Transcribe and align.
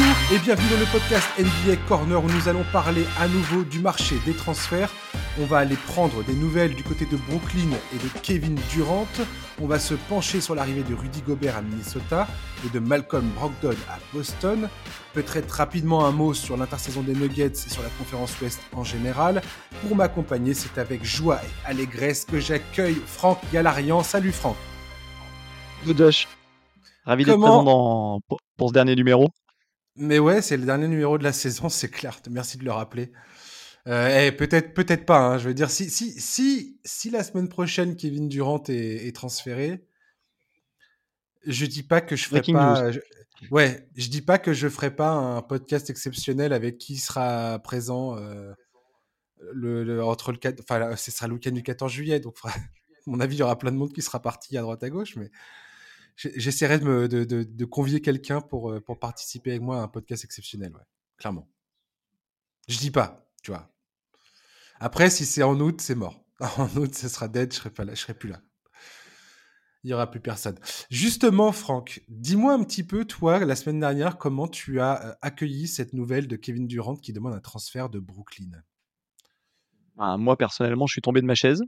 Bonjour 0.00 0.32
et 0.32 0.38
bienvenue 0.38 0.68
dans 0.70 0.80
le 0.80 0.90
podcast 0.92 1.28
NBA 1.38 1.76
Corner 1.86 2.24
où 2.24 2.26
nous 2.26 2.48
allons 2.48 2.64
parler 2.72 3.04
à 3.18 3.28
nouveau 3.28 3.64
du 3.64 3.80
marché 3.80 4.16
des 4.24 4.32
transferts. 4.32 4.90
On 5.38 5.44
va 5.44 5.58
aller 5.58 5.76
prendre 5.76 6.24
des 6.24 6.32
nouvelles 6.32 6.74
du 6.74 6.82
côté 6.82 7.04
de 7.04 7.16
Brooklyn 7.16 7.70
et 7.92 7.98
de 7.98 8.08
Kevin 8.22 8.58
Durant. 8.70 9.06
On 9.60 9.66
va 9.66 9.78
se 9.78 9.92
pencher 9.92 10.40
sur 10.40 10.54
l'arrivée 10.54 10.84
de 10.84 10.94
Rudy 10.94 11.20
Gobert 11.20 11.56
à 11.56 11.60
Minnesota 11.60 12.28
et 12.64 12.70
de 12.70 12.78
Malcolm 12.78 13.28
Brogdon 13.34 13.76
à 13.90 13.98
Boston. 14.14 14.70
Peut-être 15.12 15.50
rapidement 15.50 16.06
un 16.06 16.12
mot 16.12 16.32
sur 16.32 16.56
l'intersaison 16.56 17.02
des 17.02 17.14
Nuggets 17.14 17.48
et 17.48 17.70
sur 17.70 17.82
la 17.82 17.90
conférence 17.98 18.40
Ouest 18.40 18.60
en 18.72 18.84
général. 18.84 19.42
Pour 19.82 19.96
m'accompagner, 19.96 20.54
c'est 20.54 20.78
avec 20.78 21.04
joie 21.04 21.40
et 21.42 21.68
allégresse 21.70 22.24
que 22.24 22.40
j'accueille 22.40 22.96
Franck 23.04 23.38
Galarian. 23.52 24.02
Salut 24.02 24.32
Franck. 24.32 24.56
Ravi 27.04 27.24
d'être 27.24 27.38
présent 27.38 28.20
pour, 28.28 28.68
ce 28.68 28.72
dernier 28.72 28.94
numéro. 28.94 29.28
Mais 30.00 30.18
ouais, 30.18 30.40
c'est 30.40 30.56
le 30.56 30.64
dernier 30.64 30.88
numéro 30.88 31.18
de 31.18 31.24
la 31.24 31.32
saison, 31.32 31.68
c'est 31.68 31.90
clair. 31.90 32.20
Merci 32.30 32.56
de 32.56 32.64
le 32.64 32.72
rappeler. 32.72 33.12
Euh, 33.86 34.26
eh, 34.26 34.32
peut-être, 34.32 34.72
peut-être 34.72 35.04
pas. 35.04 35.18
Hein, 35.18 35.38
je 35.38 35.48
veux 35.48 35.54
dire, 35.54 35.70
si, 35.70 35.90
si, 35.90 36.18
si, 36.18 36.80
si 36.84 37.10
la 37.10 37.22
semaine 37.22 37.48
prochaine 37.48 37.96
Kevin 37.96 38.28
Durant 38.28 38.62
est, 38.68 39.14
transféré, 39.14 39.86
je 41.46 41.66
dis 41.66 41.82
pas 41.82 42.00
que 42.00 42.16
je 42.16 42.26
ferai 42.26 42.40
pas. 42.52 42.90
ouais, 43.50 43.88
je 43.94 44.08
dis 44.08 44.22
pas 44.22 44.38
que 44.38 44.54
je 44.54 44.68
ferai 44.68 44.94
pas 44.94 45.10
un 45.10 45.42
podcast 45.42 45.90
exceptionnel 45.90 46.54
avec 46.54 46.78
qui 46.78 46.96
sera 46.96 47.58
présent 47.58 48.16
euh, 48.16 48.52
le, 49.52 50.02
entre 50.02 50.32
le 50.32 50.38
enfin, 50.60 50.96
ce 50.96 51.10
sera 51.10 51.26
le 51.28 51.34
week-end 51.34 51.52
du 51.52 51.62
14 51.62 51.92
juillet, 51.92 52.20
donc 52.20 52.36
à 52.44 52.50
mon 53.06 53.20
avis, 53.20 53.36
il 53.36 53.40
y 53.40 53.42
aura 53.42 53.58
plein 53.58 53.72
de 53.72 53.76
monde 53.76 53.92
qui 53.92 54.02
sera 54.02 54.20
parti 54.20 54.56
à 54.56 54.62
droite 54.62 54.82
à 54.82 54.88
gauche, 54.88 55.16
mais 55.16 55.30
j'essaierai 56.34 56.78
de, 56.78 57.06
de, 57.06 57.24
de, 57.44 57.64
convier 57.64 58.00
quelqu'un 58.00 58.40
pour, 58.40 58.70
euh, 58.70 58.80
pour 58.80 58.98
participer 58.98 59.50
avec 59.50 59.62
moi 59.62 59.80
à 59.80 59.82
un 59.82 59.88
podcast 59.88 60.24
exceptionnel, 60.24 60.72
ouais, 60.74 60.84
clairement. 61.16 61.48
Je 62.68 62.78
dis 62.78 62.90
pas, 62.90 63.26
tu 63.42 63.50
vois. 63.50 63.72
Après, 64.80 65.10
si 65.10 65.24
c'est 65.24 65.42
en 65.42 65.58
août, 65.60 65.80
c'est 65.80 65.94
mort. 65.94 66.24
En 66.56 66.68
août, 66.76 66.94
ce 66.94 67.08
sera 67.08 67.28
dead, 67.28 67.52
je 67.52 67.58
serai 67.58 67.70
pas 67.70 67.84
là, 67.84 67.94
je 67.94 68.00
serai 68.00 68.14
plus 68.14 68.28
là. 68.28 68.40
Il 69.82 69.88
n'y 69.88 69.94
aura 69.94 70.10
plus 70.10 70.20
personne. 70.20 70.58
Justement, 70.90 71.52
Franck, 71.52 72.02
dis-moi 72.08 72.52
un 72.52 72.62
petit 72.64 72.84
peu, 72.84 73.06
toi, 73.06 73.44
la 73.44 73.56
semaine 73.56 73.80
dernière, 73.80 74.18
comment 74.18 74.46
tu 74.46 74.80
as 74.80 75.06
euh, 75.06 75.14
accueilli 75.22 75.68
cette 75.68 75.94
nouvelle 75.94 76.28
de 76.28 76.36
Kevin 76.36 76.66
Durant 76.66 76.96
qui 76.96 77.14
demande 77.14 77.32
un 77.32 77.40
transfert 77.40 77.88
de 77.88 77.98
Brooklyn? 77.98 78.50
Bah, 79.96 80.18
Moi, 80.18 80.36
personnellement, 80.36 80.86
je 80.86 80.92
suis 80.92 81.02
tombé 81.02 81.22
de 81.22 81.26
ma 81.26 81.34
chaise. 81.34 81.62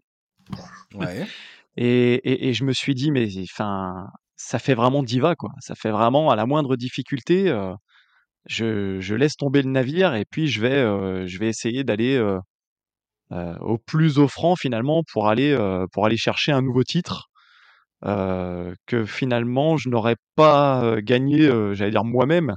Ouais. 0.94 1.26
et, 1.78 2.48
et, 2.48 2.52
je 2.52 2.64
me 2.64 2.72
suis 2.72 2.94
dit, 2.94 3.10
mais 3.10 3.28
enfin, 3.42 4.10
ça 4.44 4.58
fait 4.58 4.74
vraiment 4.74 5.02
diva, 5.02 5.36
quoi. 5.36 5.50
Ça 5.60 5.74
fait 5.74 5.90
vraiment, 5.90 6.30
à 6.30 6.36
la 6.36 6.46
moindre 6.46 6.76
difficulté, 6.76 7.48
euh, 7.48 7.74
je, 8.46 9.14
laisse 9.14 9.36
tomber 9.36 9.62
le 9.62 9.70
navire 9.70 10.14
et 10.14 10.24
puis 10.28 10.48
je 10.48 10.60
vais, 10.60 10.78
euh, 10.78 11.26
je 11.26 11.38
vais 11.38 11.48
essayer 11.48 11.84
d'aller 11.84 12.16
euh, 12.16 12.38
au 13.60 13.78
plus 13.78 14.18
offrant 14.18 14.56
finalement 14.56 15.02
pour 15.12 15.28
aller, 15.28 15.56
pour 15.92 16.06
aller 16.06 16.16
chercher 16.16 16.52
un 16.52 16.62
nouveau 16.62 16.82
titre 16.82 17.28
que 18.02 19.04
finalement 19.06 19.76
je 19.76 19.88
n'aurais 19.88 20.16
pas 20.34 21.00
gagné, 21.00 21.48
j'allais 21.74 21.92
dire 21.92 22.04
moi-même, 22.04 22.54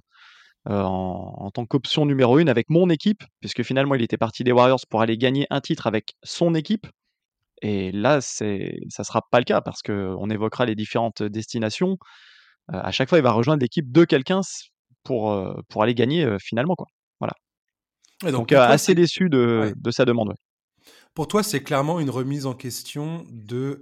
en, 0.66 1.34
en, 1.38 1.52
tant 1.52 1.66
qu'option 1.66 2.06
numéro 2.06 2.40
une 2.40 2.50
avec 2.50 2.70
mon 2.70 2.90
équipe, 2.90 3.24
puisque 3.40 3.64
finalement 3.64 3.96
il 3.96 4.02
était 4.02 4.18
parti 4.18 4.44
des 4.44 4.52
Warriors 4.52 4.82
pour 4.90 5.02
aller 5.02 5.18
gagner 5.18 5.46
un 5.52 5.62
titre 5.62 5.88
avec 5.88 6.16
son 6.24 6.56
équipe. 6.56 6.88
Et 7.68 7.92
là, 7.92 8.22
c'est, 8.22 8.78
ça 8.90 9.04
sera 9.04 9.24
pas 9.32 9.40
le 9.40 9.44
cas 9.44 9.60
parce 9.60 9.82
qu'on 9.82 10.30
évoquera 10.30 10.68
les 10.68 10.76
différentes 10.76 11.24
destinations. 11.24 11.98
à 12.68 12.92
chaque 12.92 13.10
fois, 13.10 13.18
il 13.18 13.24
va 13.24 13.32
rejoindre 13.32 13.62
l'équipe 13.62 13.92
de 13.92 14.06
quelqu'un 14.06 14.42
pour, 15.04 15.36
pour 15.68 15.82
aller 15.82 15.96
gagner 15.96 16.38
finalement. 16.40 16.76
Quoi. 16.76 16.86
Voilà. 17.20 18.32
donc, 18.32 18.52
assez 18.52 18.94
déçu 18.94 19.30
de, 19.30 19.74
de, 19.76 19.92
sa 19.92 20.06
demande. 20.06 20.36
Pour 21.16 21.28
toi, 21.28 21.42
c'est 21.42 21.64
clairement 21.64 22.00
une 22.00 22.12
remise 22.12 22.46
en 22.46 22.54
question 22.54 23.26
de, 23.32 23.82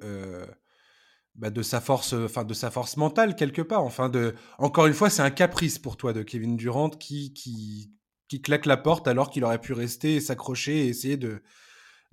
bah, 1.35 1.49
de 1.49 1.61
sa 1.61 1.81
force, 1.81 2.13
enfin 2.13 2.45
de 2.45 2.53
sa 2.53 2.71
force 2.71 2.95
mentale 2.95 3.35
quelque 3.35 3.61
part. 3.61 3.83
Enfin, 3.83 4.07
de, 4.07 4.33
encore 4.59 4.85
une 4.85 4.93
fois, 4.93 5.09
c'est 5.09 5.23
un 5.23 5.31
caprice 5.31 5.77
pour 5.77 5.97
toi 5.97 6.13
de 6.13 6.23
Kevin 6.23 6.55
Durant 6.55 6.89
qui, 6.89 7.33
qui, 7.33 7.91
qui 8.29 8.41
claque 8.41 8.65
la 8.65 8.77
porte 8.77 9.09
alors 9.09 9.29
qu'il 9.29 9.43
aurait 9.43 9.59
pu 9.59 9.73
rester 9.73 10.15
et 10.15 10.21
s'accrocher 10.21 10.85
et 10.85 10.87
essayer 10.87 11.17
de, 11.17 11.43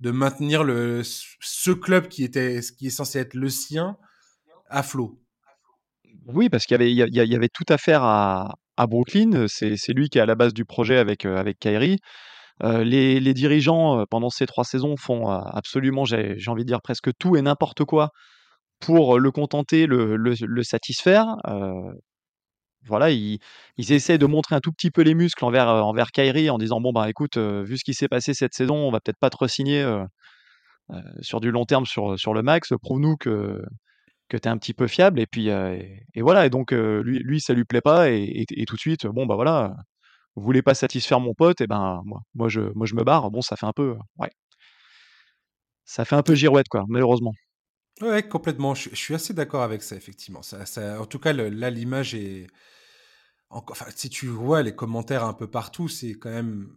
de 0.01 0.11
maintenir 0.11 0.63
le, 0.63 1.01
ce 1.03 1.71
club 1.71 2.07
qui, 2.07 2.23
était, 2.23 2.59
qui 2.77 2.87
est 2.87 2.91
censé 2.91 3.19
être 3.19 3.35
le 3.35 3.49
sien 3.49 3.97
à 4.69 4.83
flot. 4.83 5.19
Oui, 6.25 6.49
parce 6.49 6.65
qu'il 6.65 6.75
y 6.75 6.81
avait, 6.81 6.91
il 6.91 7.31
y 7.31 7.35
avait 7.35 7.49
tout 7.49 7.65
à 7.69 7.77
faire 7.77 8.03
à, 8.03 8.55
à 8.77 8.87
Brooklyn. 8.87 9.45
C'est 9.47 9.93
lui 9.93 10.09
qui 10.09 10.17
est 10.17 10.21
à 10.21 10.25
la 10.25 10.35
base 10.35 10.53
du 10.53 10.65
projet 10.65 10.97
avec, 10.97 11.25
euh, 11.25 11.37
avec 11.37 11.59
Kyrie. 11.59 11.99
Euh, 12.63 12.83
les, 12.83 13.19
les, 13.19 13.33
dirigeants, 13.33 13.99
euh, 13.99 14.03
pendant 14.09 14.29
ces 14.29 14.45
trois 14.45 14.63
saisons, 14.63 14.95
font 14.97 15.29
absolument, 15.29 16.05
j'ai 16.05 16.37
envie 16.47 16.63
de 16.63 16.67
dire 16.67 16.81
presque 16.81 17.09
tout 17.17 17.35
et 17.35 17.41
n'importe 17.41 17.85
quoi 17.85 18.09
pour 18.79 19.19
le 19.19 19.31
contenter, 19.31 19.85
le, 19.85 20.17
le 20.17 20.63
satisfaire 20.63 21.35
voilà, 22.85 23.11
ils, 23.11 23.39
essaient 23.77 24.17
de 24.17 24.25
montrer 24.25 24.55
un 24.55 24.59
tout 24.59 24.71
petit 24.71 24.91
peu 24.91 25.01
les 25.01 25.13
muscles 25.13 25.45
envers, 25.45 25.69
euh, 25.69 25.81
envers 25.81 26.11
Kyrie 26.11 26.49
en 26.49 26.57
disant 26.57 26.81
bon 26.81 26.91
bah 26.91 27.09
écoute, 27.09 27.37
euh, 27.37 27.63
vu 27.63 27.77
ce 27.77 27.83
qui 27.83 27.93
s'est 27.93 28.07
passé 28.07 28.33
cette 28.33 28.53
saison, 28.53 28.75
on 28.75 28.91
va 28.91 28.99
peut-être 28.99 29.19
pas 29.19 29.29
te 29.29 29.37
re-signer 29.37 29.81
euh, 29.81 30.05
sur 31.21 31.41
du 31.41 31.51
long 31.51 31.65
terme 31.65 31.85
sur, 31.85 32.33
le 32.33 32.41
max. 32.41 32.73
Prouve-nous 32.81 33.17
que, 33.17 33.63
que 34.29 34.37
tu 34.37 34.47
es 34.47 34.51
un 34.51 34.57
petit 34.57 34.73
peu 34.73 34.87
fiable. 34.87 35.19
Et 35.19 35.27
puis 35.27 35.47
et, 35.49 36.21
voilà, 36.21 36.45
et 36.45 36.49
donc 36.49 36.71
lui, 36.71 37.19
lui, 37.19 37.41
ça 37.41 37.53
lui 37.53 37.65
plaît 37.65 37.81
pas, 37.81 38.09
et, 38.11 38.45
tout 38.67 38.75
de 38.75 38.81
suite, 38.81 39.07
bon 39.07 39.25
bah 39.25 39.35
voilà, 39.35 39.75
vous 40.35 40.43
voulez 40.43 40.61
pas 40.61 40.73
satisfaire 40.75 41.19
mon 41.19 41.33
pote, 41.33 41.61
et 41.61 41.67
ben 41.67 42.01
moi, 42.05 42.21
moi 42.35 42.49
je 42.49 42.61
moi 42.75 42.85
je 42.87 42.95
me 42.95 43.03
barre. 43.03 43.31
Bon, 43.31 43.41
ça 43.41 43.55
fait 43.57 43.65
un 43.67 43.73
peu 43.73 43.95
ouais. 44.17 44.31
Ça 45.85 46.05
fait 46.05 46.15
un 46.15 46.23
peu 46.23 46.35
girouette, 46.35 46.69
quoi, 46.69 46.85
malheureusement. 46.87 47.33
Ouais, 48.01 48.23
complètement. 48.27 48.73
Je, 48.73 48.95
suis 48.95 49.13
assez 49.13 49.33
d'accord 49.33 49.61
avec 49.61 49.83
ça, 49.83 49.95
effectivement. 49.95 50.41
Ça, 50.41 50.65
ça, 50.65 50.99
en 50.99 51.05
tout 51.05 51.19
cas, 51.19 51.33
là, 51.33 51.69
l'image 51.69 52.15
est. 52.15 52.47
Enfin, 53.49 53.85
si 53.95 54.09
tu 54.09 54.27
vois 54.27 54.63
les 54.63 54.73
commentaires 54.75 55.25
un 55.25 55.33
peu 55.33 55.49
partout, 55.49 55.87
c'est 55.87 56.13
quand 56.13 56.31
même. 56.31 56.75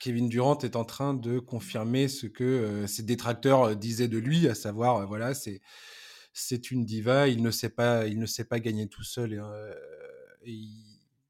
Kevin 0.00 0.28
Durant 0.28 0.58
est 0.58 0.74
en 0.74 0.84
train 0.84 1.14
de 1.14 1.38
confirmer 1.38 2.08
ce 2.08 2.26
que 2.26 2.44
euh, 2.44 2.86
ses 2.88 3.04
détracteurs 3.04 3.62
euh, 3.62 3.74
disaient 3.76 4.08
de 4.08 4.18
lui, 4.18 4.48
à 4.48 4.54
savoir, 4.56 4.96
euh, 4.96 5.06
voilà, 5.06 5.32
c'est 5.32 5.60
c'est 6.32 6.70
une 6.70 6.84
diva, 6.84 7.28
il 7.28 7.42
ne 7.42 7.50
sait 7.50 7.70
pas, 7.70 8.06
il 8.06 8.18
ne 8.18 8.26
sait 8.26 8.44
pas 8.44 8.60
gagner 8.60 8.88
tout 8.88 9.04
seul 9.04 9.42
et, 10.44 10.68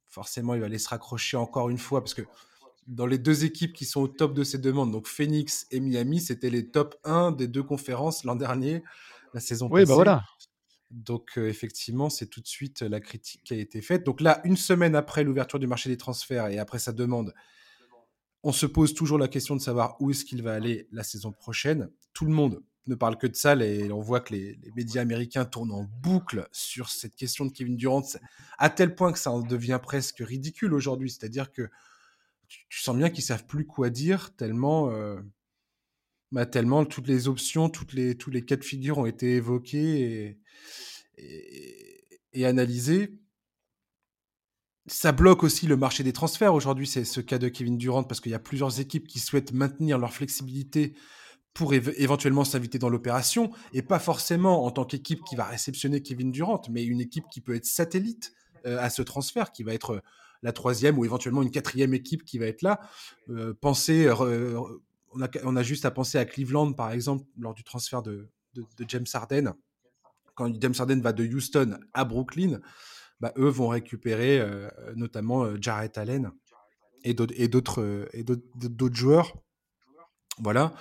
forcément, 0.09 0.55
il 0.55 0.61
va 0.61 0.67
aller 0.67 0.79
se 0.79 0.89
raccrocher 0.89 1.37
encore 1.37 1.71
une 1.71 1.79
fois 1.79 2.01
parce 2.03 2.15
que 2.15 2.23
dans 2.87 3.07
les 3.07 3.19
deux 3.19 3.45
équipes 3.45 3.73
qui 3.73 3.85
sont 3.85 4.01
au 4.01 4.09
top 4.09 4.35
de 4.35 4.45
ces 4.45 4.59
demandes, 4.59 4.93
donc 4.93 5.09
Phoenix 5.09 5.67
et 5.71 5.81
Miami, 5.81 6.21
c'était 6.21 6.51
les 6.51 6.71
top 6.71 6.95
1 7.05 7.33
des 7.33 7.49
deux 7.49 7.63
conférences 7.63 8.25
l'an 8.25 8.37
dernier, 8.37 8.83
la 9.35 9.41
saison 9.41 9.67
oui, 9.67 9.83
passée. 9.83 9.89
Bah 9.89 9.95
voilà. 9.95 10.25
Donc 10.91 11.37
euh, 11.37 11.49
effectivement, 11.49 12.11
c'est 12.11 12.27
tout 12.27 12.41
de 12.41 12.47
suite 12.47 12.83
la 12.83 13.01
critique 13.01 13.43
qui 13.45 13.55
a 13.55 13.57
été 13.57 13.83
faite. 13.83 14.05
Donc 14.05 14.21
là, 14.21 14.41
une 14.45 14.57
semaine 14.57 14.95
après 14.95 15.25
l'ouverture 15.25 15.59
du 15.59 15.67
marché 15.67 15.89
des 15.89 15.97
transferts 15.97 16.47
et 16.47 16.59
après 16.59 16.79
sa 16.79 16.93
demande, 16.93 17.35
on 18.45 18.53
se 18.53 18.67
pose 18.67 18.95
toujours 18.95 19.19
la 19.19 19.27
question 19.27 19.57
de 19.57 19.61
savoir 19.61 19.97
où 20.01 20.11
est-ce 20.13 20.25
qu'il 20.25 20.43
va 20.43 20.55
aller 20.55 20.87
la 20.93 21.03
saison 21.03 21.33
prochaine. 21.33 21.91
Tout 22.13 22.25
le 22.25 22.33
monde 22.33 22.63
ne 22.87 22.95
parle 22.95 23.19
que 23.19 23.27
de 23.27 23.35
ça 23.35 23.57
et 23.57 23.91
on 23.91 24.01
voit 24.01 24.21
que 24.21 24.33
les, 24.33 24.55
les, 24.63 24.71
médias 24.77 25.03
américains 25.03 25.45
tournent 25.45 25.73
en 25.73 25.83
boucle 25.83 26.47
sur 26.53 26.89
cette 26.89 27.17
question 27.17 27.45
de 27.47 27.51
Kevin 27.51 27.77
Durant 27.77 28.05
à 28.59 28.71
tel 28.71 28.95
point 28.95 29.13
que 29.13 29.19
ça 29.19 29.33
en 29.33 29.41
devient 29.41 29.81
presque 29.83 30.19
ridicule 30.21 30.73
aujourd'hui. 30.73 31.11
C'est-à-dire 31.11 31.51
que 31.51 31.69
tu, 32.49 32.83
sens 32.83 32.97
bien 32.97 33.11
qu'ils 33.11 33.25
savent 33.25 33.47
plus 33.47 33.67
quoi 33.67 33.91
dire 33.91 34.35
tellement, 34.37 34.91
euh, 34.91 35.21
bah, 36.33 36.47
tellement 36.47 36.85
toutes 36.85 37.09
les 37.09 37.29
options, 37.29 37.69
toutes 37.69 37.93
les, 37.93 38.17
tous 38.17 38.31
les 38.31 38.45
cas 38.45 38.57
de 38.57 38.65
figure 38.65 38.99
ont 38.99 39.07
été 39.07 39.37
évoqués 39.37 40.39
et, 41.19 42.45
analysés. 42.45 43.19
Ça 44.89 45.11
bloque 45.13 45.43
aussi 45.43 45.67
le 45.67 45.77
marché 45.77 46.05
des 46.05 46.13
transferts 46.13 46.55
aujourd'hui, 46.55 46.87
c'est 46.87 47.05
ce 47.05 47.21
cas 47.21 47.39
de 47.39 47.49
Kevin 47.49 47.77
Durant, 47.77 48.05
parce 48.05 48.21
qu'il 48.21 48.31
y 48.31 48.37
a 48.37 48.39
plusieurs 48.39 48.79
équipes 48.79 49.09
qui 49.09 49.19
souhaitent 49.19 49.53
maintenir 49.53 49.99
leur 49.99 50.13
flexibilité 50.13 50.95
pour 51.55 51.73
éventuellement 51.73 52.45
s'inviter 52.45 52.79
dans 52.79 52.91
l'opération, 52.91 53.51
et 53.73 53.81
pas 53.81 53.99
forcément 53.99 54.65
en 54.65 54.71
tant 54.71 54.85
qu'équipe 54.85 55.25
qui 55.25 55.35
va 55.35 55.45
réceptionner 55.45 56.03
Kevin 56.03 56.31
Durant, 56.31 56.61
mais 56.71 56.85
une 56.85 57.01
équipe 57.01 57.25
qui 57.33 57.41
peut 57.41 57.55
être 57.55 57.65
satellite 57.65 58.35
euh, 58.67 58.79
à 58.79 58.91
ce 58.91 59.01
transfert, 59.01 59.53
qui 59.53 59.63
va 59.63 59.73
être 59.73 60.03
la 60.43 60.53
troisième 60.53 60.99
ou 60.99 61.05
éventuellement 61.05 61.43
une 61.43 61.51
quatrième 61.51 61.95
équipe 61.95 62.25
qui 62.25 62.39
va 62.39 62.47
être 62.47 62.63
là. 62.63 62.81
Euh, 63.31 63.55
penser, 63.61 64.11
on, 64.11 65.23
a, 65.23 65.29
on, 65.45 65.57
a, 65.57 65.63
juste 65.63 65.85
à 65.85 65.91
penser 65.91 66.19
à 66.19 66.25
Cleveland, 66.25 66.73
par 66.73 66.93
exemple, 66.93 67.25
lors 67.39 67.55
du 67.55 67.65
transfert 67.65 68.03
de, 68.03 68.29
de, 68.55 68.85
James 68.89 69.07
Harden. 69.13 69.55
Quand 70.35 70.53
James 70.61 70.75
Harden 70.79 71.01
va 71.01 71.13
de 71.13 71.25
Houston 71.25 71.79
à 71.95 72.05
Brooklyn, 72.05 72.61
bah, 73.21 73.33
eux 73.39 73.49
vont 73.49 73.69
récupérer 73.69 74.39
euh, 74.41 74.69
notamment 74.95 75.45
euh, 75.45 75.57
Jarrett 75.61 75.97
Allen 75.97 76.31
et 77.05 77.15
d'autres 77.15 78.11
joueurs. 78.93 79.35
Voilà. 80.39 80.75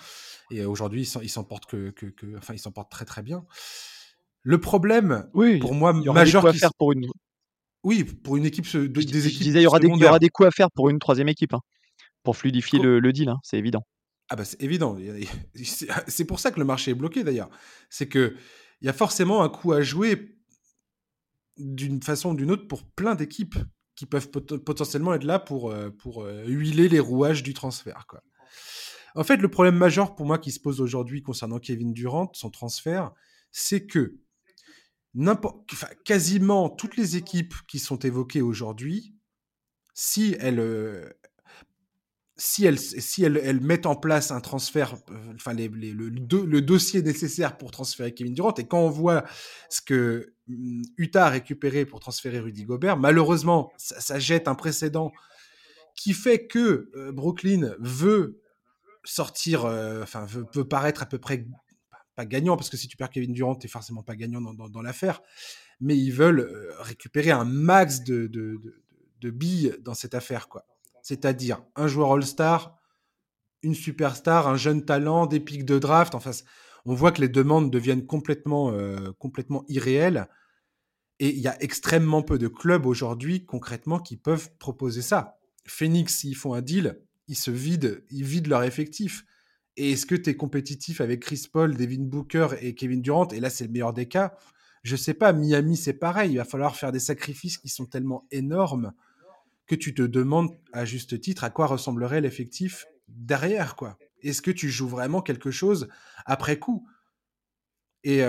Et 0.52 0.66
aujourd'hui, 0.66 1.10
ils 1.22 1.30
s'en 1.30 1.44
portent 1.44 1.66
que, 1.66 1.92
que, 1.92 2.08
que, 2.08 2.38
enfin, 2.38 2.54
ils 2.54 2.60
s'en 2.60 2.72
portent 2.72 2.92
très 2.92 3.06
très 3.06 3.22
bien. 3.22 3.46
Le 4.42 4.60
problème, 4.60 5.28
oui, 5.34 5.58
pour 5.60 5.74
moi, 5.74 5.92
majeur, 5.92 6.52
qui... 6.52 6.60
faire 6.60 6.74
pour 6.76 6.92
une 6.92 7.08
Oui, 7.86 8.04
pour 8.04 8.36
une 8.36 8.46
équipe, 8.46 8.66
de, 8.66 8.70
je, 8.70 8.88
des 8.88 9.28
équipes. 9.28 9.44
disais, 9.44 9.60
il 9.60 9.64
y, 9.64 9.68
aura 9.68 9.80
des, 9.80 9.88
il 9.88 9.98
y 9.98 10.06
aura 10.06 10.18
des 10.18 10.30
coups 10.30 10.48
à 10.48 10.52
faire 10.52 10.72
pour 10.72 10.90
une 10.90 10.98
troisième 10.98 11.30
équipe, 11.30 11.54
hein, 11.54 11.62
pour 12.24 12.36
fluidifier 12.36 12.80
le, 12.80 13.00
le, 13.00 13.14
deal, 13.14 13.30
hein, 13.30 13.38
c'est 13.44 13.60
évident. 13.60 13.84
Ah 14.28 14.36
bah 14.36 14.44
c'est 14.44 14.62
évident. 14.62 14.98
C'est 16.08 16.26
pour 16.26 16.40
ça 16.40 16.50
que 16.50 16.60
le 16.60 16.66
marché 16.66 16.92
est 16.92 16.96
bloqué 16.96 17.24
d'ailleurs. 17.24 17.50
C'est 17.92 18.08
que 18.08 18.36
il 18.82 18.88
y 18.88 18.90
a 18.90 18.94
forcément 18.94 19.44
un 19.44 19.50
coup 19.50 19.72
à 19.72 19.84
jouer 19.84 20.36
d'une 21.58 22.02
façon 22.02 22.32
ou 22.32 22.36
d'une 22.36 22.50
autre 22.50 22.68
pour 22.68 22.84
plein 22.84 23.14
d'équipes 23.14 23.56
qui 23.96 24.08
peuvent 24.08 24.30
potentiellement 24.30 25.14
être 25.14 25.24
là 25.24 25.38
pour, 25.38 25.72
euh, 25.72 25.92
pour 25.92 26.24
euh, 26.24 26.44
huiler 26.48 26.90
les 26.90 27.00
rouages 27.00 27.44
du 27.44 27.54
transfert. 27.54 28.08
Quoi. 28.10 28.22
En 29.14 29.24
fait, 29.24 29.38
le 29.38 29.48
problème 29.48 29.76
majeur 29.76 30.16
pour 30.16 30.26
moi 30.26 30.40
qui 30.40 30.52
se 30.52 30.60
pose 30.60 30.82
aujourd'hui 30.82 31.22
concernant 31.22 31.60
Kevin 31.60 31.94
Durant, 31.94 32.32
son 32.34 32.50
transfert, 32.50 33.12
c'est 33.52 33.86
que 33.86 34.18
quasiment 36.04 36.70
toutes 36.70 36.98
les 36.98 37.16
équipes 37.16 37.54
qui 37.68 37.80
sont 37.80 38.00
évoquées 38.00 38.42
aujourd'hui, 38.42 39.16
si 39.94 40.36
elles, 40.40 40.60
euh, 40.60 41.10
si 42.38 42.66
elles, 42.66 42.78
si 42.78 43.24
elles, 43.24 43.62
mettent 43.62 43.86
en 43.86 43.96
place 43.96 44.32
un 44.32 44.42
transfert, 44.42 44.96
euh, 45.10 45.34
enfin 45.36 45.54
les, 45.54 45.70
le, 45.70 46.62
dossier 46.62 47.02
nécessaire 47.02 47.58
pour 47.58 47.72
transférer 47.72 48.14
Kevin 48.14 48.34
Durant, 48.34 48.54
et 48.56 48.68
quand 48.68 48.80
on 48.80 48.90
voit 48.90 49.24
ce 49.70 49.82
que 49.82 50.34
mm, 50.48 50.84
Utah 50.98 51.28
a 51.28 51.30
récupéré 51.30 51.86
pour 51.86 52.02
transférer 52.02 52.40
Rudy 52.40 52.66
Gobert, 52.66 52.98
malheureusement, 52.98 53.72
ça, 53.78 54.20
jette 54.20 54.48
un 54.48 54.56
précédent 54.56 55.12
qui 55.96 56.14
fait 56.14 56.46
que 56.46 56.92
euh, 56.96 57.14
Brooklyn 57.14 57.74
veut 57.80 58.42
sortir, 59.06 59.66
enfin 60.02 60.26
veut, 60.26 60.68
paraître 60.68 61.04
à 61.04 61.06
peu 61.06 61.20
près 61.20 61.46
pas 62.16 62.26
gagnant, 62.26 62.58
parce 62.58 62.70
que 62.70 62.78
si 62.78 62.88
tu 62.88 62.98
perds 62.98 63.10
Kevin 63.10 63.34
Durant, 63.34 63.56
t'es 63.56 63.68
forcément 63.68 64.04
pas 64.04 64.16
gagnant 64.16 64.42
dans, 64.42 64.70
dans, 64.70 64.82
l'affaire, 64.82 65.22
mais 65.80 65.98
ils 65.98 66.12
veulent 66.12 66.74
récupérer 66.80 67.32
un 67.32 67.46
max 67.46 68.04
de, 68.04 68.28
de 68.28 69.30
billes 69.30 69.76
dans 69.82 69.94
cette 69.94 70.16
affaire, 70.16 70.48
quoi 70.48 70.66
c'est-à-dire 71.06 71.62
un 71.76 71.88
joueur 71.88 72.14
All-Star, 72.14 72.80
une 73.62 73.76
superstar, 73.76 74.48
un 74.48 74.58
jeune 74.58 74.84
talent, 74.86 75.28
des 75.28 75.40
pics 75.40 75.64
de 75.64 75.78
draft. 75.78 76.16
Enfin, 76.16 76.32
on 76.86 76.96
voit 76.96 77.12
que 77.12 77.22
les 77.22 77.30
demandes 77.30 77.70
deviennent 77.70 78.08
complètement, 78.08 78.72
euh, 78.72 79.12
complètement 79.20 79.64
irréelles. 79.68 80.28
Et 81.20 81.30
il 81.30 81.40
y 81.40 81.48
a 81.48 81.62
extrêmement 81.62 82.24
peu 82.24 82.40
de 82.40 82.48
clubs 82.48 82.88
aujourd'hui, 82.88 83.46
concrètement, 83.46 84.00
qui 84.00 84.18
peuvent 84.18 84.50
proposer 84.58 85.04
ça. 85.04 85.38
Phoenix, 85.68 86.18
s'ils 86.18 86.36
font 86.36 86.56
un 86.56 86.64
deal, 86.64 87.00
ils 87.28 87.38
se 87.38 87.52
vident, 87.52 88.00
ils 88.10 88.24
vident 88.24 88.50
leur 88.50 88.64
effectif. 88.64 89.26
Et 89.78 89.92
est-ce 89.92 90.06
que 90.06 90.16
tu 90.16 90.30
es 90.30 90.36
compétitif 90.36 91.02
avec 91.02 91.22
Chris 91.22 91.48
Paul, 91.52 91.76
Devin 91.76 92.04
Booker 92.04 92.50
et 92.62 92.76
Kevin 92.76 93.02
Durant? 93.02 93.28
Et 93.30 93.40
là, 93.40 93.50
c'est 93.50 93.66
le 93.66 93.72
meilleur 93.72 93.94
des 93.94 94.08
cas. 94.08 94.36
Je 94.84 94.96
sais 94.96 95.14
pas, 95.14 95.34
Miami, 95.34 95.76
c'est 95.78 95.94
pareil. 95.94 96.32
Il 96.32 96.38
va 96.38 96.46
falloir 96.46 96.76
faire 96.76 96.92
des 96.92 97.00
sacrifices 97.00 97.58
qui 97.58 97.70
sont 97.70 97.86
tellement 97.86 98.26
énormes 98.32 98.94
que 99.68 99.76
tu 99.76 99.94
te 99.94 100.04
demandes 100.04 100.56
à 100.74 100.86
juste 100.86 101.20
titre 101.20 101.44
à 101.44 101.50
quoi 101.50 101.66
ressemblerait 101.66 102.22
l'effectif 102.22 102.86
derrière, 103.08 103.76
quoi. 103.76 103.98
Est-ce 104.22 104.42
que 104.42 104.52
tu 104.52 104.70
joues 104.70 104.88
vraiment 104.88 105.22
quelque 105.22 105.52
chose 105.52 105.88
après 106.26 106.58
coup? 106.60 106.88
Et 108.04 108.22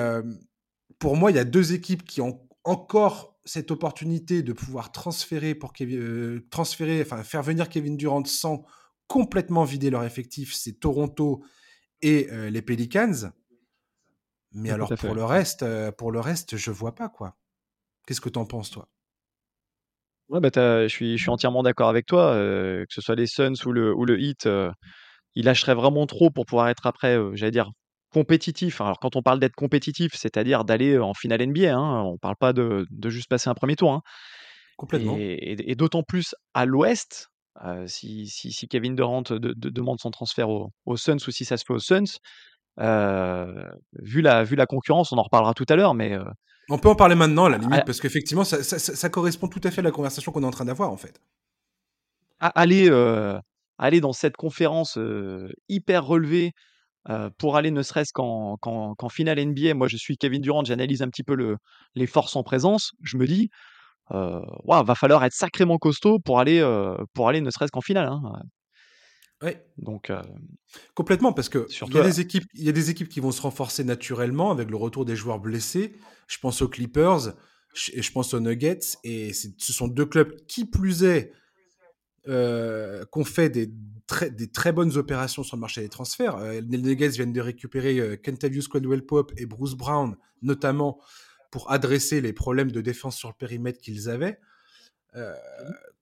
pour 0.99 1.17
moi, 1.17 1.31
il 1.31 1.37
y 1.37 1.41
a 1.41 1.45
deux 1.45 1.75
équipes 1.75 2.05
qui 2.05 2.21
ont 2.23 2.41
encore 2.65 3.37
cette 3.45 3.71
opportunité 3.71 4.43
de 4.43 4.53
pouvoir 4.53 4.91
transférer 4.91 5.55
pour 5.55 5.73
euh, 5.81 6.47
transférer, 6.51 7.01
enfin 7.01 7.23
faire 7.23 7.43
venir 7.43 7.69
Kevin 7.69 7.97
Durant 7.97 8.25
sans 8.25 8.65
complètement 9.09 9.65
vider 9.65 9.91
leur 9.91 10.05
effectif, 10.05 10.55
c'est 10.55 10.81
Toronto 10.81 11.45
et 12.03 12.29
euh, 12.33 12.51
les 12.51 12.63
Pelicans. 12.63 13.33
Mais 14.51 14.71
alors 14.73 14.97
pour 14.97 15.15
le 15.15 15.23
reste, 15.25 15.65
pour 15.93 16.11
le 16.11 16.19
reste, 16.19 16.57
je 16.57 16.73
vois 16.73 16.97
pas 16.97 17.09
quoi. 17.09 17.39
Qu'est-ce 18.07 18.21
que 18.21 18.31
tu 18.31 18.39
en 18.39 18.47
penses 18.47 18.71
toi? 18.71 18.91
Ouais, 20.29 20.41
bah, 20.41 20.51
je 20.55 20.89
suis 20.89 21.17
je 21.17 21.23
suis 21.23 21.31
entièrement 21.31 21.63
d'accord 21.63 21.89
avec 21.89 22.07
toi, 22.07 22.33
euh, 22.35 22.81
que 22.81 22.93
ce 22.95 23.01
soit 23.01 23.15
les 23.15 23.27
Suns 23.29 23.55
ou 23.65 23.71
le 23.73 23.95
ou 23.95 24.05
le 24.05 24.19
Heat, 24.21 24.47
euh, 24.47 24.73
ils 25.37 25.45
lâcheraient 25.47 25.75
vraiment 25.75 26.07
trop 26.07 26.31
pour 26.31 26.47
pouvoir 26.47 26.69
être 26.69 26.87
après, 26.87 27.17
euh, 27.19 27.33
j'allais 27.37 27.53
dire 27.53 27.71
compétitif. 28.13 28.81
Alors 28.81 28.99
quand 29.01 29.17
on 29.17 29.23
parle 29.23 29.41
d'être 29.41 29.55
compétitif, 29.57 30.13
c'est-à-dire 30.15 30.65
d'aller 30.65 30.99
en 30.99 31.15
finale 31.15 31.43
NBA, 31.43 31.77
hein, 31.77 32.03
on 32.05 32.19
parle 32.19 32.37
pas 32.41 32.53
de 32.55 32.87
de 32.91 33.11
juste 33.11 33.29
passer 33.29 33.51
un 33.51 33.55
premier 33.55 33.77
tour, 33.77 33.93
hein. 33.93 34.03
Complètement. 34.77 35.21
Et 35.21 35.71
et 35.71 35.75
d'autant 35.75 36.03
plus 36.03 36.35
à 36.55 36.67
l'ouest, 36.67 37.29
si 37.87 38.27
si 38.27 38.53
si 38.53 38.69
Kevin 38.69 38.95
Durant 38.95 39.23
demande 39.23 40.01
son 40.01 40.11
transfert 40.11 40.49
aux 40.49 40.71
aux 40.85 40.97
Suns 40.97 41.19
ou 41.27 41.31
si 41.31 41.45
ça 41.45 41.57
se 41.57 41.65
fait 41.65 41.75
aux 41.75 41.79
Suns, 41.79 42.19
vu 42.79 44.21
la 44.21 44.45
vu 44.45 44.57
la 44.57 44.67
concurrence, 44.67 45.13
on 45.13 45.19
en 45.19 45.23
reparlera 45.23 45.55
tout 45.55 45.67
à 45.69 45.77
l'heure, 45.77 45.95
mais 45.95 46.19
on 46.69 46.79
peut 46.79 46.89
en 46.89 46.97
parler 46.97 47.15
maintenant, 47.15 47.45
à 47.45 47.51
la 47.51 47.59
limite, 47.59 47.85
parce 47.85 48.01
qu'effectivement, 48.01 48.45
ça, 48.45 49.09
correspond 49.09 49.49
tout 49.49 49.61
à 49.63 49.71
fait 49.71 49.81
à 49.81 49.85
la 49.85 49.93
conversation 49.93 50.33
qu'on 50.33 50.43
est 50.43 50.47
en 50.47 50.51
train 50.51 50.65
d'avoir, 50.65 50.91
en 50.91 50.97
fait. 50.97 51.21
Aller, 52.41 52.91
euh, 52.91 53.39
aller 53.79 54.01
dans 54.01 54.13
cette 54.13 54.37
conférence 54.37 54.99
euh, 54.99 55.49
hyper 55.69 56.05
relevée 56.05 56.53
euh, 57.09 57.31
pour 57.39 57.57
aller 57.57 57.71
ne 57.71 57.83
serait-ce 57.83 58.13
qu'en, 58.13 58.59
finale 59.11 59.43
NBA, 59.43 59.75
moi 59.75 59.87
je 59.89 59.97
suis 59.97 60.19
Kevin 60.19 60.43
Durant, 60.43 60.65
j'analyse 60.65 61.03
un 61.03 61.09
petit 61.09 61.23
peu 61.23 61.35
le, 61.35 61.57
les 61.95 62.07
forces 62.07 62.37
en 62.37 62.43
présence, 62.43 62.93
je 63.03 63.17
me 63.17 63.27
dis, 63.27 63.49
euh, 64.13 64.41
va 64.65 64.95
falloir 64.95 65.25
être 65.25 65.35
sacrément 65.35 65.79
costaud 65.79 66.19
pour 66.19 66.39
aller, 66.39 66.61
pour 67.15 67.29
aller 67.29 67.41
ne 67.41 67.51
serait-ce 67.51 67.71
qu'en 67.73 67.81
finale. 67.81 68.09
Hein. 68.09 68.23
Oui. 69.43 69.51
Donc, 69.79 70.11
Complètement, 70.95 71.33
parce 71.33 71.49
que 71.49 71.67
il 71.87 71.95
y, 71.95 71.99
a 71.99 72.03
des 72.03 72.21
équipes, 72.21 72.47
il 72.55 72.65
y 72.65 72.69
a 72.69 72.73
des 72.73 72.91
équipes 72.91 73.09
qui 73.09 73.21
vont 73.21 73.33
se 73.33 73.43
renforcer 73.43 73.85
naturellement 73.85 74.51
avec 74.51 74.71
le 74.71 74.77
retour 74.77 75.05
des 75.05 75.17
joueurs 75.17 75.39
blessés. 75.39 75.97
Je 76.27 76.39
pense 76.39 76.63
aux 76.63 76.69
Clippers 76.69 77.35
et 77.93 78.03
je 78.03 78.13
pense 78.13 78.35
aux 78.35 78.41
Nuggets. 78.41 78.97
Et 79.05 79.33
ce 79.33 79.73
sont 79.73 79.89
deux 79.89 80.07
clubs 80.07 80.35
qui 80.47 80.65
plus 80.65 81.05
est 81.05 81.33
euh, 82.29 83.05
qu'on 83.07 83.25
fait 83.25 83.51
des 83.51 83.71
très, 84.09 84.31
des 84.31 84.51
très 84.51 84.73
bonnes 84.73 84.97
opérations 84.97 85.45
sur 85.45 85.57
le 85.57 85.61
marché 85.61 85.81
des 85.81 85.89
transferts. 85.89 86.37
Euh, 86.37 86.61
les 86.69 86.79
Nuggets 86.79 87.11
viennent 87.11 87.33
de 87.33 87.41
récupérer 87.41 88.01
euh, 88.01 88.17
Kentavious 88.17 88.69
Caldwell 88.69 89.05
Pope 89.07 89.33
et 89.37 89.47
Bruce 89.47 89.75
Brown, 89.75 90.17
notamment 90.43 90.99
pour 91.51 91.71
adresser 91.71 92.21
les 92.21 92.33
problèmes 92.33 92.73
de 92.73 92.81
défense 92.81 93.17
sur 93.17 93.29
le 93.29 93.35
périmètre 93.35 93.81
qu'ils 93.81 94.09
avaient. 94.09 94.39
Euh, 95.15 95.35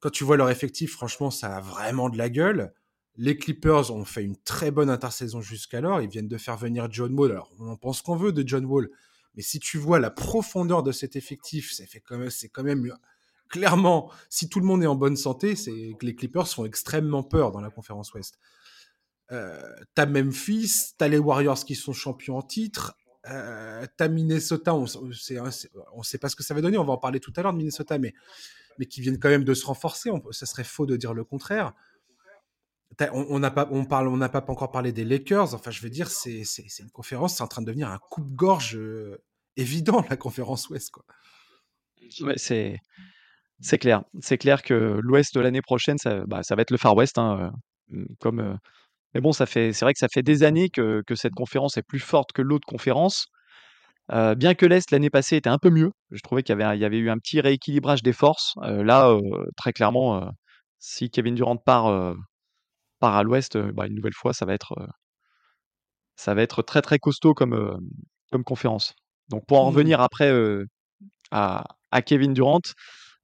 quand 0.00 0.10
tu 0.10 0.24
vois 0.24 0.36
leur 0.36 0.50
effectif, 0.50 0.92
franchement, 0.92 1.30
ça 1.30 1.56
a 1.56 1.60
vraiment 1.60 2.08
de 2.08 2.18
la 2.18 2.28
gueule. 2.28 2.72
Les 3.16 3.36
Clippers 3.36 3.92
ont 3.92 4.04
fait 4.04 4.24
une 4.24 4.36
très 4.36 4.70
bonne 4.70 4.90
intersaison 4.90 5.40
jusqu'alors. 5.40 6.02
Ils 6.02 6.08
viennent 6.08 6.28
de 6.28 6.38
faire 6.38 6.56
venir 6.56 6.88
John 6.90 7.14
Wall. 7.18 7.30
Alors, 7.30 7.50
on 7.60 7.68
en 7.68 7.76
pense 7.76 8.02
qu'on 8.02 8.16
veut 8.16 8.32
de 8.32 8.46
John 8.46 8.64
Wall. 8.64 8.90
Mais 9.36 9.42
si 9.42 9.60
tu 9.60 9.78
vois 9.78 10.00
la 10.00 10.10
profondeur 10.10 10.82
de 10.82 10.92
cet 10.92 11.16
effectif, 11.16 11.72
c'est 11.72 12.00
quand 12.00 12.18
même, 12.18 12.30
c'est 12.30 12.48
quand 12.48 12.62
même 12.62 12.92
clairement, 13.48 14.10
si 14.28 14.48
tout 14.48 14.58
le 14.58 14.66
monde 14.66 14.82
est 14.82 14.86
en 14.86 14.96
bonne 14.96 15.16
santé, 15.16 15.54
c'est 15.54 15.94
que 15.98 16.06
les 16.06 16.14
Clippers 16.14 16.48
font 16.48 16.64
extrêmement 16.64 17.22
peur 17.22 17.52
dans 17.52 17.60
la 17.60 17.70
conférence 17.70 18.12
Ouest. 18.14 18.38
Euh, 19.32 19.60
t'as 19.94 20.06
Memphis, 20.06 20.94
t'as 20.98 21.08
les 21.08 21.18
Warriors 21.18 21.64
qui 21.64 21.74
sont 21.74 21.92
champions 21.92 22.36
en 22.36 22.42
titre, 22.42 22.96
euh, 23.30 23.86
t'as 23.96 24.08
Minnesota, 24.08 24.74
on, 24.74 24.84
on 25.92 26.02
sait 26.02 26.18
pas 26.18 26.28
ce 26.28 26.36
que 26.36 26.42
ça 26.42 26.54
va 26.54 26.60
donner, 26.60 26.78
on 26.78 26.84
va 26.84 26.92
en 26.92 26.98
parler 26.98 27.20
tout 27.20 27.32
à 27.36 27.42
l'heure 27.42 27.52
de 27.52 27.58
Minnesota, 27.58 27.98
mais, 27.98 28.14
qui 28.88 29.00
viennent 29.00 29.18
quand 29.18 29.28
même 29.28 29.44
de 29.44 29.54
se 29.54 29.66
renforcer. 29.66 30.10
ça 30.30 30.46
serait 30.46 30.64
faux 30.64 30.86
de 30.86 30.96
dire 30.96 31.14
le 31.14 31.24
contraire 31.24 31.74
on 33.12 33.38
n'a 33.38 33.50
pas, 33.50 33.68
on 33.70 33.86
on 33.90 34.28
pas 34.28 34.44
encore 34.48 34.70
parlé 34.70 34.92
des 34.92 35.04
Lakers. 35.04 35.54
Enfin, 35.54 35.70
je 35.70 35.80
veux 35.80 35.90
dire, 35.90 36.08
c'est, 36.08 36.42
une 36.78 36.90
conférence, 36.90 37.36
c'est 37.36 37.42
en 37.42 37.48
train 37.48 37.62
de 37.62 37.66
devenir 37.66 37.88
un 37.88 37.98
coupe-gorge 37.98 38.76
euh, 38.76 39.22
évident 39.56 40.04
la 40.10 40.16
conférence 40.16 40.68
Ouest, 40.68 40.92
c'est, 42.36 43.78
clair. 43.78 44.04
C'est 44.20 44.38
clair 44.38 44.62
que 44.62 45.00
l'Ouest 45.02 45.34
de 45.34 45.40
l'année 45.40 45.62
prochaine, 45.62 45.98
ça, 45.98 46.24
bah, 46.26 46.42
va 46.48 46.62
être 46.62 46.70
le 46.70 46.76
Far 46.76 46.94
West, 46.94 47.18
hein, 47.18 47.52
euh, 47.92 48.04
comme. 48.20 48.58
Euh, 49.14 49.18
mais 49.18 49.20
bon, 49.20 49.32
ça 49.32 49.46
fait, 49.46 49.72
c'est 49.72 49.84
vrai 49.84 49.92
que 49.92 49.98
ça 49.98 50.08
fait 50.12 50.22
des 50.22 50.42
années 50.42 50.68
que, 50.68 51.02
cette 51.14 51.34
conférence 51.34 51.76
est 51.76 51.82
plus 51.82 52.00
forte 52.00 52.32
que 52.32 52.42
l'autre 52.42 52.66
conférence. 52.66 53.26
bien 54.10 54.54
que 54.54 54.66
l'Est 54.66 54.90
l'année 54.90 55.10
passée 55.10 55.36
était 55.36 55.50
un 55.50 55.58
peu 55.58 55.70
mieux, 55.70 55.92
je 56.10 56.20
trouvais 56.20 56.42
qu'il 56.42 56.58
y 56.58 56.62
avait, 56.62 56.76
il 56.76 56.80
y 56.80 56.84
avait 56.84 56.98
eu 56.98 57.10
un 57.10 57.18
petit 57.18 57.40
rééquilibrage 57.40 58.02
des 58.02 58.12
forces. 58.12 58.54
là, 58.62 59.16
très 59.56 59.72
clairement, 59.72 60.30
si 60.78 61.10
Kevin 61.10 61.34
Durant 61.34 61.56
part 61.56 61.86
à 63.00 63.22
l'ouest, 63.22 63.56
bah, 63.58 63.86
une 63.86 63.94
nouvelle 63.94 64.14
fois, 64.14 64.32
ça 64.32 64.46
va 64.46 64.54
être, 64.54 64.74
ça 66.16 66.34
va 66.34 66.42
être 66.42 66.62
très 66.62 66.82
très 66.82 66.98
costaud 66.98 67.34
comme, 67.34 67.78
comme 68.30 68.44
conférence. 68.44 68.94
Donc 69.30 69.46
pour 69.46 69.58
en 69.60 69.64
mmh. 69.64 69.68
revenir 69.68 70.00
après 70.00 70.30
à, 71.30 71.64
à, 71.90 72.02
Kevin 72.02 72.34
Durant, 72.34 72.60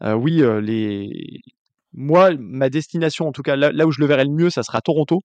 oui, 0.02 0.42
les... 0.62 1.40
moi, 1.92 2.30
ma 2.38 2.70
destination, 2.70 3.28
en 3.28 3.32
tout 3.32 3.42
cas 3.42 3.56
là, 3.56 3.87
où 3.87 3.90
je 3.90 4.00
le 4.00 4.06
verrai 4.06 4.25
le 4.25 4.30
mieux, 4.30 4.50
ça 4.50 4.62
sera 4.62 4.80
Toronto. 4.80 5.23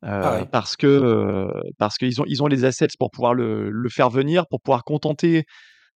Parce 0.00 0.76
que 0.76 1.50
parce 1.78 1.96
qu'ils 1.96 2.20
ont 2.20 2.24
ils 2.26 2.42
ont 2.42 2.46
les 2.46 2.64
assets 2.64 2.88
pour 2.98 3.10
pouvoir 3.10 3.34
le, 3.34 3.70
le 3.70 3.88
faire 3.88 4.10
venir, 4.10 4.46
pour 4.48 4.60
pouvoir 4.60 4.84
contenter 4.84 5.44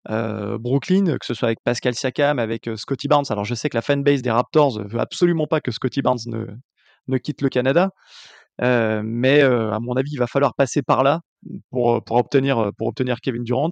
Brooklyn, 0.09 1.19
que 1.19 1.27
ce 1.27 1.35
soit 1.35 1.49
avec 1.49 1.59
Pascal 1.65 1.95
Siakam, 1.95 2.39
avec 2.39 2.69
Scotty 2.77 3.09
Barnes. 3.09 3.27
Alors 3.31 3.45
je 3.45 3.55
sais 3.55 3.69
que 3.69 3.77
la 3.77 3.83
fanbase 3.83 4.23
des 4.23 4.31
Raptors 4.31 4.83
veut 4.83 5.01
absolument 5.01 5.47
pas 5.47 5.61
que 5.61 5.71
Scotty 5.71 6.03
Barnes 6.03 6.19
ne, 6.27 6.47
ne 7.09 7.19
quitte 7.19 7.43
le 7.43 7.49
Canada, 7.49 7.91
mais 8.61 9.41
à 9.43 9.79
mon 9.81 9.95
avis, 9.95 10.11
il 10.13 10.19
va 10.19 10.27
falloir 10.27 10.55
passer 10.55 10.83
par 10.83 11.03
là 11.05 11.21
pour, 11.71 12.03
pour, 12.05 12.17
obtenir, 12.17 12.71
pour 12.77 12.89
obtenir 12.89 13.21
Kevin 13.21 13.45
Durant. 13.45 13.71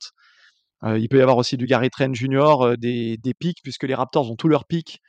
il 0.85 1.09
peut 1.09 1.19
y 1.19 1.23
avoir 1.23 1.37
aussi 1.37 1.57
du 1.57 1.67
Gary 1.67 1.91
Trent 1.91 2.15
Jr., 2.15 2.77
des, 2.79 3.17
des 3.17 3.35
pics, 3.35 3.59
puisque 3.63 3.85
les 3.85 3.95
Raptors 3.95 4.31
ont 4.31 4.37
tous 4.37 4.49
leurs 4.49 4.67
pics 4.67 5.01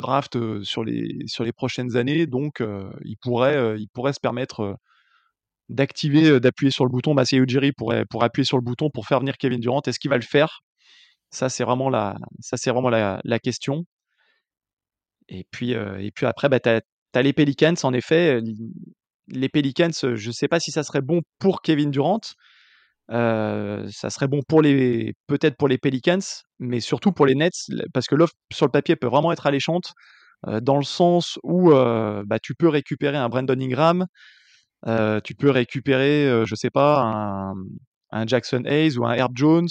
draft 0.00 0.62
sur, 0.62 0.84
les, 0.84 1.18
sur 1.26 1.44
les 1.44 1.52
prochaines 1.52 1.96
années. 1.96 2.26
Donc, 2.26 2.62
ils, 3.04 3.16
pourraient, 3.20 3.76
ils 3.78 3.88
pourraient 3.88 4.12
se 4.12 4.20
permettre 4.20 4.76
d'activer, 5.68 6.40
d'appuyer 6.40 6.70
sur 6.70 6.84
le 6.84 6.90
bouton. 6.90 7.14
Masai 7.14 7.36
Ujiri 7.36 7.72
pourrait, 7.72 8.04
pourrait 8.06 8.26
appuyer 8.26 8.44
sur 8.44 8.56
le 8.56 8.62
bouton 8.62 8.90
pour 8.90 9.06
faire 9.06 9.20
venir 9.20 9.36
Kevin 9.38 9.60
Durant. 9.60 9.82
Est-ce 9.86 9.98
qu'il 9.98 10.10
va 10.10 10.16
le 10.16 10.22
faire? 10.22 10.60
Ça, 11.30 11.48
c'est 11.48 11.64
vraiment, 11.64 11.90
la, 11.90 12.16
ça, 12.40 12.56
c'est 12.56 12.70
vraiment 12.70 12.90
la, 12.90 13.20
la, 13.24 13.38
question. 13.38 13.84
Et 15.28 15.46
puis, 15.50 15.72
et 15.72 16.10
puis 16.14 16.26
après, 16.26 16.48
bah, 16.48 16.60
tu 16.60 16.70
les 17.22 17.32
Pelicans, 17.32 17.74
en 17.82 17.92
effet. 17.92 18.40
Les 19.28 19.48
Pelicans, 19.48 19.92
je 19.92 20.26
ne 20.26 20.32
sais 20.32 20.48
pas 20.48 20.60
si 20.60 20.70
ça 20.70 20.82
serait 20.82 21.00
bon 21.00 21.22
pour 21.38 21.62
Kevin 21.62 21.90
Durant. 21.90 22.20
Ça 23.08 24.10
serait 24.10 24.28
bon 24.28 24.40
pour 24.48 24.62
les 24.62 25.14
peut-être 25.26 25.56
pour 25.56 25.68
les 25.68 25.78
Pelicans, 25.78 26.20
mais 26.58 26.80
surtout 26.80 27.12
pour 27.12 27.26
les 27.26 27.34
Nets, 27.34 27.70
parce 27.92 28.06
que 28.06 28.14
l'offre 28.14 28.34
sur 28.52 28.66
le 28.66 28.72
papier 28.72 28.96
peut 28.96 29.08
vraiment 29.08 29.32
être 29.32 29.46
alléchante, 29.46 29.92
dans 30.62 30.76
le 30.76 30.84
sens 30.84 31.38
où 31.42 31.70
bah, 31.70 32.38
tu 32.42 32.54
peux 32.54 32.68
récupérer 32.68 33.16
un 33.16 33.28
Brandon 33.28 33.60
Ingram, 33.60 34.06
tu 35.24 35.34
peux 35.34 35.50
récupérer, 35.50 36.44
je 36.46 36.54
sais 36.54 36.70
pas, 36.70 37.52
un, 38.10 38.26
Jackson 38.26 38.62
Hayes 38.64 38.96
ou 38.96 39.06
un 39.06 39.12
Herb 39.14 39.32
Jones 39.36 39.68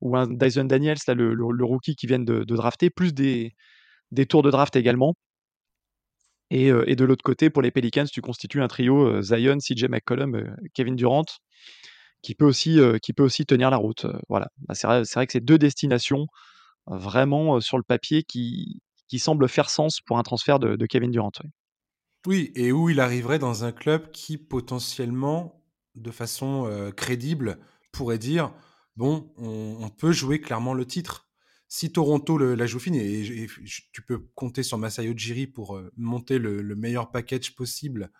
ou 0.00 0.16
un 0.16 0.26
Dyson 0.26 0.64
Daniels, 0.64 0.98
là, 1.06 1.14
le, 1.14 1.34
le, 1.34 1.64
rookie 1.64 1.96
qui 1.96 2.06
vient 2.06 2.18
de, 2.18 2.44
de, 2.44 2.56
drafter, 2.56 2.90
plus 2.90 3.14
des, 3.14 3.54
des 4.10 4.26
tours 4.26 4.42
de 4.42 4.50
draft 4.50 4.76
également. 4.76 5.14
Et, 6.50 6.68
et 6.68 6.96
de 6.96 7.04
l'autre 7.04 7.22
côté, 7.22 7.50
pour 7.50 7.62
les 7.62 7.70
Pelicans, 7.70 8.06
tu 8.06 8.20
constitues 8.20 8.62
un 8.62 8.68
trio 8.68 9.22
Zion, 9.22 9.58
CJ 9.58 9.84
McCollum, 9.88 10.56
Kevin 10.74 10.96
Durant 10.96 11.24
qui 12.24 12.34
peut 12.34 12.46
aussi, 12.46 12.80
qui 13.02 13.12
peut 13.12 13.22
aussi 13.22 13.46
tenir 13.46 13.70
la 13.70 13.76
route. 13.76 14.06
voilà. 14.28 14.48
Bah, 14.66 14.74
c'est 14.74 14.86
vrai, 14.86 15.02
vrai, 15.02 15.26
que 15.26 15.32
c'est 15.32 15.44
deux 15.44 15.58
destinations 15.58 16.26
vraiment 16.86 17.60
sur 17.60 17.76
le 17.76 17.84
papier 17.84 18.24
qui, 18.24 18.80
qui 19.08 19.18
semblent 19.18 19.48
faire 19.48 19.70
sens 19.70 20.00
pour 20.00 20.18
un 20.18 20.22
transfert 20.22 20.58
de, 20.58 20.86
Kevin 20.86 21.10
Durant. 21.10 21.32
Oui. 22.26 22.50
et 22.54 22.72
où 22.72 22.88
il 22.88 23.00
arriverait 23.00 23.38
dans 23.38 23.64
un 23.64 23.72
club 23.72 24.10
qui 24.10 24.38
potentiellement, 24.38 25.62
de 25.94 26.10
façon 26.10 26.92
crédible, 26.96 27.58
pourrait 27.92 28.18
dire 28.18 28.52
bon, 28.96 29.32
on, 29.36 29.88
peut 29.88 30.12
jouer 30.12 30.40
clairement 30.40 30.74
le 30.74 30.86
titre. 30.86 31.28
Si 31.68 31.90
Toronto 31.92 32.38
la 32.38 32.66
joue 32.66 32.78
fine, 32.78 32.94
et, 32.94 33.46
tu 33.92 34.02
peux 34.02 34.18
compter 34.34 34.62
sur 34.62 34.78
Masayo 34.78 35.12
Jiri 35.16 35.46
pour 35.46 35.80
monter 35.96 36.38
le, 36.38 36.62
meilleur 36.76 37.10
package 37.10 37.54
possible 37.54 38.10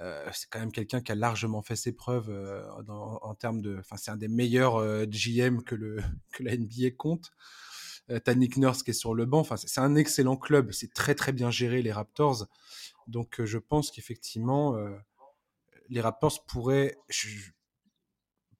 euh, 0.00 0.26
c'est 0.32 0.48
quand 0.48 0.58
même 0.58 0.72
quelqu'un 0.72 1.00
qui 1.00 1.12
a 1.12 1.14
largement 1.14 1.62
fait 1.62 1.76
ses 1.76 1.92
preuves 1.92 2.30
euh, 2.30 2.66
en 2.88 3.34
termes 3.34 3.60
de. 3.60 3.76
Enfin, 3.78 3.96
c'est 3.96 4.10
un 4.10 4.16
des 4.16 4.28
meilleurs 4.28 4.76
euh, 4.76 5.04
GM 5.06 5.62
que, 5.62 5.74
le, 5.74 5.98
que 6.32 6.42
la 6.42 6.56
NBA 6.56 6.92
compte. 6.96 7.32
T'as 8.24 8.34
Nick 8.34 8.58
Nurse 8.58 8.82
qui 8.82 8.90
est 8.90 8.94
sur 8.94 9.14
le 9.14 9.24
banc. 9.24 9.38
Enfin, 9.38 9.56
c'est 9.56 9.80
un 9.80 9.94
excellent 9.94 10.36
club. 10.36 10.72
C'est 10.72 10.92
très 10.92 11.14
très 11.14 11.32
bien 11.32 11.50
géré 11.50 11.80
les 11.80 11.92
Raptors. 11.92 12.46
Donc, 13.06 13.42
je 13.42 13.56
pense 13.56 13.90
qu'effectivement, 13.90 14.76
les 15.88 16.00
Raptors 16.00 16.44
pourraient, 16.44 16.98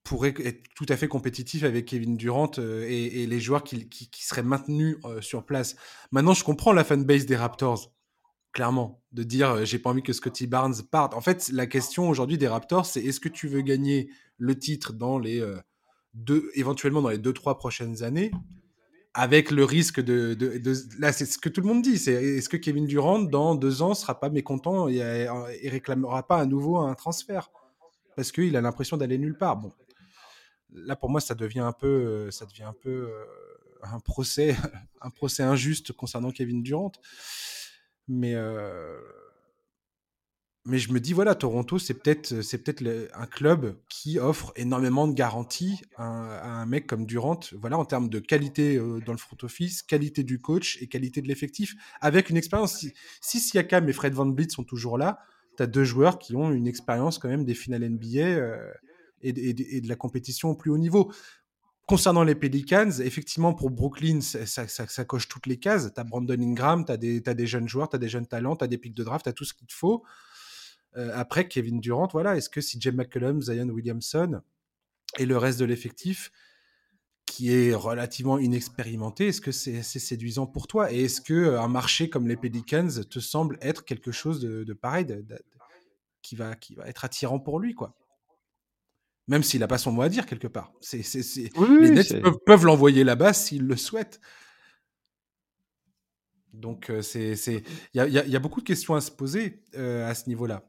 pourraient 0.04 0.32
être 0.38 0.62
tout 0.74 0.86
à 0.88 0.96
fait 0.96 1.08
compétitifs 1.08 1.64
avec 1.64 1.86
Kevin 1.86 2.16
Durant 2.16 2.52
et, 2.56 3.26
les 3.26 3.40
joueurs 3.40 3.64
qui, 3.64 3.90
qui, 3.90 4.08
qui 4.08 4.24
seraient 4.24 4.44
maintenus 4.44 4.96
sur 5.20 5.44
place. 5.44 5.76
Maintenant, 6.12 6.34
je 6.34 6.44
comprends 6.44 6.72
la 6.72 6.84
fanbase 6.84 7.26
des 7.26 7.36
Raptors 7.36 7.92
clairement, 8.52 9.02
de 9.12 9.22
dire 9.22 9.50
euh, 9.50 9.64
j'ai 9.64 9.78
pas 9.78 9.90
envie 9.90 10.02
que 10.02 10.12
Scotty 10.12 10.46
Barnes 10.46 10.74
parte. 10.90 11.14
En 11.14 11.20
fait, 11.20 11.48
la 11.52 11.66
question 11.66 12.08
aujourd'hui 12.08 12.38
des 12.38 12.48
Raptors, 12.48 12.86
c'est 12.86 13.02
est-ce 13.02 13.20
que 13.20 13.28
tu 13.28 13.48
veux 13.48 13.62
gagner 13.62 14.10
le 14.38 14.58
titre 14.58 14.92
dans 14.92 15.18
les 15.18 15.40
euh, 15.40 15.58
deux, 16.14 16.50
éventuellement 16.54 17.02
dans 17.02 17.08
les 17.08 17.18
deux 17.18 17.32
trois 17.32 17.58
prochaines 17.58 18.02
années, 18.02 18.30
avec 19.14 19.50
le 19.50 19.64
risque 19.64 20.00
de, 20.00 20.36
là 20.98 21.12
c'est 21.12 21.26
ce 21.26 21.38
que 21.38 21.48
tout 21.48 21.60
le 21.60 21.66
monde 21.66 21.82
dit, 21.82 21.98
c'est 21.98 22.12
est-ce 22.12 22.48
que 22.48 22.56
Kevin 22.56 22.86
Durant 22.86 23.18
dans 23.18 23.54
deux 23.54 23.82
ans 23.82 23.94
sera 23.94 24.18
pas 24.18 24.30
mécontent 24.30 24.88
et, 24.88 25.26
et 25.60 25.68
réclamera 25.68 26.26
pas 26.26 26.38
à 26.38 26.46
nouveau 26.46 26.78
un 26.78 26.94
transfert? 26.94 27.50
Parce 28.16 28.32
qu'il 28.32 28.56
a 28.56 28.60
l'impression 28.60 28.96
d'aller 28.96 29.18
nulle 29.18 29.36
part. 29.36 29.56
Bon, 29.56 29.72
là 30.70 30.96
pour 30.96 31.10
moi 31.10 31.20
ça 31.20 31.34
devient 31.34 31.60
un 31.60 31.72
peu, 31.72 31.86
euh, 31.86 32.30
ça 32.30 32.46
devient 32.46 32.64
un 32.64 32.74
peu 32.74 33.10
un 33.82 34.00
procès, 34.00 34.56
un 35.02 35.10
procès 35.10 35.42
injuste 35.42 35.92
concernant 35.92 36.30
Kevin 36.30 36.62
Durant. 36.62 36.92
Mais, 38.12 38.34
euh, 38.34 38.98
mais 40.66 40.78
je 40.78 40.92
me 40.92 41.00
dis, 41.00 41.14
voilà, 41.14 41.34
Toronto, 41.34 41.78
c'est 41.78 41.94
peut-être 41.94 42.42
c'est 42.42 42.58
peut-être 42.58 42.84
un 43.14 43.26
club 43.26 43.78
qui 43.88 44.18
offre 44.18 44.52
énormément 44.54 45.08
de 45.08 45.14
garanties 45.14 45.80
à, 45.96 46.60
un 46.60 46.66
mec 46.66 46.86
comme 46.86 47.06
Durant, 47.06 47.40
voilà, 47.58 47.78
en 47.78 47.86
termes 47.86 48.10
de 48.10 48.18
qualité 48.18 48.76
euh, 48.76 49.00
dans 49.00 49.12
le 49.12 49.18
front 49.18 49.36
office, 49.42 49.82
qualité 49.82 50.24
du 50.24 50.40
coach 50.40 50.78
et 50.82 50.88
qualité 50.88 51.22
de 51.22 51.28
l'effectif, 51.28 51.74
avec 52.02 52.28
une 52.28 52.36
expérience. 52.36 52.78
Si, 52.78 52.92
si 53.22 53.40
Siakam 53.40 53.88
et 53.88 53.94
Fred 53.94 54.12
Van 54.12 54.30
Vliet 54.30 54.50
sont 54.50 54.64
toujours 54.64 54.98
là, 54.98 55.20
tu 55.56 55.62
as 55.62 55.66
deux 55.66 55.84
joueurs 55.84 56.18
qui 56.18 56.36
ont 56.36 56.52
une 56.52 56.66
expérience 56.66 57.18
quand 57.18 57.28
même 57.28 57.44
des 57.46 57.54
finales 57.54 57.88
NBA 57.88 58.18
euh, 58.18 58.72
et, 59.22 59.30
et, 59.30 59.80
de 59.80 59.88
la 59.88 59.96
compétition 59.96 60.50
au 60.50 60.54
plus 60.54 60.70
haut 60.70 60.78
niveau. 60.78 61.12
Concernant 61.86 62.22
les 62.22 62.36
Pelicans, 62.36 62.90
effectivement, 63.00 63.54
pour 63.54 63.70
Brooklyn, 63.70 64.20
ça, 64.20 65.04
coche 65.04 65.28
toutes 65.28 65.46
les 65.46 65.58
cases. 65.58 65.92
Tu 65.92 66.00
as 66.00 66.04
Brandon 66.04 66.40
Ingram, 66.40 66.84
tu 66.84 66.92
as, 66.92 66.96
des 66.96 67.46
jeunes 67.46 67.68
joueurs, 67.68 67.88
tu 67.88 67.96
as 67.96 67.98
des 67.98 68.08
jeunes 68.08 68.26
talents, 68.26 68.56
tu 68.56 68.64
as 68.64 68.68
des 68.68 68.78
pics 68.78 68.94
de 68.94 69.02
draft, 69.02 69.24
tu 69.24 69.28
as 69.28 69.32
tout 69.32 69.44
ce 69.44 69.52
qu'il 69.52 69.66
te 69.66 69.72
faut. 69.72 70.04
Euh, 70.96 71.10
après, 71.14 71.48
Kevin 71.48 71.80
Durant, 71.80 72.06
voilà, 72.12 72.36
est-ce 72.36 72.48
que 72.48 72.60
si 72.60 72.80
Jim 72.80 72.92
McCollum, 72.92 73.42
Zion 73.42 73.68
Williamson 73.68 74.42
et 75.18 75.26
le 75.26 75.36
reste 75.36 75.58
de 75.58 75.64
l'effectif, 75.64 76.30
qui 77.26 77.52
est 77.52 77.74
relativement 77.74 78.38
inexpérimenté, 78.38 79.28
est-ce 79.28 79.40
que 79.40 79.52
c'est 79.52 79.82
séduisant 79.82 80.46
pour 80.46 80.66
toi? 80.66 80.92
Et 80.92 81.04
est-ce 81.04 81.20
que 81.20 81.34
euh, 81.34 81.60
un 81.60 81.68
marché 81.68 82.08
comme 82.08 82.28
les 82.28 82.36
Pelicans 82.36 82.88
te 83.10 83.18
semble 83.18 83.58
être 83.60 83.84
quelque 83.84 84.12
chose 84.12 84.40
de, 84.40 84.72
pareil, 84.72 85.06
qui, 86.22 86.36
va, 86.36 86.54
qui 86.54 86.74
va 86.74 86.86
être 86.86 87.04
attirant 87.04 87.40
pour 87.40 87.58
lui 87.58 87.74
quoi? 87.74 87.96
Même 89.32 89.42
s'il 89.42 89.60
n'a 89.60 89.66
pas 89.66 89.78
son 89.78 89.92
mot 89.92 90.02
à 90.02 90.10
dire 90.10 90.26
quelque 90.26 90.46
part. 90.46 90.74
C'est, 90.82 91.00
les 91.80 91.90
Nets 91.90 92.22
peuvent, 92.44 92.66
l'envoyer 92.66 93.02
là-bas 93.02 93.32
s'ils 93.32 93.66
le 93.66 93.76
souhaitent. 93.76 94.20
Donc, 96.52 96.90
euh, 96.90 97.00
c'est, 97.00 97.32
il 97.94 98.10
y 98.10 98.36
a, 98.36 98.38
beaucoup 98.38 98.60
de 98.60 98.66
questions 98.66 98.94
à 98.94 99.00
se 99.00 99.10
poser 99.10 99.62
euh, 99.74 100.06
à 100.06 100.14
ce 100.14 100.28
niveau-là. 100.28 100.68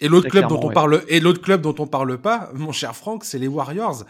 Et 0.00 0.06
l'autre 0.06 0.28
club 0.28 0.46
dont 0.46 0.60
on 0.62 0.70
parle, 0.70 1.02
et 1.08 1.18
l'autre 1.18 1.42
club 1.42 1.62
dont 1.62 1.74
on 1.80 1.88
parle 1.88 2.16
pas, 2.22 2.52
mon 2.54 2.70
cher 2.70 2.94
Franck, 2.94 3.24
c'est 3.24 3.40
les 3.40 3.48
Warriors. 3.48 4.04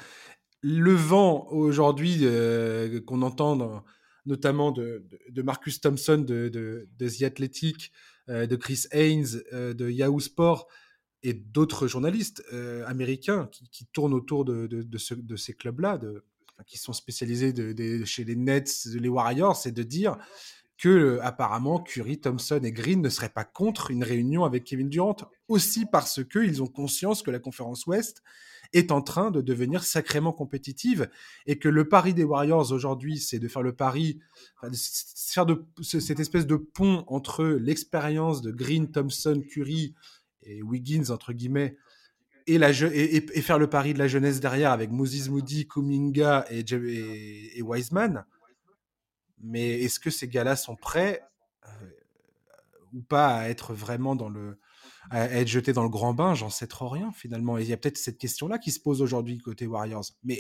Le 0.61 0.93
vent 0.93 1.47
aujourd'hui 1.51 2.19
euh, 2.25 3.01
qu'on 3.01 3.23
entend, 3.23 3.83
notamment 4.27 4.73
de, 4.73 5.03
Marcus 5.43 5.81
Thompson 5.81 6.19
de, 6.19 6.51
de, 6.51 7.09
The 7.09 7.23
Athletic, 7.23 7.93
de 8.29 8.57
Chris 8.57 8.85
Haynes 8.91 9.41
de 9.53 9.89
Yahoo 9.89 10.21
Sport, 10.21 10.69
et 11.23 11.33
d'autres 11.33 11.87
journalistes 11.87 12.43
euh, 12.53 12.87
américains 12.87 13.51
qui, 13.73 13.87
tournent 13.87 14.15
autour 14.15 14.45
de, 14.45 14.67
de, 14.67 15.37
ces 15.37 15.55
clubs-là, 15.55 15.99
qui 16.67 16.79
sont 16.79 16.93
spécialisés 16.93 17.55
chez 18.05 18.25
les 18.25 18.37
Nets, 18.37 18.87
les 18.87 19.09
Warriors, 19.09 19.57
c'est 19.57 19.73
de 19.73 19.83
dire 19.83 20.17
que 20.79 20.89
euh, 20.89 21.25
apparemment 21.25 21.81
Curry, 21.81 22.21
Thompson 22.21 22.61
et 22.63 22.73
Green 22.73 23.03
ne 23.03 23.09
seraient 23.09 23.29
pas 23.29 23.45
contre 23.45 23.91
une 23.91 24.05
réunion 24.05 24.45
avec 24.45 24.65
Kevin 24.65 24.89
Durant, 24.89 25.17
aussi 25.49 25.87
parce 25.87 26.25
qu'ils 26.25 26.63
ont 26.63 26.69
conscience 26.69 27.23
que 27.23 27.31
la 27.31 27.41
conférence 27.41 27.87
Ouest 27.87 28.23
est 28.73 28.93
en 28.93 29.03
train 29.03 29.31
de 29.31 29.41
devenir 29.41 29.83
sacrément 29.83 30.33
compétitive 30.33 31.09
et 31.47 31.59
que 31.59 31.69
le 31.69 31.89
pari 31.89 32.15
des 32.15 32.25
Warriors 32.25 32.71
aujourd'hui, 32.73 33.19
c'est 33.19 33.39
de 33.39 33.49
faire 33.49 33.63
le 33.63 33.75
pari, 33.75 34.21
de 34.63 34.77
faire 34.77 35.47
cette 35.83 36.21
espèce 36.21 36.47
de 36.47 36.57
pont 36.57 37.05
entre 37.09 37.45
l'expérience 37.45 38.43
de 38.43 38.51
Green, 38.53 38.91
Thompson, 38.91 39.43
Curry 39.51 39.95
et 40.43 40.63
Wiggins, 40.63 41.11
entre 41.11 41.33
guillemets, 41.33 41.77
et, 42.49 43.43
faire 43.43 43.59
le 43.59 43.69
pari 43.69 43.95
de 43.95 43.99
la 43.99 44.09
jeunesse 44.09 44.41
derrière 44.41 44.73
avec 44.73 44.91
Moses 44.91 45.29
Moody, 45.29 45.67
Kuminga 45.67 46.47
et, 46.51 46.65
et, 47.59 47.63
Wiseman. 47.63 48.25
Mais 49.41 49.83
est-ce 49.83 50.01
que 50.01 50.11
ces 50.11 50.29
gars-là 50.29 50.57
sont 50.57 50.75
prêts 50.75 51.23
euh, 51.67 51.91
ou 52.93 53.03
pas 53.03 53.37
à 53.37 53.49
être 53.49 53.75
vraiment 53.75 54.17
dans 54.17 54.29
le 54.29 54.59
à 55.11 55.25
être 55.25 55.49
jetés 55.49 55.73
dans 55.73 55.85
le 55.85 55.89
grand 55.89 56.15
bain? 56.15 56.35
J'en 56.35 56.51
sais 56.51 56.67
trop 56.67 56.89
rien 56.89 57.13
finalement. 57.13 57.59
Et 57.59 57.63
il 57.63 57.69
y 57.69 57.73
a 57.73 57.77
peut-être 57.77 57.99
cette 57.99 58.19
question-là 58.19 58.59
qui 58.59 58.73
se 58.73 58.81
pose 58.81 59.01
aujourd'hui 59.01 59.39
côté 59.39 59.67
Warriors. 59.67 60.07
Mais 60.25 60.39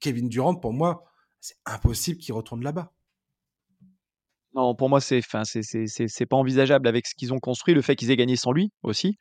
Kevin 0.00 0.28
Durant, 0.28 0.54
pour 0.54 0.72
moi, 0.72 1.04
c'est 1.40 1.56
impossible 1.64 2.18
qu'il 2.18 2.34
retourne 2.34 2.62
là-bas. 2.62 2.92
Non, 4.54 4.74
pour 4.74 4.88
moi, 4.88 5.00
c'est 5.00 5.18
enfin, 5.18 5.42
c'est 5.44 6.26
pas 6.26 6.36
envisageable 6.36 6.88
avec 6.88 7.06
ce 7.06 7.14
qu'ils 7.14 7.32
ont 7.32 7.38
construit, 7.38 7.74
le 7.74 7.82
fait 7.82 7.96
qu'ils 7.96 8.10
aient 8.10 8.16
gagné 8.16 8.36
sans 8.36 8.52
lui 8.52 8.70
aussi. 8.82 9.16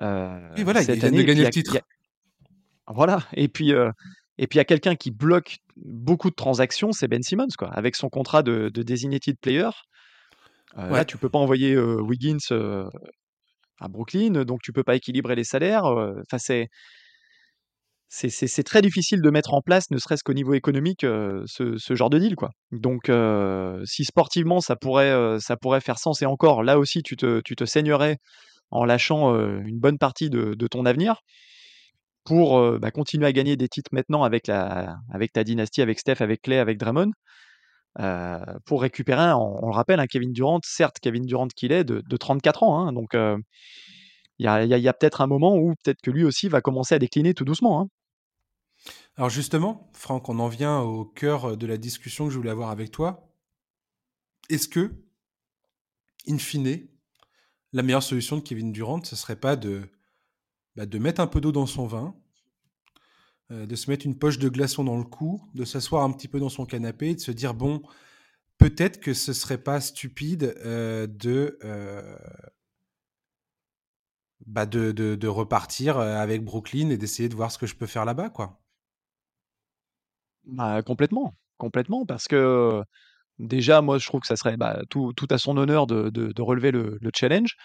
Euh, 0.00 0.38
et 0.56 0.64
voilà, 0.64 0.82
cette 0.82 1.02
année, 1.02 1.18
de 1.18 1.22
gagner 1.24 1.44
le 1.44 1.50
titre. 1.50 1.78
Voilà, 2.86 3.22
et 3.34 3.48
puis 3.48 3.74
euh, 3.74 3.90
et 4.38 4.46
puis 4.46 4.56
il 4.56 4.60
y 4.60 4.62
a 4.62 4.64
quelqu'un 4.64 4.94
qui 4.94 5.10
bloque 5.10 5.58
beaucoup 5.76 6.30
de 6.30 6.34
transactions, 6.34 6.92
c'est 6.92 7.08
Ben 7.08 7.22
Simmons 7.22 7.48
quoi, 7.58 7.68
avec 7.68 7.96
son 7.96 8.08
contrat 8.08 8.42
de, 8.42 8.70
de 8.72 8.82
designated 8.82 9.36
player. 9.40 9.68
Euh, 10.78 10.88
Là, 10.90 11.04
tu 11.04 11.18
peux 11.18 11.28
pas 11.28 11.38
envoyer 11.38 11.74
euh, 11.74 12.00
Wiggins 12.00 12.38
à 13.80 13.88
Brooklyn, 13.88 14.44
donc 14.44 14.62
tu 14.62 14.72
peux 14.72 14.84
pas 14.84 14.94
équilibrer 14.94 15.34
les 15.34 15.44
salaires. 15.44 15.84
Enfin, 15.84 16.38
c'est 16.38 16.68
c'est 18.08 18.62
très 18.62 18.80
difficile 18.80 19.20
de 19.20 19.30
mettre 19.30 19.52
en 19.52 19.60
place, 19.60 19.90
ne 19.90 19.98
serait-ce 19.98 20.24
qu'au 20.24 20.32
niveau 20.32 20.54
économique, 20.54 21.02
ce, 21.02 21.76
ce, 21.76 21.94
genre 21.94 22.08
de 22.08 22.18
deal, 22.18 22.36
quoi. 22.36 22.50
Donc, 22.72 23.10
si 23.84 24.04
sportivement 24.04 24.60
ça 24.60 24.76
pourrait, 24.76 25.38
ça 25.40 25.56
pourrait 25.56 25.80
faire 25.80 25.98
sens, 25.98 26.22
et 26.22 26.26
encore, 26.26 26.62
là 26.62 26.78
aussi, 26.78 27.02
tu 27.02 27.16
te, 27.16 27.64
saignerais 27.64 28.18
en 28.70 28.84
lâchant 28.84 29.34
une 29.34 29.78
bonne 29.78 29.98
partie 29.98 30.30
de, 30.30 30.54
ton 30.68 30.86
avenir 30.86 31.16
pour 32.24 32.78
bah, 32.78 32.90
continuer 32.90 33.26
à 33.26 33.32
gagner 33.32 33.56
des 33.56 33.68
titres 33.68 33.90
maintenant 33.92 34.22
avec, 34.22 34.44
ta 34.44 35.44
dynastie, 35.44 35.82
avec 35.82 35.98
Steph, 35.98 36.20
avec 36.20 36.42
Clay, 36.42 36.58
avec 36.58 36.78
Draymond. 36.78 37.10
pour 38.64 38.80
récupérer, 38.80 39.32
on, 39.34 39.66
le 39.66 39.74
rappelle, 39.74 40.00
un 40.00 40.06
Kevin 40.06 40.32
Durant, 40.32 40.60
certes 40.64 40.96
Kevin 41.02 41.26
Durant 41.26 41.48
qu'il 41.48 41.72
est, 41.72 41.84
de, 41.84 42.02
de 42.08 42.16
34 42.16 42.62
ans. 42.62 42.88
Hein, 42.88 42.92
donc 42.94 43.14
il 44.38 44.44
y 44.44 44.88
a, 44.88 44.92
peut-être 44.92 45.20
un 45.20 45.26
moment 45.26 45.56
où 45.56 45.74
peut-être 45.82 46.00
que 46.00 46.10
lui 46.10 46.24
aussi 46.24 46.48
va 46.48 46.60
commencer 46.60 46.94
à 46.94 46.98
décliner 46.98 47.34
tout 47.34 47.44
doucement. 47.44 47.80
Hein. 47.80 47.88
Alors 49.16 49.30
justement, 49.30 49.90
Franck, 49.92 50.28
on 50.28 50.38
en 50.38 50.48
vient 50.48 50.80
au 50.80 51.04
cœur 51.04 51.56
de 51.56 51.66
la 51.66 51.76
discussion 51.76 52.26
que 52.26 52.30
je 52.32 52.36
voulais 52.36 52.50
avoir 52.50 52.70
avec 52.70 52.90
toi. 52.90 53.28
Est-ce 54.48 54.68
que, 54.68 54.92
in 56.28 56.38
fine, 56.38 56.86
la 57.72 57.82
meilleure 57.82 58.02
solution 58.02 58.36
de 58.36 58.42
Kevin 58.42 58.72
Durant, 58.72 59.02
ce 59.04 59.16
serait 59.16 59.36
pas 59.36 59.56
de, 59.56 59.90
bah, 60.76 60.86
de 60.86 60.98
mettre 60.98 61.20
un 61.20 61.26
peu 61.26 61.40
d'eau 61.40 61.52
dans 61.52 61.66
son 61.66 61.86
vin, 61.86 62.14
euh, 63.50 63.66
de 63.66 63.74
se 63.76 63.90
mettre 63.90 64.06
une 64.06 64.18
poche 64.18 64.38
de 64.38 64.48
glaçon 64.48 64.84
dans 64.84 64.96
le 64.96 65.04
cou, 65.04 65.42
de 65.54 65.64
s'asseoir 65.64 66.04
un 66.04 66.12
petit 66.12 66.28
peu 66.28 66.38
dans 66.38 66.48
son 66.48 66.66
canapé 66.66 67.10
et 67.10 67.14
de 67.14 67.20
se 67.20 67.32
dire 67.32 67.54
bon, 67.54 67.82
peut-être 68.58 69.00
que 69.00 69.14
ce 69.14 69.32
serait 69.32 69.62
pas 69.62 69.80
stupide 69.80 70.54
euh, 70.64 71.06
de, 71.06 71.58
euh, 71.64 72.16
bah 74.48 74.66
de, 74.66 75.26
repartir 75.26 75.98
avec 75.98 76.44
Brooklyn 76.44 76.90
et 76.90 76.96
d'essayer 76.96 77.28
de 77.28 77.34
voir 77.34 77.50
ce 77.52 77.58
que 77.58 77.66
je 77.66 77.76
peux 77.76 77.86
faire 77.86 78.04
là-bas, 78.04 78.30
quoi. 78.30 78.60
Bah, 80.44 80.82
complètement, 80.82 81.34
complètement, 81.58 82.06
parce 82.06 82.26
que 82.26 82.82
déjà, 83.38 83.82
moi, 83.82 83.98
je 83.98 84.06
trouve 84.06 84.22
que 84.22 84.26
ça 84.26 84.36
serait 84.36 84.56
bah, 84.56 84.80
tout, 84.88 85.12
à 85.30 85.38
son 85.38 85.56
honneur 85.56 85.86
de, 85.86 86.40
relever 86.40 86.70
le, 86.70 86.98
le, 87.00 87.10
challenge. 87.14 87.56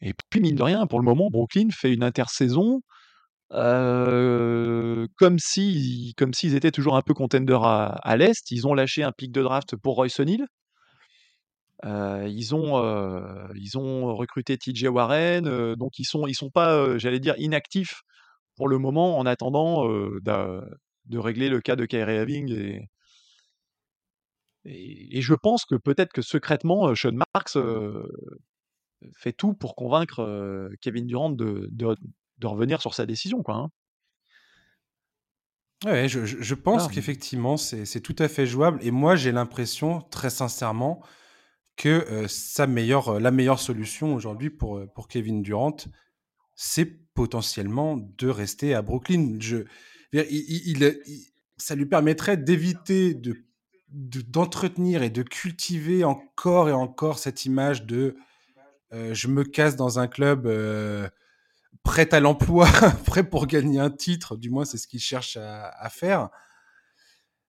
Et 0.00 0.14
puis, 0.30 0.40
mine 0.40 0.54
de 0.54 0.62
rien, 0.62 0.86
pour 0.86 1.00
le 1.00 1.04
moment, 1.04 1.28
Brooklyn 1.30 1.68
fait 1.70 1.92
une 1.92 2.04
intersaison 2.04 2.80
euh, 3.52 5.06
comme 5.16 5.38
s'ils 5.38 6.14
comme 6.16 6.34
s'ils 6.34 6.54
étaient 6.54 6.70
toujours 6.70 6.96
un 6.96 7.02
peu 7.02 7.14
contenders 7.14 7.64
à, 7.64 8.16
l'Est. 8.16 8.50
Ils 8.50 8.66
ont 8.66 8.74
lâché 8.74 9.02
un 9.02 9.12
pic 9.12 9.32
de 9.32 9.42
draft 9.42 9.76
pour 9.76 9.96
Royce 9.96 10.20
O'Neal. 10.20 10.46
Euh, 11.84 12.26
ils, 12.28 12.54
ont, 12.54 12.82
euh, 12.82 13.46
ils 13.54 13.78
ont 13.78 14.14
recruté 14.14 14.58
TJ 14.58 14.84
Warren, 14.84 15.46
euh, 15.46 15.76
donc 15.76 15.98
ils 15.98 16.04
sont, 16.04 16.26
ils 16.26 16.34
sont 16.34 16.50
pas, 16.50 16.98
j'allais 16.98 17.20
dire, 17.20 17.34
inactifs 17.38 18.02
pour 18.56 18.68
le 18.68 18.78
moment 18.78 19.18
en 19.18 19.26
attendant 19.26 19.88
de 19.88 21.18
régler 21.18 21.48
le 21.48 21.60
cas 21.60 21.76
de 21.76 21.86
Kyrie 21.86 22.16
Irving. 22.16 22.52
Et, 22.52 22.88
et, 24.64 25.18
et 25.18 25.22
je 25.22 25.34
pense 25.34 25.64
que 25.64 25.76
peut-être 25.76 26.12
que 26.12 26.22
secrètement, 26.22 26.94
Sean 26.96 27.12
Marks 27.12 27.56
fait 29.16 29.32
tout 29.32 29.54
pour 29.54 29.76
convaincre 29.76 30.68
Kevin 30.80 31.06
Durant 31.06 31.30
de, 31.30 31.68
de, 31.70 31.94
de, 32.38 32.46
revenir 32.48 32.80
sur 32.80 32.94
sa 32.94 33.06
décision. 33.06 33.44
Quoi, 33.44 33.54
hein. 33.54 33.70
Ouais, 35.84 36.08
je, 36.08 36.26
je 36.26 36.54
pense 36.56 36.86
ah. 36.86 36.90
qu'effectivement, 36.92 37.56
c'est 37.56 38.00
tout 38.00 38.16
à 38.18 38.26
fait 38.26 38.46
jouable. 38.46 38.80
Et 38.82 38.90
moi, 38.90 39.14
j'ai 39.14 39.30
l'impression, 39.30 40.00
très 40.00 40.30
sincèrement, 40.30 41.00
que 41.78 41.88
euh, 41.88 42.28
sa 42.28 42.66
meilleure, 42.66 43.20
la 43.20 43.30
meilleure 43.30 43.60
solution 43.60 44.14
aujourd'hui 44.14 44.50
pour, 44.50 44.82
pour 44.94 45.08
Kevin 45.08 45.42
Durant, 45.42 45.76
c'est 46.54 46.84
potentiellement 47.14 47.96
de 47.96 48.28
rester 48.28 48.74
à 48.74 48.82
Brooklyn. 48.82 49.36
Je, 49.40 49.58
il, 50.12 51.00
ça 51.56 51.74
lui 51.74 51.86
permettrait 51.86 52.36
d'éviter 52.36 53.14
de 53.14 53.34
d'entretenir 53.90 55.02
et 55.02 55.08
de 55.08 55.22
cultiver 55.22 56.04
encore 56.04 56.68
et 56.68 56.74
encore 56.74 57.18
cette 57.18 57.46
image 57.46 57.86
de 57.86 58.16
euh, 58.92 59.14
je 59.14 59.28
me 59.28 59.44
casse 59.44 59.76
dans 59.76 59.98
un 59.98 60.08
club 60.08 60.46
euh, 60.46 61.08
prêt 61.84 62.12
à 62.12 62.20
l'emploi, 62.20 62.68
prêt 63.06 63.24
pour 63.24 63.46
gagner 63.46 63.80
un 63.80 63.90
titre, 63.90 64.36
du 64.36 64.50
moins 64.50 64.66
c'est 64.66 64.76
ce 64.76 64.86
qu'il 64.86 65.00
cherche 65.00 65.38
à, 65.38 65.68
à, 65.70 65.88
faire. 65.88 66.28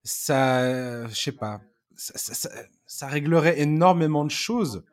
Ça, 0.06 1.08
je 1.10 1.14
sais 1.14 1.34
pas, 1.34 1.60
ça, 2.00 3.08
réglerait 3.08 3.60
énormément 3.60 4.24
de 4.24 4.32
choses 4.32 4.84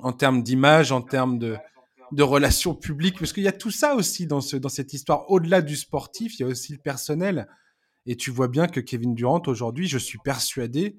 en 0.00 0.12
termes 0.12 0.42
d'image, 0.42 0.92
en 0.92 1.02
termes 1.02 1.38
de, 1.38 1.58
relations 2.18 2.74
publiques, 2.74 3.18
parce 3.18 3.32
qu'il 3.32 3.42
y 3.42 3.48
a 3.48 3.52
tout 3.52 3.70
ça 3.70 3.94
aussi 3.94 4.26
dans, 4.26 4.40
ce, 4.40 4.56
dans 4.56 4.68
cette 4.68 4.92
histoire. 4.94 5.30
Au-delà 5.30 5.62
du 5.62 5.76
sportif, 5.76 6.38
il 6.38 6.42
y 6.42 6.44
a 6.44 6.48
aussi 6.48 6.72
le 6.72 6.78
personnel. 6.78 7.46
Et 8.06 8.16
tu 8.16 8.30
vois 8.30 8.48
bien 8.48 8.66
que 8.66 8.80
Kevin 8.80 9.14
Durant, 9.14 9.42
aujourd'hui, 9.46 9.86
je 9.86 9.98
suis 9.98 10.18
persuadé 10.18 10.96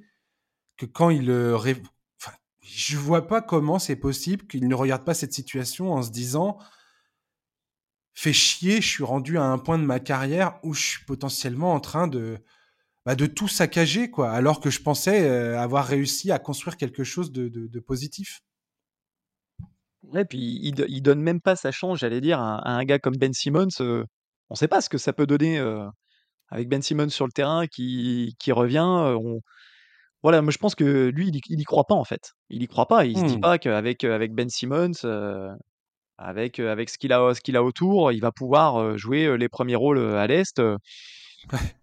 que 0.78 0.86
quand 0.86 1.10
il... 1.10 1.30
Euh, 1.30 1.58
enfin, 1.58 2.32
je 2.62 2.98
vois 2.98 3.28
pas 3.28 3.42
comment 3.42 3.80
c'est 3.80 3.96
possible 3.96 4.46
qu'il 4.48 4.68
ne 4.68 4.76
regarde 4.76 5.04
pas 5.04 5.14
cette 5.14 5.34
situation 5.34 5.92
en 5.94 6.04
se 6.04 6.12
disant 6.12 6.60
fait 8.14 8.34
chier, 8.34 8.82
je 8.82 8.88
suis 8.88 9.04
rendu 9.04 9.38
à 9.38 9.44
un 9.44 9.58
point 9.58 9.80
de 9.80 9.86
ma 9.86 10.00
carrière 10.00 10.60
où 10.64 10.74
je 10.74 10.82
suis 10.82 11.06
potentiellement 11.06 11.74
en 11.74 11.80
train 11.80 12.08
de, 12.08 12.38
bah, 13.06 13.16
de 13.16 13.26
tout 13.26 13.48
saccager, 13.48 14.12
quoi, 14.12 14.32
alors 14.32 14.60
que 14.60 14.70
je 14.70 14.82
pensais 14.82 15.28
euh, 15.28 15.60
avoir 15.60 15.86
réussi 15.86 16.32
à 16.32 16.40
construire 16.40 16.78
quelque 16.78 17.04
chose 17.04 17.32
de, 17.32 17.48
de, 17.48 17.68
de 17.68 17.80
positif. 17.80 18.42
Ouais, 20.04 20.26
puis 20.26 20.60
il, 20.62 20.86
il, 20.90 21.02
donne 21.02 21.22
même 21.22 21.42
pas 21.42 21.56
sa 21.56 21.72
chance, 21.72 22.00
j'allais 22.00 22.22
dire, 22.22 22.40
à, 22.40 22.58
à, 22.58 22.72
un 22.72 22.84
gars 22.84 23.00
comme 23.00 23.16
Ben 23.18 23.34
Simmons. 23.34 23.68
Euh, 23.82 24.04
on 24.50 24.56
sait 24.56 24.68
pas 24.68 24.82
ce 24.82 24.90
que 24.90 24.98
ça 24.98 25.14
peut 25.14 25.28
donner 25.28 25.60
euh, 25.60 25.88
avec 26.50 26.70
Ben 26.70 26.82
Simmons 26.82 27.10
sur 27.10 27.26
le 27.26 27.32
terrain 27.32 27.68
qui, 27.68 28.36
qui 28.40 28.52
revient. 28.52 28.80
Euh, 28.80 29.16
on... 29.16 29.42
Voilà, 30.24 30.42
moi 30.42 30.52
je 30.52 30.58
pense 30.58 30.76
que 30.76 31.10
lui, 31.10 31.30
il 31.30 31.36
y, 31.36 31.42
il 31.50 31.60
y, 31.60 31.64
croit 31.64 31.86
pas 31.86 31.96
en 31.96 32.04
fait. 32.04 32.34
Il 32.50 32.62
y 32.64 32.68
croit 32.68 32.88
pas. 32.88 33.06
Il 33.06 33.18
mmh. 33.18 33.22
se 33.22 33.26
dit 33.26 33.38
hmm. 33.38 33.42
pas 33.42 33.58
qu'avec 33.58 34.04
avec 34.04 34.34
Ben 34.34 34.50
Simmons, 34.50 34.92
avec, 36.18 36.60
avec 36.60 36.90
ce 36.90 36.98
qu'il 36.98 37.14
a, 37.14 37.34
ce 37.34 37.42
qu'il 37.42 37.56
a 37.56 37.64
autour, 37.64 38.12
il 38.12 38.20
va 38.22 38.32
pouvoir 38.32 38.98
jouer 38.98 39.38
les 39.38 39.50
premiers 39.50 39.76
rôles 39.76 40.00
à 40.16 40.28
l'Est. 40.28 40.62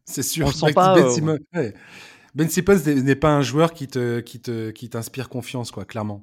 C'est 0.04 0.22
sûr. 0.22 0.46
On 0.46 0.50
sent 0.50 0.72
pas, 0.72 0.94
ben, 0.94 1.10
Simmons, 1.10 1.38
ouais. 1.54 1.74
ben 2.34 2.48
Simmons 2.48 2.84
n'est 2.86 3.16
pas 3.16 3.30
un 3.30 3.42
joueur 3.42 3.72
qui 3.72 3.88
te, 3.88 4.20
qui 4.20 4.40
te, 4.40 4.70
qui 4.70 4.88
t'inspire 4.90 5.28
confiance, 5.28 5.70
quoi, 5.70 5.84
clairement. 5.84 6.22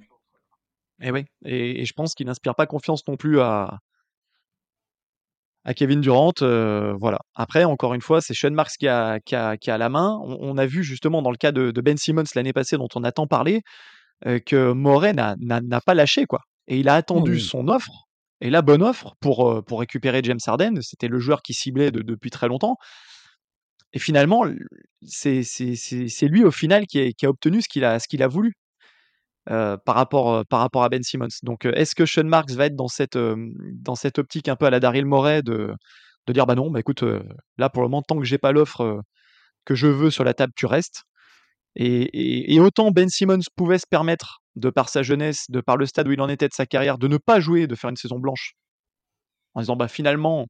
Et 1.01 1.11
oui, 1.11 1.25
et, 1.43 1.81
et 1.81 1.85
je 1.85 1.93
pense 1.93 2.13
qu'il 2.13 2.25
n'inspire 2.27 2.55
pas 2.55 2.65
confiance 2.65 3.05
non 3.07 3.17
plus 3.17 3.41
à, 3.41 3.79
à 5.65 5.73
Kevin 5.73 5.99
Durant. 5.99 6.31
Euh, 6.41 6.93
voilà. 6.99 7.19
Après, 7.33 7.65
encore 7.65 7.93
une 7.93 8.01
fois, 8.01 8.21
c'est 8.21 8.33
Sean 8.33 8.51
Marks 8.51 8.77
qui 8.79 8.87
a, 8.87 9.19
qui 9.19 9.35
a, 9.35 9.57
qui 9.57 9.71
a 9.71 9.77
la 9.77 9.89
main. 9.89 10.17
On, 10.23 10.37
on, 10.39 10.57
a 10.57 10.65
vu 10.65 10.83
justement 10.83 11.21
dans 11.21 11.31
le 11.31 11.37
cas 11.37 11.51
de, 11.51 11.71
de 11.71 11.81
Ben 11.81 11.97
Simmons 11.97 12.23
l'année 12.35 12.53
passée, 12.53 12.77
dont 12.77 12.87
on 12.95 13.03
a 13.03 13.11
tant 13.11 13.27
parlé, 13.27 13.61
euh, 14.25 14.39
que 14.39 14.71
Moret 14.71 15.13
n'a 15.13 15.35
pas 15.85 15.93
lâché, 15.95 16.25
quoi. 16.25 16.41
Et 16.67 16.79
il 16.79 16.87
a 16.87 16.95
attendu 16.95 17.33
mmh. 17.33 17.39
son 17.39 17.67
offre, 17.67 18.05
et 18.41 18.49
la 18.49 18.61
bonne 18.61 18.81
offre, 18.81 19.15
pour, 19.19 19.49
euh, 19.49 19.61
pour 19.61 19.79
récupérer 19.79 20.21
James 20.23 20.39
Harden. 20.45 20.81
C'était 20.81 21.07
le 21.07 21.19
joueur 21.19 21.41
qui 21.41 21.53
ciblait 21.53 21.91
de, 21.91 22.01
depuis 22.01 22.29
très 22.29 22.47
longtemps. 22.47 22.77
Et 23.95 23.99
finalement, 23.99 24.45
c'est 25.01 26.27
lui 26.27 26.43
au 26.43 26.51
final 26.51 26.86
qui, 26.86 27.15
a 27.23 27.29
obtenu 27.29 27.62
ce 27.62 27.69
qu'il 27.69 27.84
a, 28.23 28.27
voulu. 28.27 28.53
Euh, 29.49 29.77
par, 29.77 29.95
rapport, 29.95 30.34
euh, 30.34 30.43
par 30.43 30.60
rapport 30.60 30.84
à 30.84 30.89
Ben 30.89 31.03
Simmons. 31.03 31.27
Donc, 31.43 31.65
euh, 31.65 31.71
est-ce 31.75 31.93
que 31.93 32.08
Sean 32.08 32.23
Marks 32.23 32.49
va 32.51 32.65
être 32.65 32.75
dans 32.75 32.88
cette, 32.88 33.15
optique 34.17 34.47
un 34.49 34.55
peu 34.55 34.65
à 34.65 34.71
la 34.71 34.79
Daryl 34.79 35.05
Morey 35.05 35.43
de, 35.43 35.71
dire 36.29 36.47
bah 36.47 36.55
non, 36.55 36.71
bah 36.71 36.79
écoute, 36.79 37.03
là 37.58 37.69
pour 37.69 37.84
le 37.84 37.89
moment, 37.89 38.01
tant 38.01 38.17
que 38.17 38.25
j'ai 38.25 38.39
pas 38.39 38.51
l'offre 38.51 39.01
que 39.63 39.75
je 39.75 39.88
veux 39.88 40.10
sur 40.10 40.23
la 40.23 40.34
table, 40.34 40.51
tu 40.55 40.65
restes. 40.65 41.03
Et, 41.75 42.55
et, 42.55 42.60
autant 42.60 42.91
Ben 42.91 43.08
Simmons 43.08 43.39
pouvait 43.55 43.77
se 43.77 43.88
permettre, 43.88 44.39
de 44.55 44.69
par 44.69 44.89
sa 44.89 45.03
jeunesse, 45.03 45.45
de 45.49 45.62
par 45.62 45.77
le 45.77 45.86
stade 45.86 46.08
où 46.08 46.12
il 46.12 46.21
en 46.21 46.29
était 46.29 46.47
de 46.47 46.53
sa 46.53 46.65
carrière, 46.65 46.97
de 46.97 47.08
ne 47.08 47.17
pas 47.17 47.39
jouer, 47.39 47.67
de 47.67 47.75
faire 47.75 47.91
une 47.91 47.97
saison 47.97 48.17
blanche, 48.19 48.55
en 49.53 49.62
disant 49.62 49.75
bah 49.75 49.88
finalement, 49.88 50.47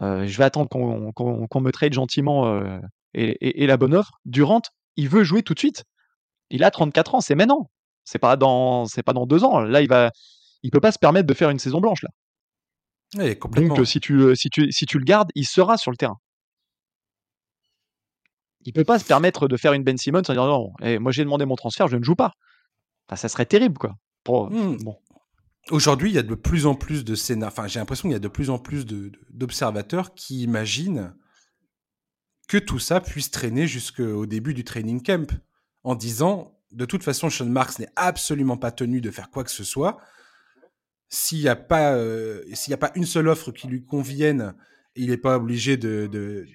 je 0.00 0.36
vais 0.36 0.44
attendre 0.44 0.68
qu'on 0.68 1.12
qu 1.12 1.48
qu 1.48 1.60
me 1.60 1.72
trade 1.72 1.92
gentiment 1.92 2.46
euh, 2.46 2.78
et, 3.14 3.62
et, 3.62 3.66
la 3.66 3.76
bonne 3.76 3.94
offre. 3.94 4.20
Durant, 4.24 4.62
il 4.96 5.08
veut 5.08 5.24
jouer 5.24 5.42
tout 5.42 5.54
de 5.54 5.58
suite. 5.58 5.84
Il 6.50 6.64
a 6.64 6.70
34 6.70 7.14
ans, 7.14 7.20
c'est 7.20 7.34
maintenant. 7.34 7.70
C'est 8.04 8.18
pas 8.18 8.36
dans, 8.36 8.86
c'est 8.86 9.02
pas 9.02 9.12
dans 9.12 9.26
deux 9.26 9.42
ans. 9.42 9.60
Là, 9.60 9.80
il 9.80 9.88
va, 9.88 10.10
il 10.62 10.70
peut 10.70 10.80
pas 10.80 10.92
se 10.92 10.98
permettre 10.98 11.26
de 11.26 11.34
faire 11.34 11.50
une 11.50 11.58
saison 11.58 11.80
blanche 11.80 12.02
là. 12.02 12.10
Oui, 13.16 13.38
complètement. 13.38 13.74
Donc, 13.74 13.86
si 13.86 14.00
tu, 14.00 14.34
si 14.36 14.50
tu, 14.50 14.70
si 14.72 14.84
tu 14.84 14.98
le 14.98 15.04
gardes, 15.04 15.30
il 15.34 15.46
sera 15.46 15.76
sur 15.76 15.90
le 15.90 15.96
terrain. 15.96 16.18
Il 18.64 18.72
peut 18.72 18.84
pas 18.84 18.98
se 18.98 19.04
permettre 19.04 19.46
de 19.46 19.56
faire 19.56 19.72
une 19.72 19.84
Ben 19.84 19.96
Simmons 19.96 20.18
en 20.18 20.32
disant 20.32 20.46
non, 20.46 20.72
eh, 20.82 20.98
moi 20.98 21.12
j'ai 21.12 21.22
demandé 21.22 21.46
mon 21.46 21.54
transfert, 21.54 21.86
je 21.86 21.96
ne 21.96 22.02
joue 22.02 22.16
pas. 22.16 22.32
Enfin, 23.08 23.16
ça 23.16 23.28
serait 23.28 23.46
terrible 23.46 23.78
quoi. 23.78 23.94
Pour, 24.24 24.50
mmh. 24.50 24.78
bon. 24.82 24.98
Aujourd'hui, 25.70 26.10
il 26.10 26.14
y 26.14 26.18
a 26.18 26.22
de 26.22 26.34
plus 26.34 26.66
en 26.66 26.74
plus 26.74 27.04
de 27.04 27.14
scénarios. 27.14 27.52
Enfin, 27.52 27.66
j'ai 27.66 27.80
l'impression 27.80 28.08
qu'il 28.08 28.12
y 28.12 28.16
a 28.16 28.20
de 28.20 28.28
plus 28.28 28.50
en 28.50 28.58
plus 28.58 28.86
d'observateurs 29.30 30.14
qui 30.14 30.42
imaginent 30.42 31.14
que 32.48 32.58
tout 32.58 32.78
ça 32.78 33.00
puisse 33.00 33.30
traîner 33.30 33.66
jusqu'au 33.66 34.26
début 34.26 34.54
du 34.54 34.62
training 34.62 35.02
camp 35.02 35.40
en 35.82 35.94
disant 35.96 36.52
de 36.72 36.84
toute 36.84 37.02
façon, 37.02 37.30
Sean 37.30 37.46
Marks 37.46 37.78
n'est 37.78 37.88
absolument 37.96 38.56
pas 38.56 38.70
tenu 38.70 39.00
de 39.00 39.10
faire 39.10 39.30
quoi 39.30 39.44
que 39.44 39.50
ce 39.50 39.64
soit. 39.64 39.98
S'il 41.08 41.40
n'y 41.40 41.48
a, 41.48 41.56
pas, 41.56 41.94
euh, 41.94 42.42
a 42.70 42.76
pas 42.76 42.92
une 42.96 43.06
seule 43.06 43.28
offre 43.28 43.52
qui 43.52 43.68
lui 43.68 43.84
convienne 43.84 44.54
il 44.96 45.10
n'est 45.10 45.16
pas 45.16 45.36
obligé 45.36 45.76
de, 45.76 46.08
de, 46.10 46.46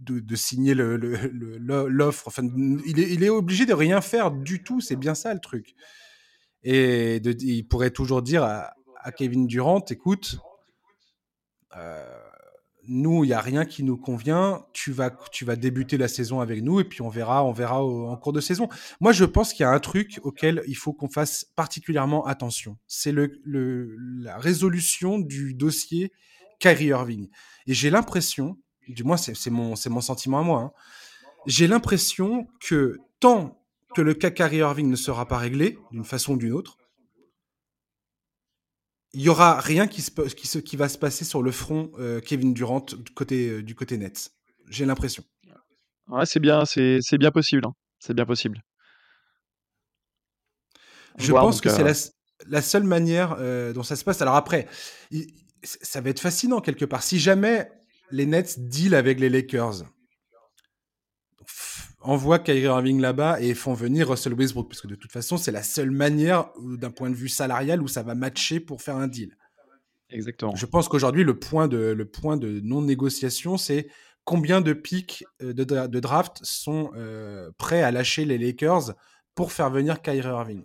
de, 0.00 0.36
signer 0.36 0.74
l'offre. 0.74 2.28
Enfin, 2.28 2.42
il 2.84 3.22
est 3.24 3.28
obligé 3.28 3.64
de 3.64 3.72
rien 3.72 4.00
faire 4.00 4.30
du 4.30 4.62
tout. 4.62 4.80
C'est 4.80 4.96
bien 4.96 5.14
ça 5.14 5.32
le 5.32 5.40
truc. 5.40 5.74
Et 6.70 7.16
il 7.16 7.66
pourrait 7.66 7.92
toujours 7.92 8.20
dire 8.20 8.44
à, 8.44 8.74
Kevin 9.16 9.46
Durant, 9.46 9.82
écoute, 9.88 10.38
euh, 11.74 12.04
nous, 12.86 13.24
il 13.24 13.28
n'y 13.28 13.32
a 13.32 13.40
rien 13.40 13.64
qui 13.64 13.82
nous 13.82 13.96
convient. 13.96 14.66
Tu 14.74 14.92
vas, 14.92 15.10
tu 15.32 15.46
vas 15.46 15.56
débuter 15.56 15.96
la 15.96 16.08
saison 16.08 16.40
avec 16.40 16.62
nous 16.62 16.78
et 16.78 16.84
puis 16.84 17.00
on 17.00 17.08
verra, 17.08 17.42
on 17.42 17.52
verra 17.52 17.82
en 17.82 18.14
cours 18.18 18.34
de 18.34 18.42
saison. 18.42 18.68
Moi, 19.00 19.12
je 19.12 19.24
pense 19.24 19.54
qu'il 19.54 19.64
y 19.64 19.66
a 19.66 19.70
un 19.70 19.80
truc 19.80 20.20
auquel 20.24 20.62
il 20.66 20.76
faut 20.76 20.92
qu'on 20.92 21.08
fasse 21.08 21.46
particulièrement 21.56 22.26
attention. 22.26 22.76
C'est 22.86 23.12
le, 23.12 23.40
la 24.20 24.36
résolution 24.36 25.18
du 25.18 25.54
dossier 25.54 26.12
Kyrie 26.60 26.88
Irving. 26.88 27.30
Et 27.66 27.72
j'ai 27.72 27.88
l'impression, 27.88 28.58
du 28.88 29.04
moins 29.04 29.16
c'est 29.16 29.48
mon, 29.48 29.72
mon 29.88 30.00
sentiment 30.02 30.40
à 30.40 30.42
moi, 30.42 30.60
hein, 30.60 30.72
j'ai 31.46 31.66
l'impression 31.66 32.46
que 32.60 32.98
tant 33.20 33.58
que 33.98 34.02
le 34.02 34.14
cas 34.14 34.30
Kyrie 34.30 34.58
Irving 34.58 34.88
ne 34.88 34.94
sera 34.94 35.26
pas 35.26 35.38
réglé 35.38 35.76
d'une 35.90 36.04
façon 36.04 36.34
ou 36.34 36.36
d'une 36.36 36.52
autre, 36.52 36.76
il 39.12 39.22
y 39.22 39.28
aura 39.28 39.58
rien 39.58 39.88
qui, 39.88 40.02
se, 40.02 40.12
qui, 40.12 40.62
qui, 40.62 40.76
va 40.76 40.88
se 40.88 40.96
passer 40.96 41.24
sur 41.24 41.42
le 41.42 41.50
front 41.50 41.90
euh, 41.98 42.20
Kevin 42.20 42.54
Durant 42.54 42.78
du 42.78 43.10
côté, 43.12 43.48
euh, 43.48 43.62
du 43.64 43.74
côté 43.74 43.98
Nets. 43.98 44.30
J'ai 44.68 44.86
l'impression. 44.86 45.24
Ouais, 46.06 46.26
c'est 46.26 46.38
bien, 46.38 46.64
c'est 46.64 47.18
bien 47.18 47.32
possible. 47.32 47.66
Hein. 47.66 47.72
C'est 47.98 48.14
bien 48.14 48.24
possible. 48.24 48.62
Je 51.18 51.32
pense 51.32 51.60
que 51.60 51.68
c'est 51.68 51.82
euh, 51.82 51.92
la, 51.92 51.94
la, 52.46 52.62
seule 52.62 52.84
manière 52.84 53.36
dont 53.74 53.82
ça 53.82 53.96
se 53.96 54.04
passe. 54.04 54.22
Alors 54.22 54.36
après, 54.36 54.68
ça 55.64 56.00
va 56.00 56.10
être 56.10 56.20
fascinant 56.20 56.60
quelque 56.60 56.84
part. 56.84 57.02
Si 57.02 57.18
jamais 57.18 57.68
les 58.12 58.26
Nets 58.26 58.60
deal 58.60 58.94
avec 58.94 59.18
les 59.18 59.28
Lakers, 59.28 59.82
envoient 62.00 62.38
Kyrie 62.38 62.62
Irving 62.62 63.00
là-bas 63.00 63.40
et 63.40 63.54
font 63.54 63.74
venir 63.74 64.08
Russell 64.08 64.34
Westbrook, 64.34 64.68
parce 64.68 64.80
que 64.80 64.88
de 64.88 64.94
toute 64.94 65.12
façon, 65.12 65.36
c'est 65.36 65.52
la 65.52 65.62
seule 65.62 65.90
manière, 65.90 66.50
d'un 66.60 66.90
point 66.90 67.10
de 67.10 67.14
vue 67.14 67.28
salarial, 67.28 67.82
où 67.82 67.88
ça 67.88 68.02
va 68.02 68.14
matcher 68.14 68.60
pour 68.60 68.82
faire 68.82 68.96
un 68.96 69.08
deal. 69.08 69.36
Exactement. 70.10 70.54
Je 70.54 70.66
pense 70.66 70.88
qu'aujourd'hui, 70.88 71.24
le 71.24 71.38
point 71.38 71.68
de, 71.68 71.78
le 71.78 72.04
point 72.06 72.36
de 72.36 72.60
non-négociation, 72.60 73.58
c'est 73.58 73.88
combien 74.24 74.60
de 74.60 74.72
pics 74.72 75.24
euh, 75.42 75.52
de, 75.52 75.64
de 75.64 76.00
draft 76.00 76.38
sont 76.42 76.90
euh, 76.96 77.50
prêts 77.58 77.82
à 77.82 77.90
lâcher 77.90 78.24
les 78.24 78.38
Lakers 78.38 78.94
pour 79.34 79.52
faire 79.52 79.70
venir 79.70 80.00
Kyrie 80.00 80.28
Irving. 80.28 80.64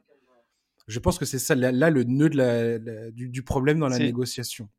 Je 0.88 1.00
pense 1.00 1.18
que 1.18 1.26
c'est 1.26 1.40
ça, 1.40 1.56
là, 1.56 1.90
le 1.90 2.04
nœud 2.04 2.30
de 2.30 2.38
la, 2.38 3.12
du, 3.12 3.44
problème 3.44 3.80
dans 3.80 3.88
la 3.88 4.00
négociation. 4.00 4.70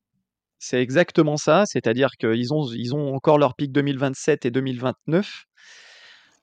C'est 0.58 0.80
exactement 0.80 1.36
ça, 1.36 1.64
c'est-à-dire 1.66 2.10
qu'ils 2.18 2.52
ont, 2.52 2.66
ils 2.72 2.94
ont 2.94 3.14
encore 3.14 3.38
leur 3.38 3.54
pic 3.54 3.72
2027 3.72 4.44
et 4.46 4.50
2029 4.50 5.46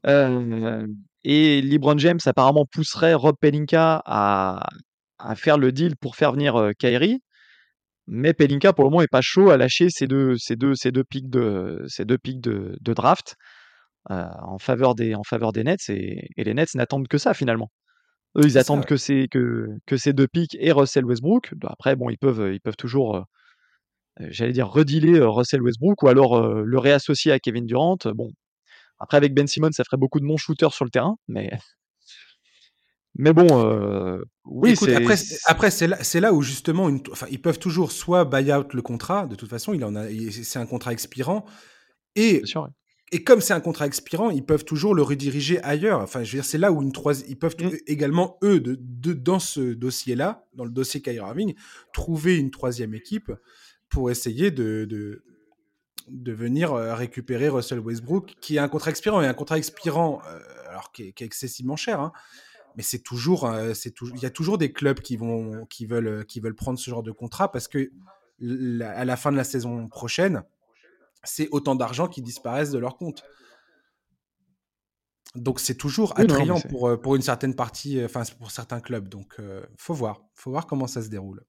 et 0.05 1.61
LeBron 1.61 1.97
James 1.97 2.19
apparemment 2.25 2.65
pousserait 2.65 3.13
Rob 3.13 3.35
Pelinka 3.39 4.01
à, 4.05 4.67
à 5.19 5.35
faire 5.35 5.57
le 5.57 5.71
deal 5.71 5.95
pour 5.97 6.15
faire 6.15 6.31
venir 6.33 6.71
Kyrie. 6.79 7.19
Mais 8.07 8.33
Pelinka, 8.33 8.73
pour 8.73 8.83
le 8.83 8.89
moment, 8.89 9.03
est 9.03 9.07
pas 9.07 9.21
chaud 9.21 9.51
à 9.51 9.57
lâcher 9.57 9.89
ces 9.89 10.07
deux, 10.07 10.35
ces 10.37 10.55
deux, 10.55 10.73
ces 10.75 10.91
deux 10.91 11.03
pics 11.03 11.29
de, 11.29 11.83
ces 11.87 12.03
deux 12.03 12.17
pics 12.17 12.41
de, 12.41 12.75
de 12.81 12.93
draft 12.93 13.35
en, 14.09 14.57
faveur 14.57 14.95
des, 14.95 15.13
en 15.15 15.23
faveur 15.23 15.53
des 15.53 15.63
Nets. 15.63 15.89
Et, 15.89 16.27
et 16.35 16.43
les 16.43 16.53
Nets 16.53 16.73
n'attendent 16.75 17.07
que 17.07 17.17
ça 17.19 17.33
finalement. 17.33 17.71
Eux, 18.37 18.45
ils 18.45 18.57
attendent 18.57 18.85
que, 18.85 18.97
ces, 18.97 19.27
que, 19.27 19.67
que 19.85 19.97
ces 19.97 20.13
deux 20.13 20.27
pics 20.27 20.57
et 20.59 20.71
Russell 20.71 21.05
Westbrook. 21.05 21.53
Après, 21.63 21.95
bon, 21.95 22.09
ils 22.09 22.17
peuvent, 22.17 22.51
ils 22.51 22.59
peuvent 22.59 22.75
toujours, 22.75 23.23
j'allais 24.19 24.53
dire, 24.53 24.67
redealer 24.67 25.19
Russell 25.21 25.61
Westbrook 25.61 26.01
ou 26.03 26.07
alors 26.07 26.41
le 26.41 26.79
réassocier 26.79 27.31
à 27.31 27.39
Kevin 27.39 27.65
Durant. 27.65 27.97
Bon, 28.15 28.29
après, 29.01 29.17
avec 29.17 29.33
Ben 29.33 29.47
Simmons, 29.47 29.71
ça 29.71 29.83
ferait 29.83 29.97
beaucoup 29.97 30.19
de 30.19 30.25
non-shooters 30.25 30.73
sur 30.73 30.85
le 30.85 30.91
terrain, 30.91 31.17
mais. 31.27 31.51
Mais 33.15 33.33
bon, 33.33 33.47
euh, 33.51 34.23
oui. 34.45 34.71
Écoute, 34.71 34.87
après, 34.87 35.15
après 35.45 35.69
c'est 35.69 35.85
là, 35.85 35.97
là, 36.21 36.33
où 36.33 36.41
justement, 36.41 36.87
une, 36.87 37.01
enfin, 37.11 37.27
ils 37.29 37.41
peuvent 37.41 37.59
toujours 37.59 37.91
soit 37.91 38.23
buy 38.23 38.53
out 38.53 38.73
le 38.73 38.81
contrat. 38.81 39.27
De 39.27 39.35
toute 39.35 39.49
façon, 39.49 39.73
il 39.73 39.83
en 39.83 39.97
a, 39.97 40.05
c'est 40.31 40.59
un 40.59 40.65
contrat 40.65 40.93
expirant. 40.93 41.43
Et, 42.15 42.41
sûr, 42.45 42.69
et 43.11 43.25
comme 43.25 43.41
c'est 43.41 43.53
un 43.53 43.59
contrat 43.59 43.85
expirant, 43.85 44.29
ils 44.29 44.45
peuvent 44.45 44.63
toujours 44.63 44.95
le 44.95 45.01
rediriger 45.01 45.61
ailleurs. 45.61 45.99
Enfin, 45.99 46.23
je 46.23 46.31
veux 46.31 46.37
dire, 46.37 46.45
c'est 46.45 46.57
là 46.57 46.71
où 46.71 46.81
une 46.81 46.93
troisième, 46.93 47.29
ils 47.29 47.37
peuvent 47.37 47.57
mmh. 47.59 47.69
également 47.87 48.37
eux, 48.43 48.61
de, 48.61 48.77
de, 48.79 49.11
dans 49.11 49.39
ce 49.39 49.73
dossier-là, 49.73 50.47
dans 50.53 50.63
le 50.63 50.71
dossier 50.71 51.01
Kyrie 51.01 51.17
Irving, 51.17 51.53
trouver 51.93 52.37
une 52.37 52.49
troisième 52.49 52.93
équipe 52.93 53.29
pour 53.89 54.09
essayer 54.09 54.51
de, 54.51 54.85
de, 54.85 55.21
de 56.12 56.34
venir 56.34 56.74
euh, 56.74 56.93
récupérer 56.93 57.50
Russell 57.50 57.80
Westbrook, 57.80 58.36
qui 58.41 58.58
a 58.58 58.63
un 58.63 58.67
contrat 58.67 58.91
expirant 58.91 59.21
et 59.21 59.28
un 59.28 59.34
contrat 59.34 59.58
expirant, 59.58 60.21
euh, 60.28 60.39
alors 60.69 60.91
qui 60.91 61.04
est, 61.04 61.21
excessivement 61.21 61.76
cher. 61.76 62.00
Hein. 62.00 62.12
mais 62.76 62.84
c'est 62.84 63.00
toujours, 63.00 63.45
euh, 63.45 63.74
c'est 63.74 63.93
il 64.02 64.21
y 64.21 64.26
a 64.26 64.30
toujours 64.30 64.58
des 64.58 64.71
clubs 64.71 65.00
qui 65.00 65.17
vont, 65.17 65.65
qui 65.65 65.86
veulent, 65.86 66.26
qui 66.26 66.39
veulent 66.39 66.56
prendre 66.56 66.78
ce 66.78 66.89
genre 66.89 67.04
de 67.04 67.12
contrat 67.12 67.52
parce 67.52 67.67
que 67.67 67.91
à 68.84 69.06
la 69.06 69.17
fin 69.17 69.32
de 69.32 69.38
la 69.38 69.43
saison 69.43 69.88
prochaine, 69.88 70.43
c'est 71.24 71.47
autant 71.52 71.76
d'argent 71.76 72.08
qui 72.08 72.21
disparaissent 72.21 72.71
de 72.71 72.80
leur 72.80 72.97
compte. 72.97 73.24
Donc 75.36 75.60
c'est 75.60 75.76
toujours 75.76 76.19
attrayant 76.19 76.60
pour, 76.60 77.00
pour 77.00 77.15
une 77.15 77.21
certaine 77.21 77.56
partie, 77.56 78.04
enfin 78.04 78.24
pour 78.39 78.52
certains 78.52 78.82
clubs. 78.82 79.08
Donc 79.08 79.38
faut 79.78 79.93
voir, 79.93 80.24
faut 80.34 80.50
voir 80.50 80.65
comment 80.65 80.88
ça 80.88 81.04
se 81.04 81.10
déroule. 81.10 81.45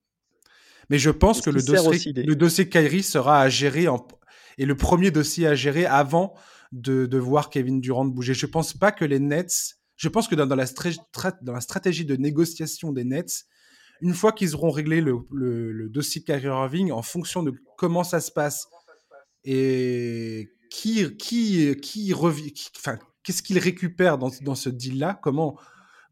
Mais 0.89 0.99
je 0.99 1.09
pense 1.09 1.41
que 1.41 1.49
le 1.49 1.63
dossier, 1.63 2.13
le 2.13 2.35
dossier 2.35 2.69
Kyrie 2.69 3.01
sera 3.01 3.41
à 3.41 3.49
gérer 3.49 3.87
en, 3.87 4.05
et 4.57 4.65
le 4.65 4.75
premier 4.75 5.11
dossier 5.11 5.47
à 5.47 5.55
gérer 5.55 5.85
avant 5.85 6.33
de, 6.71 7.05
de 7.05 7.17
voir 7.17 7.49
Kevin 7.49 7.79
Durant 7.79 8.05
bouger. 8.05 8.33
Je 8.33 8.45
pense 8.45 8.73
pas 8.73 8.91
que 8.91 9.05
les 9.05 9.19
Nets, 9.19 9.77
je 9.95 10.09
pense 10.09 10.27
que 10.27 10.35
dans, 10.35 10.55
la, 10.55 10.65
stratégie 11.61 12.05
de 12.05 12.15
négociation 12.15 12.91
des 12.91 13.03
Nets, 13.03 13.45
une 14.01 14.13
fois 14.13 14.31
qu'ils 14.31 14.55
auront 14.55 14.71
réglé 14.71 15.01
le, 15.01 15.89
dossier 15.89 16.23
Kyrie 16.23 16.47
Irving, 16.47 16.91
en 16.91 17.01
fonction 17.01 17.43
de 17.43 17.53
comment 17.77 18.03
ça 18.03 18.19
se 18.19 18.31
passe 18.31 18.67
et 19.45 20.49
qui, 20.69 21.15
qui, 21.17 21.75
qu'est-ce 23.23 23.43
qu'ils 23.43 23.59
récupèrent 23.59 24.17
dans, 24.17 24.31
dans 24.41 24.55
ce 24.55 24.69
deal-là, 24.69 25.19
comment, 25.21 25.57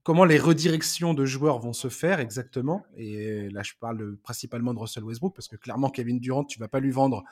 comment 0.03 0.25
les 0.25 0.39
redirections 0.39 1.13
de 1.13 1.25
joueurs 1.25 1.59
vont 1.59 1.73
se 1.73 1.89
faire 1.89 2.19
exactement. 2.19 2.83
Et 2.95 3.49
là, 3.49 3.63
je 3.63 3.73
parle 3.79 4.17
principalement 4.17 4.73
de 4.73 4.79
Russell 4.79 5.03
Westbrook, 5.03 5.35
parce 5.35 5.47
que 5.47 5.55
clairement, 5.55 5.89
Kevin 5.89 6.19
Durant, 6.19 6.43
tu 6.43 6.59
vas 6.59 6.67
pas 6.67 6.79
lui 6.79 6.91
vendre 6.91 7.23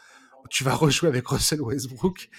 tu 0.50 0.64
vas 0.64 0.76
rejouer 0.76 1.08
avec 1.08 1.28
Russell 1.28 1.62
Westbrook. 1.62 2.30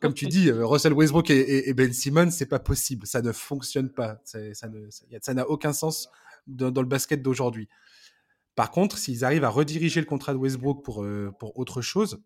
Comme 0.00 0.14
tu 0.14 0.26
dis, 0.26 0.48
euh, 0.50 0.66
Russell 0.66 0.92
Westbrook 0.92 1.30
et, 1.30 1.72
Ben 1.74 1.92
Simmons, 1.92 2.30
c'est 2.30 2.46
pas 2.46 2.58
possible. 2.58 3.06
Ça 3.06 3.22
ne 3.22 3.32
fonctionne 3.32 3.90
pas. 3.90 4.20
Ça 4.24 5.34
n'a 5.34 5.48
aucun 5.48 5.72
sens 5.72 6.08
dans, 6.46 6.70
le 6.70 6.88
basket 6.88 7.22
d'aujourd'hui. 7.22 7.68
Par 8.54 8.70
contre, 8.70 8.98
s'ils 8.98 9.24
arrivent 9.24 9.44
à 9.44 9.50
rediriger 9.50 10.00
le 10.00 10.06
contrat 10.06 10.32
de 10.32 10.38
Westbrook 10.38 10.84
pour, 10.84 11.04
euh, 11.04 11.32
autre 11.40 11.80
chose, 11.80 12.20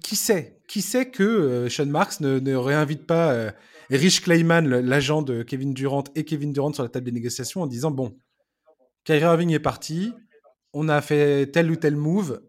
qui 0.00 0.16
sait 0.16 0.60
Qui 0.68 0.80
sait 0.80 1.10
que 1.10 1.22
euh, 1.22 1.68
Sean 1.68 1.86
Marks 1.86 2.20
ne, 2.20 2.54
réinvite 2.54 3.06
pas 3.06 3.52
Rich 3.90 4.22
Clayman, 4.22 4.66
l'agent 4.68 5.22
de 5.22 5.42
Kevin 5.42 5.74
Durant, 5.74 6.04
et 6.14 6.24
Kevin 6.24 6.52
Durant 6.52 6.72
sur 6.72 6.82
la 6.82 6.88
table 6.88 7.06
des 7.06 7.12
négociations 7.12 7.62
en 7.62 7.66
disant 7.66 7.90
Bon, 7.90 8.16
Kyrie 9.04 9.22
Irving 9.22 9.50
est 9.50 9.58
parti, 9.58 10.14
on 10.72 10.88
a 10.88 11.00
fait 11.00 11.50
tel 11.50 11.70
ou 11.70 11.76
tel 11.76 11.96
move, 11.96 12.40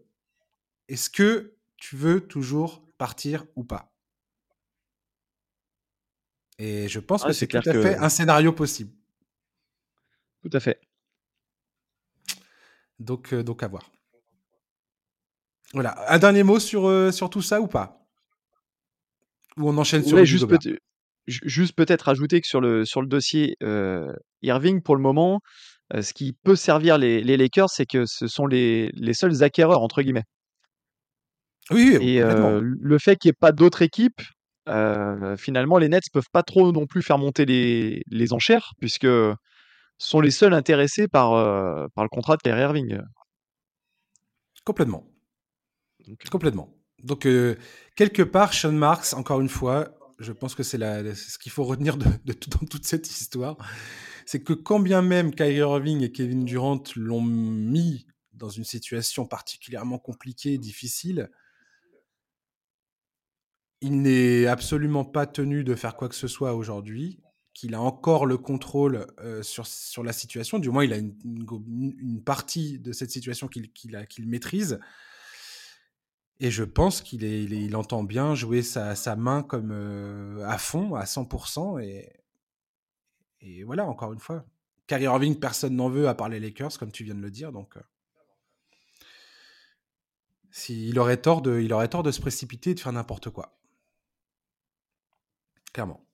est-ce 0.88 1.10
que 1.10 1.56
tu 1.76 1.96
veux 1.96 2.20
toujours 2.26 2.84
partir 2.98 3.44
ou 3.56 3.64
pas? 3.64 3.92
Et 6.58 6.88
je 6.88 7.00
pense 7.00 7.24
que 7.24 7.32
c'est 7.32 7.46
tout 7.46 7.56
à 7.56 7.62
fait 7.62 7.96
un 7.96 8.08
scénario 8.08 8.52
possible. 8.52 8.92
Tout 10.42 10.50
à 10.52 10.60
fait. 10.60 10.80
Donc, 12.98 13.32
euh, 13.32 13.42
donc 13.42 13.62
à 13.62 13.68
voir. 13.68 13.90
Voilà. 15.72 15.96
Un 16.12 16.18
dernier 16.18 16.44
mot 16.44 16.60
sur, 16.60 16.86
euh, 16.86 17.10
sur 17.10 17.28
tout 17.28 17.42
ça 17.42 17.60
ou 17.60 17.66
pas? 17.66 18.06
Ou 19.56 19.68
on 19.68 19.76
enchaîne 19.78 20.04
sur 20.04 20.24
juste, 20.24 20.46
peut 20.46 20.58
juste 21.26 21.74
peut-être 21.74 22.08
ajouter 22.08 22.40
que 22.40 22.46
sur 22.46 22.60
le, 22.60 22.84
sur 22.84 23.00
le 23.02 23.08
dossier 23.08 23.56
euh, 23.62 24.12
Irving, 24.42 24.82
pour 24.82 24.94
le 24.94 25.02
moment, 25.02 25.40
ce 25.92 26.12
qui 26.12 26.32
peut 26.32 26.56
servir 26.56 26.98
les, 26.98 27.22
les 27.22 27.36
Lakers, 27.36 27.70
c'est 27.70 27.86
que 27.86 28.04
ce 28.06 28.26
sont 28.26 28.46
les, 28.46 28.90
les 28.94 29.14
seuls 29.14 29.42
acquéreurs, 29.42 29.82
entre 29.82 30.02
guillemets. 30.02 30.24
Oui, 31.70 31.96
Et 32.00 32.20
le 32.20 32.98
fait 32.98 33.16
qu'il 33.16 33.28
n'y 33.28 33.32
ait 33.32 33.38
pas 33.38 33.52
d'autres 33.52 33.82
équipes, 33.82 34.20
finalement, 35.36 35.78
les 35.78 35.88
Nets 35.88 36.10
peuvent 36.12 36.30
pas 36.32 36.42
trop 36.42 36.72
non 36.72 36.86
plus 36.86 37.02
faire 37.02 37.18
monter 37.18 37.46
les, 37.46 38.02
les 38.10 38.32
enchères, 38.32 38.72
puisque 38.80 39.06
sont 39.98 40.20
les 40.20 40.30
seuls 40.30 40.54
intéressés 40.54 41.08
par, 41.08 41.30
par 41.92 42.04
le 42.04 42.08
contrat 42.08 42.36
de 42.36 42.42
Kyrie 42.42 42.60
Irving. 42.60 43.00
Complètement. 44.64 45.06
Complètement. 46.30 46.74
Donc, 47.02 47.28
quelque 47.96 48.22
part, 48.22 48.52
Sean 48.52 48.72
Marks, 48.72 49.14
encore 49.14 49.40
une 49.40 49.48
fois, 49.48 49.94
je 50.18 50.32
pense 50.32 50.54
que 50.54 50.62
c'est 50.62 50.78
ce 50.78 51.38
qu'il 51.38 51.52
faut 51.52 51.64
retenir 51.64 51.96
de, 51.96 52.06
de, 52.24 52.34
dans 52.48 52.66
toute 52.66 52.84
cette 52.84 53.10
histoire, 53.10 53.56
c'est 54.26 54.42
que 54.42 54.52
quand 54.52 54.80
bien 54.80 55.02
même 55.02 55.34
Kyrie 55.34 55.56
Irving 55.56 56.02
et 56.02 56.12
Kevin 56.12 56.44
Durant 56.44 56.82
l'ont 56.96 57.22
mis 57.22 58.06
dans 58.32 58.48
une 58.48 58.64
situation 58.64 59.26
particulièrement 59.26 59.98
compliquée, 59.98 60.58
difficile. 60.58 61.30
Il 63.84 64.00
n'est 64.00 64.46
absolument 64.46 65.04
pas 65.04 65.26
tenu 65.26 65.62
de 65.62 65.74
faire 65.74 65.94
quoi 65.94 66.08
que 66.08 66.14
ce 66.14 66.26
soit 66.26 66.54
aujourd'hui, 66.54 67.20
qu'il 67.52 67.74
a 67.74 67.82
encore 67.82 68.24
le 68.24 68.38
contrôle 68.38 69.06
euh, 69.20 69.42
sur, 69.42 69.66
sur 69.66 70.02
la 70.02 70.14
situation, 70.14 70.58
du 70.58 70.70
moins 70.70 70.84
il 70.84 70.92
a 70.94 70.96
une, 70.96 71.14
une, 71.22 72.22
partie 72.24 72.78
de 72.78 72.92
cette 72.92 73.10
situation 73.10 73.46
qu'il 73.46 74.26
maîtrise. 74.26 74.80
Et 76.40 76.50
je 76.50 76.64
pense 76.64 77.02
qu'il 77.02 77.24
il, 77.24 77.76
entend 77.76 78.04
bien 78.04 78.34
jouer 78.34 78.62
sa, 78.62 78.94
sa 78.94 79.16
main 79.16 79.42
comme 79.42 79.70
euh, 79.70 80.42
à 80.46 80.56
fond, 80.56 80.94
à 80.94 81.04
100%. 81.04 81.82
Et, 81.82 82.10
et 83.42 83.64
voilà, 83.64 83.86
encore 83.86 84.14
une 84.14 84.18
fois. 84.18 84.46
Kyrie 84.86 85.04
Irving, 85.04 85.38
personne 85.38 85.76
n'en 85.76 85.90
veut 85.90 86.08
à 86.08 86.14
part 86.14 86.30
les 86.30 86.40
Lakers, 86.40 86.78
comme 86.78 86.90
tu 86.90 87.04
viens 87.04 87.14
de 87.14 87.20
le 87.20 87.30
dire. 87.30 87.52
Donc, 87.52 87.76
euh, 87.76 87.82
il, 90.70 90.98
aurait 90.98 91.18
tort 91.18 91.42
de, 91.42 91.60
il 91.60 91.70
aurait 91.74 91.88
tort 91.88 92.02
de 92.02 92.10
se 92.10 92.22
précipiter 92.22 92.70
et 92.70 92.74
de 92.74 92.80
faire 92.80 92.92
n'importe 92.92 93.28
quoi. 93.28 93.58
Clairement. 95.74 96.06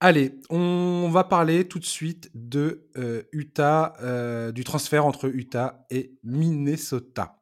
Allez, 0.00 0.34
on 0.50 1.08
va 1.12 1.22
parler 1.22 1.68
tout 1.68 1.78
de 1.78 1.84
suite 1.84 2.28
de 2.34 2.90
euh, 2.98 3.22
Utah, 3.30 3.92
euh, 4.02 4.50
du 4.50 4.64
transfert 4.64 5.06
entre 5.06 5.32
Utah 5.32 5.86
et 5.90 6.18
Minnesota. 6.24 7.38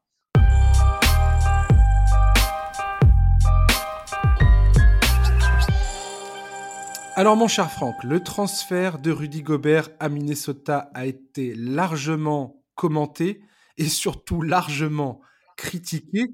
Alors 7.16 7.34
mon 7.34 7.48
cher 7.48 7.70
Franck, 7.70 8.04
le 8.04 8.22
transfert 8.22 8.98
de 8.98 9.10
Rudy 9.10 9.42
Gobert 9.42 9.88
à 9.98 10.10
Minnesota 10.10 10.90
a 10.92 11.06
été 11.06 11.54
largement 11.54 12.62
commenté 12.74 13.40
et 13.78 13.88
surtout 13.88 14.42
largement 14.42 15.22
critiqué. 15.56 16.26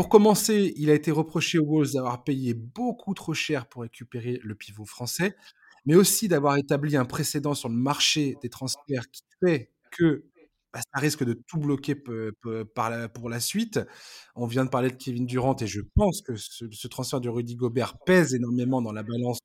Pour 0.00 0.08
commencer, 0.08 0.72
il 0.76 0.88
a 0.88 0.94
été 0.94 1.10
reproché 1.10 1.58
aux 1.58 1.66
Wolves 1.66 1.92
d'avoir 1.92 2.24
payé 2.24 2.54
beaucoup 2.54 3.12
trop 3.12 3.34
cher 3.34 3.66
pour 3.66 3.82
récupérer 3.82 4.40
le 4.42 4.54
pivot 4.54 4.86
français, 4.86 5.36
mais 5.84 5.94
aussi 5.94 6.26
d'avoir 6.26 6.56
établi 6.56 6.96
un 6.96 7.04
précédent 7.04 7.52
sur 7.52 7.68
le 7.68 7.74
marché 7.74 8.38
des 8.40 8.48
transferts 8.48 9.10
qui 9.12 9.20
fait 9.44 9.70
que 9.90 10.24
bah, 10.72 10.80
ça 10.80 11.00
risque 11.00 11.22
de 11.22 11.34
tout 11.34 11.58
bloquer 11.58 11.94
pour 11.94 13.28
la 13.28 13.40
suite. 13.40 13.78
On 14.34 14.46
vient 14.46 14.64
de 14.64 14.70
parler 14.70 14.88
de 14.88 14.96
Kevin 14.96 15.26
Durant 15.26 15.54
et 15.56 15.66
je 15.66 15.82
pense 15.94 16.22
que 16.22 16.34
ce, 16.34 16.88
transfert 16.88 17.20
de 17.20 17.28
Rudy 17.28 17.56
Gobert 17.56 17.98
pèse 18.06 18.32
énormément 18.32 18.80
dans 18.80 18.92
la 18.92 19.02
balance 19.02 19.40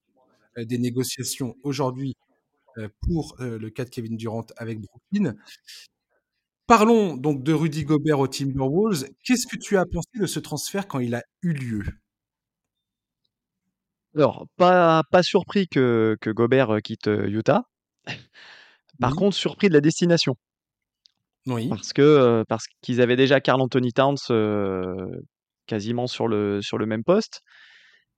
euh, 0.58 0.64
des 0.64 0.78
négociations 0.78 1.58
aujourd'hui 1.64 2.16
euh, 2.78 2.88
pour 3.02 3.36
euh, 3.42 3.60
le 3.60 3.70
cas 3.72 3.84
de 3.84 3.90
Kevin 3.90 4.16
Durant 4.16 4.46
avec 4.56 4.80
Brooklyn. 4.80 5.36
Parlons 6.68 7.16
donc 7.16 7.44
de 7.44 7.54
Rudy 7.54 7.84
Gobert 7.84 8.20
au 8.20 8.28
Timberwolves. 8.28 9.06
Qu'est-ce 9.24 9.48
que 9.48 9.58
tu 9.58 9.78
as 9.78 9.86
pensé 9.86 10.10
de 10.20 10.26
ce 10.26 10.40
transfert 10.40 10.88
quand 10.88 11.00
il 11.00 11.14
a 11.14 11.24
eu 11.42 11.54
lieu? 11.54 11.84
Alors, 14.16 14.48
pas, 14.56 15.04
pas 15.12 15.24
surpris 15.24 15.68
que, 15.68 16.18
que 16.22 16.30
Gobert 16.30 16.78
quitte 16.84 17.08
Utah. 17.08 17.64
Par 19.00 19.16
contre, 19.16 19.36
surpris 19.36 19.68
de 19.68 19.74
la 19.74 19.82
destination. 19.82 20.36
Oui. 21.48 21.68
Parce 21.70 21.94
que 21.94 22.44
parce 22.48 22.66
qu'ils 22.82 23.02
avaient 23.02 23.18
déjà 23.18 23.42
Carl 23.42 23.62
Anthony 23.62 23.92
Towns 23.94 24.18
quasiment 25.68 26.08
sur 26.08 26.28
le, 26.28 26.62
sur 26.62 26.78
le 26.78 26.86
même 26.86 27.04
poste. 27.04 27.42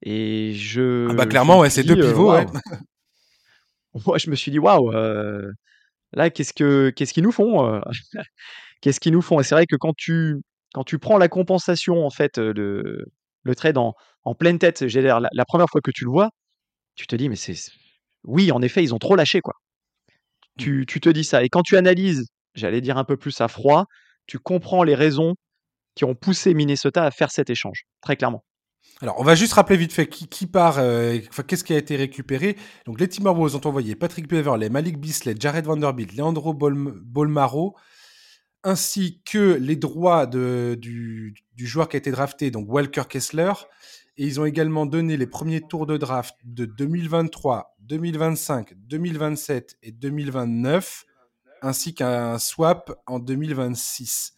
Et 0.01 0.53
je. 0.53 1.07
Ah 1.09 1.13
bah 1.13 1.25
clairement, 1.25 1.59
ouais, 1.59 1.69
c'est 1.69 1.83
deux 1.83 1.95
pivots, 1.95 2.33
ouais. 2.33 2.45
Moi, 4.05 4.17
je 4.19 4.29
me 4.29 4.35
suis 4.35 4.51
dit, 4.51 4.59
waouh, 4.59 4.91
là, 6.13 6.29
qu'est-ce 6.29 6.53
que 6.53 6.89
qu'est-ce 6.89 7.13
qu'ils 7.13 7.23
nous 7.23 7.31
font 7.31 7.81
Qu'est-ce 8.81 8.99
qu'ils 8.99 9.13
nous 9.13 9.21
font? 9.21 9.39
Et 9.39 9.43
c'est 9.43 9.55
vrai 9.55 9.65
que 9.65 9.75
quand 9.75 9.93
tu 9.95 10.41
quand 10.73 10.83
tu 10.83 10.99
prends 10.99 11.17
la 11.17 11.27
compensation 11.27 12.05
en 12.05 12.09
fait 12.09 12.39
de 12.39 13.05
le 13.43 13.55
trade 13.55 13.77
en, 13.77 13.93
en 14.23 14.35
pleine 14.35 14.59
tête, 14.59 14.87
j'ai 14.87 15.01
la, 15.01 15.21
la 15.31 15.45
première 15.45 15.67
fois 15.69 15.81
que 15.81 15.91
tu 15.91 16.03
le 16.03 16.11
vois, 16.11 16.29
tu 16.95 17.07
te 17.07 17.15
dis 17.15 17.29
mais 17.29 17.35
c'est 17.35 17.55
oui 18.23 18.51
en 18.51 18.61
effet 18.61 18.83
ils 18.83 18.93
ont 18.93 18.99
trop 18.99 19.15
lâché 19.15 19.41
quoi. 19.41 19.53
Mmh. 20.57 20.63
Tu, 20.63 20.85
tu 20.87 20.99
te 20.99 21.09
dis 21.09 21.23
ça 21.23 21.43
et 21.43 21.49
quand 21.49 21.63
tu 21.63 21.77
analyses, 21.77 22.25
j'allais 22.55 22.81
dire 22.81 22.97
un 22.97 23.03
peu 23.05 23.17
plus 23.17 23.39
à 23.41 23.47
froid, 23.47 23.85
tu 24.27 24.39
comprends 24.39 24.83
les 24.83 24.95
raisons 24.95 25.35
qui 25.95 26.05
ont 26.05 26.15
poussé 26.15 26.53
Minnesota 26.53 27.03
à 27.05 27.11
faire 27.11 27.31
cet 27.31 27.49
échange 27.49 27.83
très 28.01 28.15
clairement. 28.15 28.43
Alors, 29.01 29.19
on 29.19 29.23
va 29.23 29.35
juste 29.35 29.53
rappeler 29.53 29.77
vite 29.77 29.93
fait 29.93 30.07
qui, 30.07 30.47
part, 30.47 30.79
euh, 30.79 31.19
qu'est-ce 31.47 31.63
qui 31.63 31.73
a 31.73 31.77
été 31.77 31.95
récupéré. 31.95 32.57
Donc, 32.87 32.99
les 32.99 33.07
Timberwolves 33.07 33.55
ont 33.55 33.67
envoyé 33.67 33.95
Patrick 33.95 34.27
Beverley, 34.27 34.69
Malik 34.69 34.99
Bisley, 34.99 35.35
Jared 35.39 35.65
Vanderbilt, 35.65 36.15
Leandro 36.15 36.53
Bolmaro, 36.55 37.75
ainsi 38.63 39.21
que 39.23 39.53
les 39.53 39.75
droits 39.75 40.25
du, 40.25 41.35
joueur 41.57 41.89
qui 41.89 41.95
a 41.95 41.99
été 41.99 42.09
drafté, 42.09 42.49
donc 42.49 42.71
Walker 42.71 43.03
Kessler. 43.07 43.53
Et 44.17 44.25
ils 44.25 44.39
ont 44.39 44.45
également 44.45 44.87
donné 44.87 45.15
les 45.15 45.27
premiers 45.27 45.61
tours 45.61 45.85
de 45.85 45.95
draft 45.95 46.35
de 46.43 46.65
2023, 46.65 47.75
2025, 47.81 48.73
2027 48.75 49.77
et 49.83 49.91
2029, 49.91 51.05
ainsi 51.61 51.93
qu'un 51.93 52.39
swap 52.39 52.99
en 53.05 53.19
2026. 53.19 54.33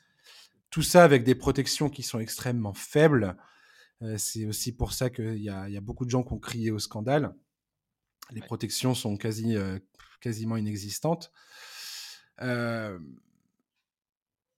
Tout 0.69 0.81
ça 0.81 1.05
avec 1.05 1.23
des 1.23 1.33
protections 1.33 1.89
qui 1.89 2.03
sont 2.03 2.19
extrêmement 2.19 2.73
faibles. 2.73 3.37
Euh, 4.01 4.15
c'est 4.17 4.45
aussi 4.45 4.71
pour 4.71 4.93
ça 4.93 5.09
qu'il 5.09 5.38
y, 5.38 5.45
y, 5.45 5.49
a 5.49 5.81
beaucoup 5.81 6.05
de 6.05 6.09
gens 6.09 6.23
qui 6.23 6.33
ont 6.33 6.39
crié 6.39 6.71
au 6.71 6.79
scandale. 6.79 7.33
Les 8.31 8.41
protections 8.41 8.93
sont 8.93 9.17
quasi, 9.17 9.57
euh, 9.57 9.79
quasiment 10.21 10.55
inexistantes. 10.55 11.31
Euh, 12.41 12.97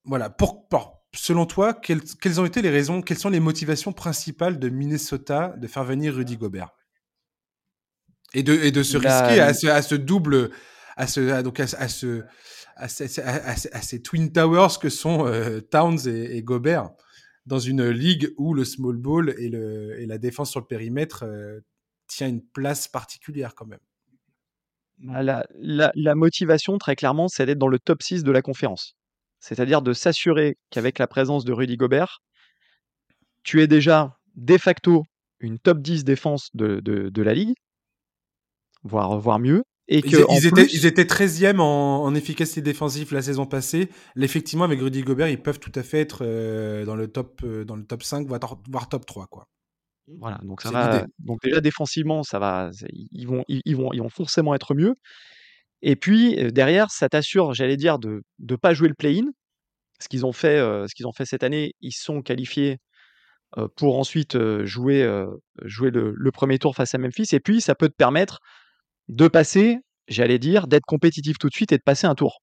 voilà. 0.04 0.30
Pour, 0.30 0.68
selon 1.14 1.46
toi, 1.46 1.74
quelles, 1.74 2.04
quelles, 2.04 2.40
ont 2.40 2.46
été 2.46 2.62
les 2.62 2.70
raisons, 2.70 3.02
quelles 3.02 3.18
sont 3.18 3.30
les 3.30 3.40
motivations 3.40 3.94
principales 3.94 4.60
de 4.60 4.70
Minnesota 4.70 5.56
de 5.58 5.68
faire 5.68 5.84
venir 5.84 6.16
Rudy 6.16 6.38
Gobert? 6.38 6.72
Et 8.34 8.44
de, 8.44 8.54
et 8.54 8.72
de 8.72 8.84
se 8.84 8.96
risquer 8.98 9.42
à 9.42 9.54
ce, 9.54 9.68
à 9.68 9.82
ce, 9.82 9.96
double, 9.96 10.52
à 10.96 11.06
ce, 11.06 11.42
donc 11.42 11.60
à, 11.60 11.68
ce, 11.68 12.24
à, 12.78 12.88
ces 12.88 14.02
Twin 14.02 14.32
Towers 14.32 14.80
que 14.80 14.88
sont 14.88 15.26
Towns 15.70 16.08
et, 16.08 16.38
et 16.38 16.44
Gobert 16.44 16.92
dans 17.46 17.60
une 17.60 17.90
ligue 17.90 18.34
où 18.38 18.54
le 18.54 18.64
small 18.66 18.98
ball 18.98 19.34
et, 19.38 19.50
le, 19.50 20.00
et 20.00 20.06
la 20.06 20.18
défense 20.18 20.52
sur 20.52 20.60
le 20.60 20.66
périmètre 20.66 21.24
euh, 21.24 21.60
tient 22.08 22.28
une 22.28 22.44
place 22.44 22.88
particulière 22.88 23.56
quand 23.56 23.66
même. 23.66 23.80
La, 25.04 25.46
la, 25.56 25.92
la 25.96 26.16
motivation, 26.16 26.78
très 26.78 26.96
clairement, 26.96 27.28
c'est 27.28 27.46
d'être 27.46 27.58
dans 27.58 27.68
le 27.68 27.80
top 27.80 28.04
6 28.04 28.24
de 28.24 28.32
la 28.32 28.42
conférence. 28.42 28.96
C'est-à-dire 29.40 29.82
de 29.82 29.94
s'assurer 29.94 30.58
qu'avec 30.70 31.00
la 31.00 31.08
présence 31.08 31.44
de 31.44 31.52
Rudy 31.52 31.76
Gobert, 31.76 32.20
tu 33.44 33.62
es 33.62 33.68
déjà 33.68 34.20
de 34.36 34.58
facto 34.58 35.04
une 35.40 35.58
top 35.58 35.80
10 35.80 36.04
défense 36.04 36.50
de, 36.54 36.80
de, 36.80 37.10
de 37.10 37.22
la 37.24 37.34
ligue, 37.34 37.56
voire, 38.84 39.18
voire 39.18 39.40
mieux. 39.40 39.64
Et 39.94 40.02
que 40.02 40.08
ils, 40.32 40.48
étaient, 40.48 40.66
ils, 40.68 40.86
étaient, 40.86 41.04
13e 41.04 41.60
en, 41.60 42.04
en, 42.06 42.16
efficacité 42.16 42.62
défensive 42.62 43.14
la 43.14 43.22
saison 43.22 43.46
passée. 43.46 43.90
Effectivement, 44.16 44.64
avec 44.64 44.80
Rudy 44.80 45.02
Gobert, 45.02 45.28
ils 45.28 45.42
peuvent 45.42 45.60
tout 45.60 45.72
à 45.76 45.84
fait 45.84 46.00
être 46.00 46.20
euh, 46.22 46.86
dans, 46.86 46.96
le 46.96 47.10
top, 47.10 47.42
euh, 47.44 47.66
dans 47.66 47.76
le 47.76 47.84
top 47.84 48.02
5, 48.02 48.26
voire, 48.26 48.88
top 48.88 49.06
3. 49.06 49.28
Quoi. 49.28 49.50
Voilà, 50.20 50.40
donc, 50.44 50.62
ça 50.62 50.72
va, 50.72 51.06
donc 51.20 51.42
déjà 51.44 51.60
défensivement, 51.60 52.24
ça 52.24 52.40
va, 52.40 52.72
ils, 53.12 53.28
vont, 53.28 53.44
ils, 53.50 53.76
vont, 53.76 53.92
ils 53.92 54.02
vont 54.02 54.10
forcément 54.10 54.56
être 54.56 54.74
mieux. 54.76 54.96
Et 55.82 55.96
puis 55.96 56.40
euh, 56.40 56.52
derrière, 56.52 56.92
ça 56.92 57.10
t'assure, 57.10 57.54
j'allais 57.54 57.78
dire, 57.78 58.00
de 58.00 58.24
ne 58.40 58.56
pas 58.56 58.74
jouer 58.74 58.88
le 58.88 58.94
play-in. 58.94 59.26
Ce 60.00 60.08
qu'ils 60.08 60.26
ont, 60.26 60.32
fait, 60.32 60.58
euh, 60.58 60.88
ce 60.88 60.96
qu'ils 60.96 61.06
ont 61.06 61.12
fait 61.12 61.26
cette 61.26 61.44
année, 61.44 61.74
ils 61.82 61.92
sont 61.92 62.22
qualifiés 62.22 62.78
euh, 63.58 63.68
pour 63.76 64.00
ensuite 64.00 64.38
jouer, 64.64 65.08
jouer 65.64 65.92
le, 65.92 66.14
le, 66.16 66.32
premier 66.32 66.58
tour 66.60 66.76
face 66.76 66.96
à 66.96 66.98
Memphis. 66.98 67.28
Et 67.34 67.40
puis, 67.40 67.62
ça 67.62 67.76
peut 67.76 67.90
te 67.90 67.96
permettre 67.96 68.40
de 69.08 69.28
passer, 69.28 69.78
j'allais 70.08 70.40
dire, 70.40 70.68
d'être 70.68 70.86
compétitif 70.86 71.38
tout 71.38 71.50
de 71.50 71.54
suite 71.54 71.72
et 71.72 71.78
de 71.78 71.84
passer 71.84 72.08
un 72.08 72.16
tour. 72.16 72.40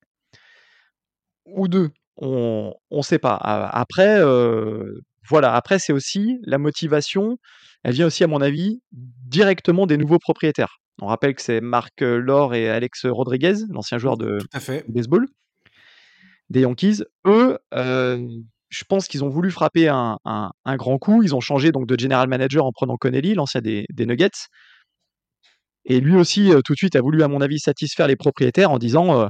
Ou 1.47 1.69
deux, 1.69 1.91
on 2.17 2.75
ne 2.91 3.03
sait 3.03 3.19
pas. 3.19 3.37
Après, 3.37 4.21
euh, 4.21 5.01
voilà, 5.29 5.55
après 5.55 5.79
c'est 5.79 5.93
aussi 5.93 6.39
la 6.43 6.59
motivation, 6.59 7.39
elle 7.85 7.95
vient 7.95 8.07
aussi 8.07 8.25
à 8.25 8.27
mon 8.27 8.41
avis 8.41 8.81
directement 8.93 9.87
des 9.87 9.97
nouveaux 9.97 10.19
propriétaires. 10.19 10.79
On 11.01 11.07
rappelle 11.07 11.35
que 11.35 11.43
c'est 11.43 11.61
Marc 11.61 12.01
Laure 12.01 12.55
et 12.55 12.69
Alex 12.69 13.07
Rodriguez, 13.07 13.55
l'ancien 13.71 13.99
joueur 13.99 14.17
de, 14.17 14.39
baseball, 14.89 15.27
des 16.51 16.63
Yankees. 16.63 17.05
Eux, 17.25 17.59
euh, 17.75 18.27
je 18.69 18.85
pense 18.85 19.07
qu'ils 19.07 19.23
ont 19.25 19.29
voulu 19.29 19.51
frapper 19.51 19.89
un, 19.89 20.19
un, 20.25 20.77
grand 20.77 20.99
coup. 20.99 21.23
Ils 21.23 21.37
ont 21.37 21.41
changé 21.41 21.71
donc 21.71 21.87
de 21.87 21.99
general 21.99 22.29
manager 22.29 22.67
en 22.67 22.73
prenant 22.73 22.97
Connelly, 22.97 23.35
l'ancien 23.35 23.61
des, 23.61 23.87
des 23.91 24.07
Nuggets. 24.07 24.49
Et 25.89 26.01
lui 26.01 26.15
aussi, 26.15 26.53
tout 26.65 26.75
de 26.75 26.79
suite, 26.79 26.97
a 26.97 27.01
voulu, 27.01 27.23
à 27.23 27.29
mon 27.29 27.41
avis, 27.41 27.59
satisfaire 27.59 28.07
les 28.07 28.17
propriétaires 28.17 28.71
en 28.71 28.79
disant 28.79 29.29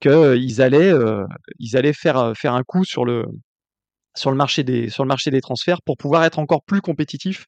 qu'ils 0.00 0.62
allaient, 0.62 0.92
ils 1.58 1.76
allaient 1.76 1.94
faire, 1.94 2.34
faire 2.36 2.52
un 2.54 2.62
coup 2.62 2.84
sur 2.84 3.06
le, 3.06 3.24
sur, 4.14 4.30
le 4.30 4.36
marché 4.36 4.62
des, 4.64 4.90
sur 4.90 5.02
le 5.02 5.08
marché 5.08 5.30
des 5.30 5.40
transferts 5.40 5.80
pour 5.84 5.96
pouvoir 5.96 6.24
être 6.24 6.38
encore 6.38 6.62
plus 6.62 6.82
compétitifs 6.82 7.46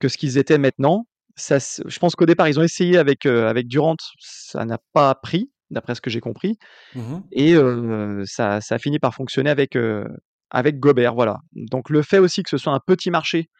que 0.00 0.08
ce 0.08 0.16
qu'ils 0.16 0.38
étaient 0.38 0.56
maintenant. 0.56 1.06
Ça, 1.36 1.58
je 1.58 1.98
pense 1.98 2.16
qu'au 2.16 2.26
départ, 2.26 2.48
ils 2.48 2.58
ont 2.58 2.62
essayé 2.62 2.96
avec, 2.96 3.26
avec 3.26 3.68
Durant, 3.68 3.96
ça 4.18 4.64
n'a 4.64 4.78
pas 4.94 5.14
pris. 5.14 5.50
d'après 5.70 5.94
ce 5.94 6.00
que 6.00 6.10
j'ai 6.10 6.20
compris. 6.20 6.56
Mmh 6.94 7.18
Et 7.32 7.54
ça, 8.24 8.62
ça 8.62 8.74
a 8.74 8.78
fini 8.78 8.98
par 8.98 9.14
fonctionner 9.14 9.50
avec, 9.50 9.76
avec 10.50 10.78
Gobert, 10.78 11.14
voilà. 11.14 11.36
Donc 11.52 11.90
le 11.90 12.00
fait 12.00 12.18
aussi 12.18 12.42
que 12.42 12.48
ce 12.48 12.56
soit 12.56 12.72
un 12.72 12.80
petit 12.84 13.10
marché 13.10 13.50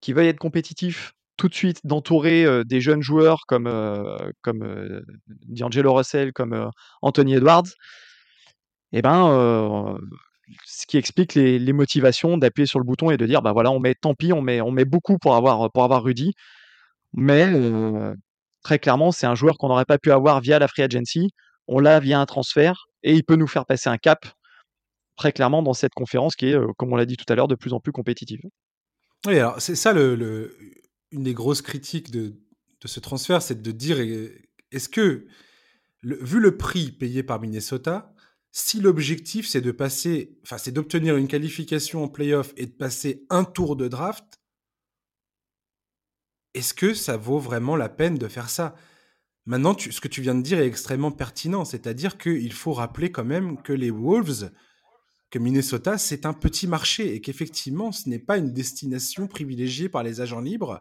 qui 0.00 0.12
veuille 0.12 0.28
être 0.28 0.38
compétitif 0.38 1.12
tout 1.36 1.48
de 1.48 1.54
suite, 1.54 1.80
d'entourer 1.84 2.64
des 2.64 2.80
jeunes 2.80 3.02
joueurs 3.02 3.42
comme, 3.46 3.68
comme 4.42 5.02
D'Angelo 5.48 5.94
Russell, 5.94 6.32
comme 6.32 6.70
Anthony 7.02 7.34
Edwards, 7.34 7.64
eh 8.92 9.02
ben, 9.02 9.98
ce 10.64 10.86
qui 10.86 10.96
explique 10.96 11.34
les, 11.34 11.72
motivations 11.72 12.38
d'appuyer 12.38 12.66
sur 12.66 12.78
le 12.78 12.84
bouton 12.84 13.10
et 13.10 13.16
de 13.16 13.26
dire 13.26 13.42
bah 13.42 13.52
voilà 13.52 13.70
on 13.70 13.80
met 13.80 13.94
tant 13.94 14.14
pis 14.14 14.32
on 14.32 14.42
met 14.42 14.60
on 14.60 14.70
met 14.70 14.84
beaucoup 14.84 15.18
pour 15.18 15.34
avoir 15.34 15.70
pour 15.72 15.84
avoir 15.84 16.02
Rudy. 16.02 16.34
Mais 17.12 17.46
très 18.62 18.78
clairement 18.78 19.12
c'est 19.12 19.26
un 19.26 19.34
joueur 19.34 19.56
qu'on 19.58 19.68
n'aurait 19.68 19.84
pas 19.84 19.98
pu 19.98 20.10
avoir 20.12 20.40
via 20.40 20.58
la 20.58 20.68
free 20.68 20.82
agency. 20.82 21.30
On 21.66 21.78
l'a 21.78 22.00
via 22.00 22.20
un 22.20 22.26
transfert 22.26 22.86
et 23.02 23.14
il 23.14 23.24
peut 23.24 23.36
nous 23.36 23.46
faire 23.46 23.66
passer 23.66 23.88
un 23.88 23.98
cap 23.98 24.26
très 25.16 25.32
clairement 25.32 25.62
dans 25.62 25.74
cette 25.74 25.94
conférence 25.94 26.36
qui 26.36 26.50
est 26.50 26.56
comme 26.76 26.92
on 26.92 26.96
l'a 26.96 27.06
dit 27.06 27.16
tout 27.16 27.30
à 27.32 27.36
l'heure 27.36 27.48
de 27.48 27.54
plus 27.54 27.72
en 27.72 27.80
plus 27.80 27.92
compétitive. 27.92 28.40
Oui 29.26 29.38
alors 29.38 29.60
c'est 29.60 29.76
ça 29.76 29.92
le, 29.92 30.56
une 31.14 31.22
des 31.22 31.34
grosses 31.34 31.62
critiques 31.62 32.10
de, 32.10 32.34
de 32.80 32.88
ce 32.88 33.00
transfert 33.00 33.42
c'est 33.42 33.62
de 33.62 33.70
dire 33.70 33.98
est-ce 34.70 34.88
que 34.88 35.26
vu 36.02 36.40
le 36.40 36.56
prix 36.56 36.92
payé 36.92 37.22
par 37.22 37.40
Minnesota 37.40 38.14
si 38.56 38.80
l'objectif 38.80 39.48
c'est 39.48 39.60
de 39.60 39.72
passer, 39.72 40.38
enfin 40.44 40.58
c'est 40.58 40.70
d'obtenir 40.70 41.16
une 41.16 41.26
qualification 41.26 42.04
en 42.04 42.08
playoff 42.08 42.52
et 42.56 42.66
de 42.66 42.70
passer 42.72 43.26
un 43.28 43.42
tour 43.42 43.74
de 43.74 43.88
draft, 43.88 44.40
est-ce 46.54 46.72
que 46.72 46.94
ça 46.94 47.16
vaut 47.16 47.40
vraiment 47.40 47.74
la 47.74 47.88
peine 47.88 48.16
de 48.16 48.28
faire 48.28 48.48
ça? 48.48 48.76
Maintenant, 49.44 49.76
ce 49.76 50.00
que 50.00 50.06
tu 50.06 50.22
viens 50.22 50.36
de 50.36 50.42
dire 50.42 50.60
est 50.60 50.68
extrêmement 50.68 51.10
pertinent, 51.10 51.64
c'est-à-dire 51.64 52.16
qu'il 52.16 52.52
faut 52.52 52.72
rappeler 52.72 53.10
quand 53.10 53.24
même 53.24 53.60
que 53.60 53.72
les 53.72 53.90
Wolves, 53.90 54.52
que 55.30 55.38
Minnesota, 55.38 55.98
c'est 55.98 56.26
un 56.26 56.32
petit 56.32 56.66
marché 56.66 57.14
et 57.14 57.20
qu'effectivement, 57.20 57.92
ce 57.92 58.08
n'est 58.08 58.18
pas 58.18 58.36
une 58.38 58.52
destination 58.52 59.26
privilégiée 59.26 59.88
par 59.88 60.02
les 60.02 60.20
agents 60.20 60.40
libres 60.40 60.80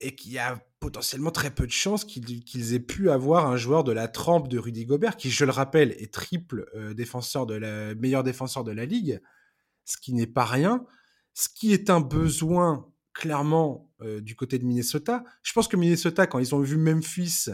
et 0.00 0.14
qu'il 0.14 0.32
y 0.32 0.38
a 0.38 0.60
potentiellement 0.80 1.30
très 1.30 1.54
peu 1.54 1.64
de 1.64 1.72
chances 1.72 2.04
qu'ils 2.04 2.74
aient 2.74 2.80
pu 2.80 3.10
avoir 3.10 3.46
un 3.46 3.56
joueur 3.56 3.84
de 3.84 3.92
la 3.92 4.08
trempe 4.08 4.48
de 4.48 4.58
Rudy 4.58 4.84
Gobert, 4.84 5.16
qui, 5.16 5.30
je 5.30 5.44
le 5.44 5.52
rappelle, 5.52 5.92
est 5.92 6.12
triple 6.12 6.68
euh, 6.74 6.92
défenseur 6.92 7.46
de 7.46 7.54
la 7.54 7.94
meilleur 7.94 8.24
défenseur 8.24 8.64
de 8.64 8.72
la 8.72 8.84
ligue, 8.84 9.20
ce 9.84 9.96
qui 9.96 10.12
n'est 10.12 10.26
pas 10.26 10.44
rien, 10.44 10.84
ce 11.34 11.48
qui 11.48 11.72
est 11.72 11.88
un 11.88 12.00
besoin 12.00 12.88
clairement 13.14 13.90
euh, 14.00 14.20
du 14.20 14.34
côté 14.34 14.58
de 14.58 14.64
Minnesota. 14.64 15.22
Je 15.42 15.52
pense 15.52 15.68
que 15.68 15.76
Minnesota, 15.76 16.26
quand 16.26 16.40
ils 16.40 16.54
ont 16.54 16.60
vu 16.60 16.76
Memphis, 16.76 17.46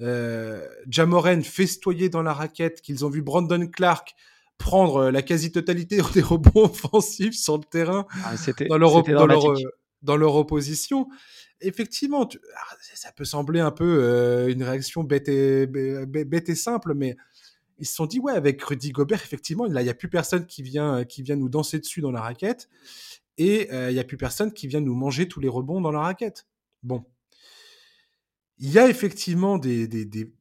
euh, 0.00 0.66
Jamoren 0.88 1.42
festoyer 1.42 2.08
dans 2.08 2.22
la 2.22 2.34
raquette, 2.34 2.82
qu'ils 2.82 3.04
ont 3.04 3.10
vu 3.10 3.22
Brandon 3.22 3.66
Clark 3.66 4.14
prendre 4.58 4.96
euh, 4.96 5.10
la 5.10 5.22
quasi-totalité 5.22 5.98
des 6.14 6.22
rebonds 6.22 6.64
offensifs 6.64 7.34
sur 7.34 7.58
le 7.58 7.64
terrain 7.64 8.06
ah, 8.24 8.34
dans, 8.68 8.78
leur, 8.78 9.02
dans, 9.02 9.26
leur, 9.26 9.54
dans 10.02 10.16
leur 10.16 10.34
opposition, 10.34 11.08
effectivement, 11.60 12.28
ah, 12.56 12.76
ça 12.94 13.12
peut 13.12 13.24
sembler 13.24 13.60
un 13.60 13.70
peu 13.70 13.98
euh, 14.02 14.52
une 14.52 14.62
réaction 14.62 15.04
bête 15.04 15.28
et, 15.28 15.66
bête 15.66 16.48
et 16.48 16.54
simple, 16.54 16.94
mais 16.94 17.16
ils 17.78 17.86
se 17.86 17.94
sont 17.94 18.06
dit, 18.06 18.20
ouais, 18.20 18.32
avec 18.32 18.62
Rudy 18.62 18.90
Gobert, 18.90 19.20
effectivement, 19.22 19.66
il 19.66 19.72
n'y 19.72 19.88
a 19.88 19.94
plus 19.94 20.08
personne 20.08 20.46
qui 20.46 20.62
vient, 20.62 21.04
qui 21.04 21.22
vient 21.22 21.36
nous 21.36 21.48
danser 21.48 21.78
dessus 21.78 22.00
dans 22.00 22.10
la 22.10 22.22
raquette, 22.22 22.68
et 23.38 23.70
euh, 23.72 23.90
il 23.90 23.94
n'y 23.94 24.00
a 24.00 24.04
plus 24.04 24.16
personne 24.16 24.52
qui 24.52 24.66
vient 24.66 24.80
nous 24.80 24.94
manger 24.94 25.28
tous 25.28 25.40
les 25.40 25.48
rebonds 25.48 25.80
dans 25.80 25.92
la 25.92 26.00
raquette. 26.00 26.46
Bon. 26.82 27.04
Il 28.58 28.70
y 28.70 28.78
a 28.78 28.88
effectivement 28.88 29.58
des, 29.58 29.86
des, 29.86 30.06
des... 30.06 30.32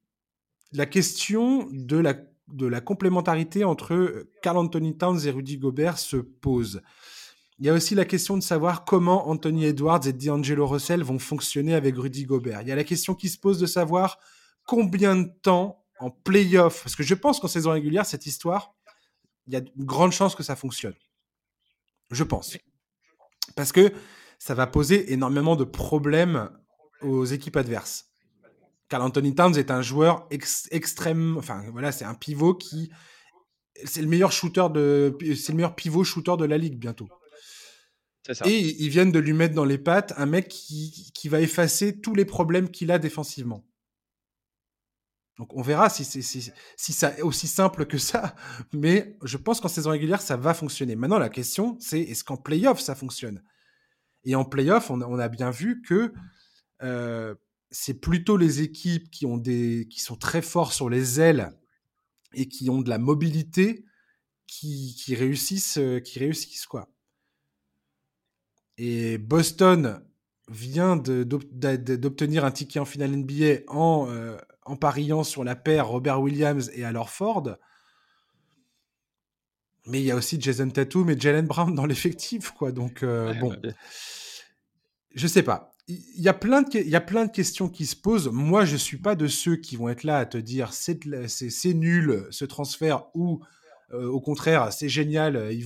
la 0.72 0.86
question 0.86 1.68
de 1.72 1.98
la, 1.98 2.16
de 2.48 2.68
la 2.68 2.82
complémentarité 2.82 3.64
entre 3.64 4.28
Carl 4.42 4.58
Anthony 4.58 4.98
Towns 4.98 5.20
et 5.26 5.32
Rudy 5.32 5.58
Gobert 5.58 5.98
se 5.98 6.18
pose. 6.18 6.82
Il 7.58 7.66
y 7.66 7.70
a 7.70 7.74
aussi 7.74 7.96
la 7.96 8.06
question 8.06 8.38
de 8.38 8.44
savoir 8.44 8.84
comment 8.86 9.30
Anthony 9.30 9.66
Edwards 9.66 10.06
et 10.06 10.14
D'Angelo 10.14 10.68
Russell 10.68 11.04
vont 11.04 11.20
fonctionner 11.20 11.74
avec 11.74 11.96
Rudy 11.96 12.26
Gobert. 12.26 12.62
Il 12.62 12.68
y 12.68 12.72
a 12.72 12.76
la 12.76 12.84
question 12.84 13.16
qui 13.16 13.30
se 13.30 13.38
pose 13.38 13.60
de 13.60 13.66
savoir 13.66 14.20
combien 14.66 15.16
de 15.16 15.30
temps 15.42 15.86
en 16.00 16.12
playoff, 16.12 16.84
parce 16.84 16.96
que 16.96 17.04
je 17.04 17.14
pense 17.14 17.40
qu'en 17.40 17.48
saison 17.48 17.72
régulière, 17.72 18.06
cette 18.06 18.26
histoire, 18.26 18.76
il 19.48 19.54
y 19.54 19.56
a 19.56 19.60
une 19.60 19.86
grande 19.86 20.12
chance 20.12 20.36
que 20.36 20.44
ça 20.44 20.56
fonctionne. 20.56 20.96
Je 22.12 22.24
pense. 22.24 22.58
Parce 23.56 23.72
que 23.72 23.94
ça 24.38 24.54
va 24.54 24.68
poser 24.68 25.14
énormément 25.14 25.56
de 25.56 25.64
problèmes 25.64 26.50
aux 27.02 27.26
équipes 27.26 27.56
adverses. 27.56 28.12
Car 28.88 29.02
Anthony 29.02 29.34
Towns 29.34 29.56
est 29.58 29.72
un 29.72 29.82
joueur 29.82 30.28
extrême, 30.30 31.38
enfin 31.38 31.64
voilà, 31.72 31.92
c'est 31.92 32.06
un 32.06 32.14
pivot 32.14 32.54
qui, 32.54 32.92
c'est 33.84 34.02
le 34.02 34.08
meilleur 34.08 34.32
shooter 34.32 34.68
de, 34.72 35.18
c'est 35.36 35.54
le 35.54 35.56
meilleur 35.56 35.76
pivot 35.76 36.04
shooter 36.04 36.38
de 36.38 36.46
la 36.46 36.58
ligue 36.58 36.78
bientôt. 36.78 37.10
Et 38.46 38.60
ils 38.84 38.90
viennent 38.90 39.12
de 39.12 39.20
lui 39.20 39.34
mettre 39.34 39.54
dans 39.54 39.66
les 39.66 39.78
pattes 39.78 40.14
un 40.18 40.26
mec 40.26 40.48
qui, 40.48 41.12
qui 41.14 41.30
va 41.30 41.42
effacer 41.42 42.00
tous 42.00 42.16
les 42.16 42.26
problèmes 42.26 42.70
qu'il 42.70 42.92
a 42.92 42.98
défensivement. 42.98 43.64
Donc 45.38 45.54
on 45.56 45.62
verra 45.62 45.90
si 45.90 46.06
c'est 46.06 46.22
si, 46.22 46.52
si 46.78 46.94
ça 46.94 47.18
est 47.18 47.22
aussi 47.22 47.48
simple 47.48 47.86
que 47.86 47.98
ça, 47.98 48.36
mais 48.72 49.18
je 49.24 49.38
pense 49.38 49.60
qu'en 49.62 49.68
saison 49.68 49.90
régulière 49.92 50.22
ça 50.22 50.38
va 50.38 50.54
fonctionner. 50.54 50.96
Maintenant 50.96 51.20
la 51.20 51.30
question 51.30 51.78
c'est 51.80 52.00
est-ce 52.00 52.24
qu'en 52.24 52.38
playoff 52.38 52.80
ça 52.80 52.96
fonctionne? 52.96 53.44
Et 54.24 54.34
en 54.36 54.46
playoff 54.46 54.90
on, 54.90 55.02
on 55.02 55.20
a 55.20 55.28
bien 55.28 55.52
vu 55.52 55.82
que 55.82 56.14
euh, 56.84 57.36
c'est 57.76 57.96
plutôt 57.96 58.38
les 58.38 58.62
équipes 58.62 59.12
qui 59.12 59.26
ont 59.26 59.36
des 59.36 59.86
qui 59.90 60.00
sont 60.00 60.16
très 60.16 60.42
forts 60.42 60.72
sur 60.72 60.90
les 60.90 61.20
ailes 61.20 61.52
et 62.34 62.48
qui 62.48 62.70
ont 62.70 62.82
de 62.82 62.90
la 62.90 62.98
mobilité 62.98 63.84
qui, 64.48 64.96
qui 64.98 65.14
réussissent 65.14 65.78
euh, 65.78 66.00
qui 66.00 66.20
réussissent 66.20 66.68
quoi. 66.68 66.90
Et 68.78 69.18
Boston 69.18 70.02
vient 70.48 70.96
d'obtenir 70.96 72.46
un 72.46 72.52
ticket 72.52 72.80
en 72.80 72.86
finale 72.86 73.12
NBA 73.12 73.64
en, 73.68 74.08
euh, 74.10 74.38
en 74.64 74.78
pariant 74.78 75.26
sur 75.26 75.44
la 75.44 75.58
paire 75.58 75.88
Robert 75.88 76.22
Williams 76.22 76.72
et 76.76 76.86
alors 76.86 77.10
Ford. 77.10 77.58
Mais 79.86 80.00
il 80.00 80.06
y 80.06 80.12
a 80.12 80.16
aussi 80.16 80.40
Jason 80.40 80.70
Tatum 80.70 81.10
et 81.10 81.20
Jalen 81.20 81.46
Brown 81.46 81.76
dans 81.76 81.86
l'effectif, 81.86 82.52
quoi. 82.52 82.72
Donc, 82.72 83.04
euh, 83.04 83.34
bon. 83.36 83.56
Je 85.14 85.28
sais 85.28 85.44
pas. 85.44 85.75
Il 85.88 86.22
y, 86.22 86.30
a 86.30 86.34
plein 86.34 86.64
de, 86.64 87.32
questions 87.32 87.70
qui 87.70 87.86
se 87.86 87.96
posent. 87.96 88.30
Moi, 88.30 88.66
je 88.66 88.76
suis 88.76 88.98
pas 88.98 89.16
de 89.16 89.28
ceux 89.28 89.56
qui 89.56 89.76
vont 89.76 89.88
être 89.88 90.04
là 90.04 90.18
à 90.18 90.26
te 90.26 90.38
dire 90.38 90.74
c'est 90.74 91.74
nul 91.74 92.26
ce 92.32 92.44
transfert 92.44 93.06
ou 93.14 93.44
euh, 93.94 94.08
au 94.08 94.20
contraire, 94.20 94.74
c'est 94.74 94.90
génial. 94.90 95.50
Ils 95.52 95.66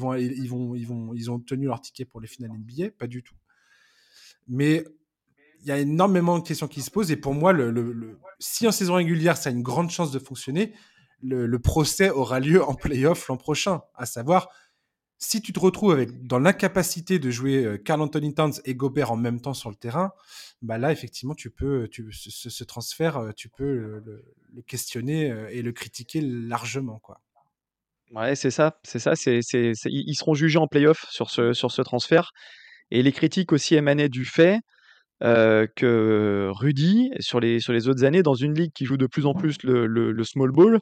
ils 1.15 1.31
ont 1.31 1.39
tenu 1.39 1.67
leur 1.67 1.79
ticket 1.79 2.03
pour 2.03 2.19
les 2.19 2.27
finales 2.27 2.51
NBA, 2.51 2.91
pas 2.97 3.07
du 3.07 3.23
tout. 3.23 3.35
Mais 4.49 4.83
il 5.61 5.67
y 5.67 5.71
a 5.71 5.77
énormément 5.77 6.39
de 6.39 6.43
questions 6.43 6.67
qui 6.67 6.81
se 6.81 6.91
posent 6.91 7.11
et 7.11 7.17
pour 7.17 7.33
moi, 7.33 7.53
le, 7.53 8.19
si 8.39 8.67
en 8.67 8.71
saison 8.71 8.95
régulière 8.95 9.37
ça 9.37 9.49
a 9.49 9.51
une 9.51 9.61
grande 9.61 9.89
chance 9.89 10.11
de 10.11 10.19
fonctionner, 10.19 10.73
le, 11.21 11.59
procès 11.59 12.09
aura 12.09 12.39
lieu 12.39 12.63
en 12.63 12.73
playoff 12.73 13.27
l'an 13.27 13.37
prochain, 13.37 13.81
à 13.95 14.05
savoir 14.05 14.49
si 15.19 15.41
tu 15.41 15.53
te 15.53 15.59
retrouves 15.59 16.05
dans 16.23 16.39
l'incapacité 16.39 17.19
de 17.19 17.29
jouer 17.29 17.63
euh, 17.63 17.77
Carl 17.77 18.01
Anthony 18.01 18.33
Towns 18.33 18.53
et 18.65 18.73
Gobert 18.73 19.11
en 19.11 19.17
même 19.17 19.39
temps 19.39 19.53
sur 19.53 19.69
le 19.69 19.75
terrain, 19.75 20.11
bah 20.61 20.77
là 20.77 20.91
effectivement 20.91 21.35
tu 21.35 21.51
peux, 21.51 21.87
tu, 21.89 22.11
ce, 22.11 22.63
transfert, 22.63 23.33
tu 23.35 23.49
peux 23.49 24.01
le, 24.03 24.23
questionner 24.65 25.33
et 25.51 25.61
le 25.61 25.71
critiquer 25.71 26.21
largement 26.21 26.99
quoi. 26.99 27.21
Ouais, 28.11 28.35
c'est 28.35 28.49
ça, 28.49 28.79
c'est 28.83 28.97
ça. 28.97 29.13
Ils 29.25 30.15
seront 30.15 30.33
jugés 30.33 30.57
en 30.57 30.67
playoff 30.67 31.05
sur 31.11 31.29
ce, 31.29 31.53
sur 31.53 31.71
ce 31.71 31.83
transfert. 31.83 32.31
Et 32.91 33.03
les 33.03 33.11
critiques 33.11 33.51
aussi 33.51 33.75
émanaient 33.75 34.09
du 34.09 34.25
fait 34.25 34.59
euh, 35.21 35.67
que 35.75 36.49
Rudy, 36.51 37.11
sur 37.19 37.39
les, 37.39 37.69
autres 37.69 38.03
années, 38.03 38.23
dans 38.23 38.33
une 38.33 38.53
ligue 38.53 38.71
qui 38.73 38.85
joue 38.85 38.97
de 38.97 39.05
plus 39.05 39.25
en 39.25 39.33
plus 39.33 39.57
le, 39.63 40.23
small 40.23 40.51
ball, 40.51 40.75
euh, 40.75 40.79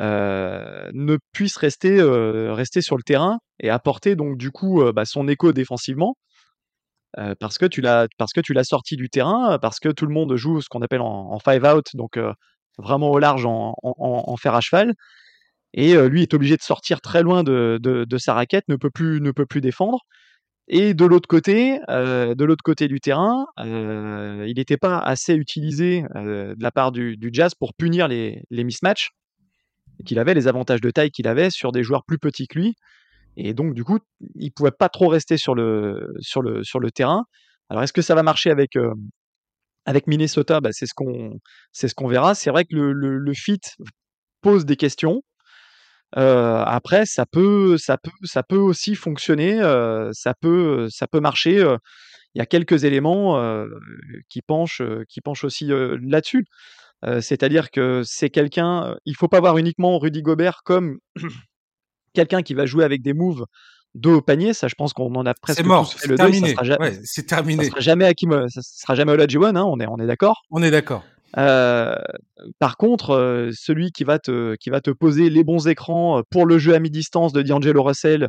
ne 0.00 1.18
puisse 1.32 1.56
rester, 1.56 1.98
euh, 1.98 2.52
rester 2.54 2.80
sur 2.80 2.96
le 2.96 3.02
terrain 3.02 3.38
et 3.60 3.70
apporter 3.70 4.16
donc 4.16 4.36
du 4.38 4.50
coup 4.50 4.82
bah, 4.92 5.04
son 5.04 5.28
écho 5.28 5.52
défensivement. 5.52 6.16
parce 7.40 7.58
que 7.58 7.66
tu 7.66 7.80
l'as 7.80 8.64
sorti 8.64 8.96
du 8.96 9.08
terrain 9.08 9.58
parce 9.58 9.80
que 9.80 9.88
tout 9.88 10.06
le 10.06 10.12
monde 10.12 10.36
joue 10.36 10.60
ce 10.60 10.68
qu'on 10.68 10.82
appelle 10.82 11.00
en, 11.00 11.38
five 11.38 11.64
out 11.64 11.86
donc 11.94 12.18
vraiment 12.78 13.10
au 13.10 13.18
large 13.18 13.46
en, 13.46 13.74
en, 13.82 14.36
fer 14.36 14.54
à 14.54 14.60
cheval 14.60 14.94
et 15.74 15.94
lui 16.08 16.22
est 16.22 16.34
obligé 16.34 16.56
de 16.56 16.62
sortir 16.62 17.00
très 17.00 17.22
loin 17.22 17.42
de, 17.42 17.78
de, 17.82 18.18
sa 18.18 18.34
raquette, 18.34 18.64
ne 18.68 18.76
peut 18.76 18.90
plus, 18.90 19.20
ne 19.20 19.32
peut 19.32 19.46
plus 19.46 19.60
défendre. 19.60 20.00
Et 20.68 20.92
de 20.92 21.04
l'autre 21.06 21.28
côté, 21.28 21.80
côté 22.64 22.88
du 22.88 23.00
terrain, 23.00 23.46
il 23.58 24.54
n'était 24.56 24.76
pas 24.76 24.98
assez 24.98 25.34
utilisé 25.34 26.02
de 26.14 26.62
la 26.62 26.70
part 26.70 26.92
du, 26.92 27.16
du, 27.16 27.30
Jazz 27.32 27.54
pour 27.54 27.74
punir 27.74 28.06
les, 28.06 28.42
les 28.50 28.64
mismatchs, 28.64 29.10
qu'il 30.04 30.18
avait 30.18 30.34
les 30.34 30.48
avantages 30.48 30.80
de 30.80 30.90
taille 30.90 31.10
qu'il 31.10 31.28
avait 31.28 31.50
sur 31.50 31.72
des 31.72 31.82
joueurs 31.82 32.04
plus 32.04 32.18
petits 32.18 32.46
que 32.46 32.58
lui. 32.58 32.74
Et 33.36 33.54
donc, 33.54 33.74
du 33.74 33.84
coup, 33.84 33.98
il 34.34 34.52
pouvait 34.52 34.70
pas 34.70 34.88
trop 34.88 35.08
rester 35.08 35.36
sur 35.36 35.54
le, 35.54 36.12
terrain. 36.94 37.24
Alors, 37.68 37.82
est-ce 37.82 37.92
que 37.92 38.02
ça 38.02 38.14
va 38.14 38.22
marcher 38.22 38.50
avec, 38.50 38.76
avec 39.88 40.06
Minnesota, 40.06 40.60
bah, 40.60 40.70
c'est 40.72 40.86
ce 40.86 40.94
qu'on 41.94 42.08
verra. 42.08 42.34
C'est 42.34 42.50
vrai 42.50 42.66
que 42.66 42.76
le, 42.76 43.32
fit 43.34 43.60
pose 44.42 44.66
des 44.66 44.76
questions. 44.76 45.22
Euh, 46.16 46.62
après, 46.66 47.06
ça 47.06 47.24
peut, 47.24 47.76
aussi 48.52 48.94
fonctionner. 48.94 49.60
Euh, 49.62 50.10
ça 50.12 50.34
peut, 50.34 50.88
marcher. 51.14 51.58
euh, 51.58 51.78
Il 52.34 52.38
y 52.38 52.42
a 52.42 52.46
quelques 52.46 52.84
éléments 52.84 53.40
euh, 53.40 53.66
qui 54.28 54.42
penchent, 54.42 54.82
euh, 54.82 55.04
aussi 55.42 55.72
euh, 55.72 55.98
là-dessus. 56.02 56.44
Euh, 57.04 57.20
C'est-à-dire 57.20 57.70
que 57.70 58.02
c'est 58.04 58.30
quelqu'un. 58.30 58.96
Il 59.04 59.14
faut 59.16 59.28
pas 59.28 59.40
voir 59.40 59.56
uniquement 59.58 59.98
Rudy 59.98 60.22
Gobert 60.22 60.62
comme 60.64 60.98
quelqu'un 62.14 62.42
qui 62.42 62.54
va 62.54 62.66
jouer 62.66 62.84
avec 62.84 63.02
des 63.02 63.12
moves 63.12 63.44
dos 63.94 64.16
au 64.16 64.20
panier. 64.22 64.52
Ça, 64.54 64.68
je 64.68 64.74
pense 64.74 64.92
qu'on 64.92 65.14
en 65.14 65.26
a 65.26 65.34
presque 65.34 65.58
C'est 65.58 65.64
mort, 65.66 65.88
tous 65.90 65.94
fait 65.98 66.00
c'est 66.02 66.08
le. 66.08 66.16
Ça 66.16 66.24
terminé. 66.24 66.50
sera, 66.52 66.64
ja- 66.64 66.76
Ouais, 66.80 66.92
c'est 67.04 67.28
ça 67.28 67.36
terminé. 67.36 67.64
sera 67.64 67.80
jamais 67.80 68.04
Hakim, 68.04 68.48
ça 68.48 68.60
sera 68.62 68.94
jamais 68.94 69.12
Olajuwon. 69.12 69.54
Hein, 69.56 69.64
on 69.64 69.78
est, 69.80 69.86
on 69.86 69.98
est 69.98 70.06
d'accord. 70.06 70.42
On 70.50 70.62
est 70.62 70.70
d'accord. 70.70 71.04
Euh, 71.36 71.94
par 72.58 72.76
contre, 72.78 73.10
euh, 73.10 73.50
celui 73.52 73.92
qui 73.92 74.02
va, 74.04 74.18
te, 74.18 74.54
qui 74.56 74.70
va 74.70 74.80
te 74.80 74.90
poser 74.90 75.28
les 75.28 75.44
bons 75.44 75.68
écrans 75.68 76.22
pour 76.30 76.46
le 76.46 76.58
jeu 76.58 76.74
à 76.74 76.78
mi-distance 76.78 77.32
de 77.34 77.42
D'Angelo 77.42 77.82
Russell 77.82 78.28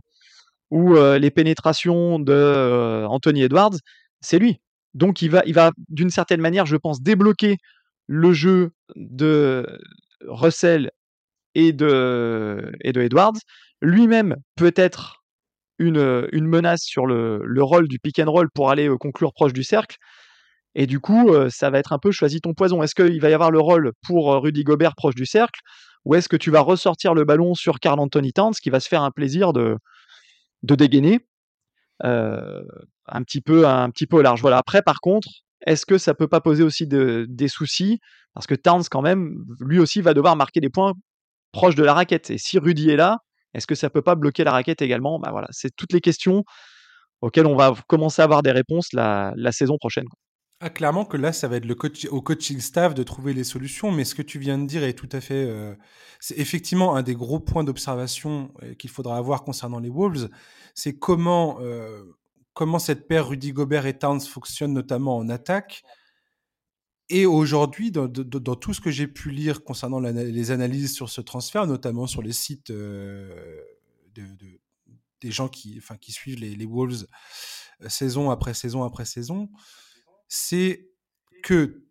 ou 0.69 0.95
euh, 0.97 1.17
les 1.17 1.31
pénétrations 1.31 2.19
de 2.19 3.05
Anthony 3.07 3.43
Edwards, 3.43 3.75
c'est 4.21 4.37
lui. 4.37 4.59
Donc 4.95 5.21
il 5.21 5.31
va, 5.31 5.41
il 5.45 5.53
va 5.53 5.71
d'une 5.87 6.09
certaine 6.09 6.41
manière, 6.41 6.65
je 6.65 6.75
pense, 6.75 7.01
débloquer 7.01 7.57
le 8.09 8.33
jeu 8.33 8.71
de 8.95 9.67
Russell 10.27 10.89
et 11.53 11.73
de, 11.73 12.71
et 12.81 12.91
de 12.91 13.01
Edwards. 13.01 13.37
Lui-même 13.81 14.35
peut 14.55 14.73
être 14.75 15.23
une, 15.77 16.27
une 16.31 16.47
menace 16.47 16.81
sur 16.81 17.05
le, 17.05 17.39
le 17.45 17.63
rôle 17.63 17.87
du 17.87 17.99
pick 17.99 18.17
and 18.17 18.29
roll 18.29 18.49
pour 18.49 18.71
aller 18.71 18.89
euh, 18.89 18.97
conclure 18.97 19.31
proche 19.31 19.53
du 19.53 19.63
cercle. 19.63 19.97
Et 20.73 20.87
du 20.87 20.99
coup, 20.99 21.29
euh, 21.29 21.49
ça 21.51 21.69
va 21.69 21.77
être 21.77 21.93
un 21.93 21.99
peu 21.99 22.11
choisi 22.11 22.41
ton 22.41 22.55
poison. 22.55 22.81
Est-ce 22.81 22.95
qu'il 22.95 23.21
va 23.21 23.29
y 23.29 23.33
avoir 23.33 23.51
le 23.51 23.59
rôle 23.59 23.91
pour 24.03 24.33
euh, 24.33 24.39
Rudy 24.39 24.63
Gobert 24.63 24.95
proche 24.95 25.15
du 25.15 25.27
cercle 25.27 25.59
ou 26.03 26.15
est-ce 26.15 26.29
que 26.29 26.37
tu 26.37 26.49
vas 26.49 26.61
ressortir 26.61 27.13
le 27.13 27.25
ballon 27.25 27.53
sur 27.53 27.79
Carl 27.79 27.99
Anthony 27.99 28.33
Towns 28.33 28.53
qui 28.53 28.71
va 28.71 28.79
se 28.79 28.87
faire 28.87 29.03
un 29.03 29.11
plaisir 29.11 29.53
de, 29.53 29.77
de 30.63 30.75
dégainer 30.75 31.19
un, 32.01 33.23
petit 33.23 33.41
peu, 33.41 33.67
un 33.67 33.89
petit 33.89 34.07
peu 34.07 34.21
large 34.21 34.41
Voilà. 34.41 34.57
Après, 34.57 34.81
par 34.81 35.01
contre, 35.01 35.27
est-ce 35.65 35.85
que 35.85 35.97
ça 35.97 36.13
peut 36.13 36.27
pas 36.27 36.41
poser 36.41 36.63
aussi 36.63 36.87
de- 36.87 37.25
des 37.29 37.47
soucis? 37.47 37.99
Parce 38.33 38.47
que 38.47 38.55
Towns, 38.55 38.83
quand 38.89 39.01
même, 39.01 39.43
lui 39.59 39.79
aussi 39.79 40.01
va 40.01 40.13
devoir 40.13 40.35
marquer 40.35 40.59
des 40.59 40.69
points 40.69 40.93
proches 41.51 41.75
de 41.75 41.83
la 41.83 41.93
raquette. 41.93 42.29
Et 42.31 42.37
si 42.37 42.59
Rudy 42.59 42.89
est 42.89 42.95
là, 42.95 43.17
est-ce 43.53 43.67
que 43.67 43.75
ça 43.75 43.89
peut 43.89 44.01
pas 44.01 44.15
bloquer 44.15 44.43
la 44.43 44.51
raquette 44.51 44.81
également? 44.81 45.19
Bah 45.19 45.31
voilà, 45.31 45.47
C'est 45.51 45.75
toutes 45.75 45.93
les 45.93 46.01
questions 46.01 46.43
auxquelles 47.21 47.47
on 47.47 47.55
va 47.55 47.73
commencer 47.87 48.21
à 48.21 48.25
avoir 48.25 48.43
des 48.43 48.51
réponses 48.51 48.93
la, 48.93 49.33
saison 49.51 49.77
prochaine. 49.77 50.05
Ah, 50.61 50.69
clairement 50.69 51.05
que 51.05 51.15
là, 51.15 51.31
ça 51.31 51.47
va 51.47 51.55
être 51.55 51.65
le 51.65 51.75
au 52.11 52.21
coaching 52.21 52.59
staff 52.59 52.93
de 52.93 53.03
trouver 53.03 53.33
les 53.33 53.45
solutions, 53.45 53.91
mais 53.91 54.03
ce 54.03 54.13
que 54.13 54.21
tu 54.21 54.39
viens 54.39 54.57
de 54.57 54.67
dire 54.67 54.83
est 54.83 54.93
tout 54.93 55.07
à 55.13 55.21
fait. 55.21 55.45
euh, 55.47 55.73
c'est 56.19 56.37
effectivement 56.37 56.95
un 56.95 57.01
des 57.01 57.15
gros 57.15 57.39
points 57.39 57.63
d'observation 57.63 58.53
euh, 58.63 58.73
qu'il 58.73 58.89
faudra 58.89 59.17
avoir 59.17 59.43
concernant 59.43 59.79
les 59.79 59.89
Wolves, 59.89 60.29
c'est 60.75 60.97
comment, 60.97 61.59
euh, 61.61 62.03
comment 62.53 62.79
cette 62.79 63.07
paire 63.07 63.27
Rudy 63.29 63.53
Gobert 63.53 63.85
et 63.85 63.97
Towns 63.97 64.21
fonctionne, 64.21 64.73
notamment 64.73 65.17
en 65.17 65.29
attaque. 65.29 65.83
Et 67.09 67.25
aujourd'hui, 67.25 67.91
dans, 67.91 68.07
tout 68.07 68.73
ce 68.73 68.81
que 68.81 68.91
j'ai 68.91 69.07
pu 69.07 69.31
lire 69.31 69.63
concernant 69.63 69.99
les 69.99 70.51
analyses 70.51 70.93
sur 70.93 71.09
ce 71.09 71.21
transfert, 71.21 71.65
notamment 71.65 72.05
sur 72.05 72.21
les 72.21 72.33
sites 72.33 72.69
euh, 72.69 73.61
de, 74.13 74.21
de- 74.35 74.59
des 75.21 75.31
gens 75.31 75.49
qui, 75.49 75.75
enfin, 75.79 75.97
qui 75.97 76.11
suivent 76.11 76.39
les, 76.39 76.55
les 76.55 76.65
Wolves 76.65 77.05
euh, 77.81 77.89
saison 77.89 78.29
après 78.29 78.53
saison 78.53 78.83
après 78.83 79.05
saison, 79.05 79.49
c'est 80.27 80.87
que 81.43 81.83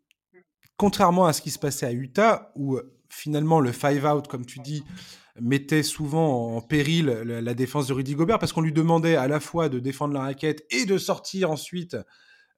contrairement 0.77 1.27
à 1.27 1.33
ce 1.33 1.43
qui 1.43 1.51
se 1.51 1.59
passait 1.59 1.87
à 1.87 1.93
Utah, 1.93 2.53
où 2.55 2.77
euh, 2.77 2.97
finalement 3.11 3.59
le 3.61 3.73
five 3.73 4.05
out, 4.07 4.29
comme 4.29 4.47
tu 4.47 4.61
dis, 4.61 4.85
mettait 5.41 5.83
souvent 5.83 6.57
en 6.57 6.61
péril 6.61 7.07
la, 7.07 7.55
défense 7.55 7.89
de 7.89 7.93
Rudy 7.93 8.15
Gobert 8.15 8.39
parce 8.39 8.53
qu'on 8.53 8.61
lui 8.61 8.73
demandait 8.73 9.17
à 9.17 9.29
la 9.29 9.41
fois 9.41 9.69
de 9.69 9.79
défendre 9.79 10.15
la 10.15 10.21
raquette 10.21 10.65
et 10.71 10.85
de 10.85 10.99
sortir 10.99 11.51
ensuite 11.51 11.97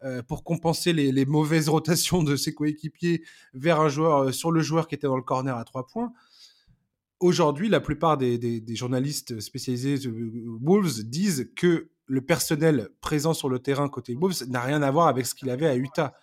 euh, 0.03 0.23
pour 0.23 0.45
compenser 0.45 0.93
les, 0.93 1.27
mauvaises 1.27 1.69
rotations 1.69 2.23
de 2.23 2.37
ses 2.37 2.55
coéquipiers 2.55 3.23
vers 3.53 3.81
un 3.81 3.89
joueur 3.89 4.19
euh, 4.19 4.33
sur 4.33 4.51
le 4.51 4.63
joueur 4.63 4.89
qui 4.89 4.95
était 4.95 5.07
dans 5.07 5.17
le 5.17 5.23
corner 5.23 5.57
à 5.57 5.65
trois 5.65 5.87
points. 5.87 6.13
Aujourd'hui, 7.21 7.69
la 7.69 7.81
plupart 7.81 8.17
des, 8.17 8.63
journalistes 8.71 9.41
spécialisés 9.41 9.99
de 9.99 10.11
Wolves 10.63 11.03
disent 11.05 11.51
que 11.55 11.91
le 12.07 12.21
personnel 12.23 12.89
présent 13.03 13.35
sur 13.35 13.51
le 13.51 13.59
terrain 13.59 13.91
côté 13.91 14.15
Wolves 14.15 14.49
n'a 14.49 14.63
rien 14.63 14.81
à 14.81 14.91
voir 14.91 15.07
avec 15.07 15.27
ce 15.27 15.35
qu'il 15.35 15.51
avait 15.51 15.67
à 15.67 15.77
Utah. 15.77 16.15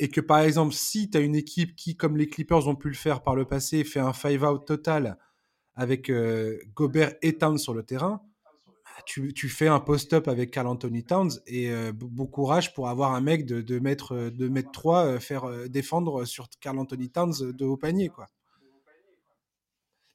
Et 0.00 0.08
que 0.08 0.20
par 0.20 0.40
exemple, 0.40 0.74
si 0.74 1.08
tu 1.08 1.16
as 1.16 1.20
une 1.20 1.36
équipe 1.36 1.76
qui, 1.76 1.96
comme 1.96 2.16
les 2.16 2.28
Clippers 2.28 2.66
ont 2.66 2.74
pu 2.74 2.88
le 2.88 2.94
faire 2.94 3.22
par 3.22 3.36
le 3.36 3.44
passé, 3.44 3.84
fait 3.84 4.00
un 4.00 4.12
five-out 4.12 4.66
total 4.66 5.16
avec 5.74 6.10
euh, 6.10 6.58
Gobert 6.74 7.14
et 7.22 7.38
Towns 7.38 7.58
sur 7.58 7.74
le 7.74 7.82
terrain, 7.82 8.20
tu, 9.06 9.32
tu 9.34 9.48
fais 9.48 9.66
un 9.68 9.80
post-up 9.80 10.28
avec 10.28 10.50
Carl 10.50 10.66
Anthony 10.66 11.02
Towns 11.04 11.30
et 11.46 11.70
euh, 11.70 11.92
bon 11.94 12.26
courage 12.26 12.72
pour 12.74 12.88
avoir 12.88 13.14
un 13.14 13.20
mec 13.20 13.46
de 13.46 13.60
2 13.60 13.80
mètres, 13.80 14.14
euh, 14.14 14.30
de 14.30 14.48
mètres 14.48 14.70
3 14.70 15.04
euh, 15.06 15.18
faire 15.18 15.44
euh, 15.44 15.66
défendre 15.68 16.24
sur 16.24 16.48
Carl 16.60 16.78
Anthony 16.78 17.10
Towns 17.10 17.52
de 17.52 17.64
haut 17.64 17.76
panier. 17.76 18.10
quoi. 18.10 18.28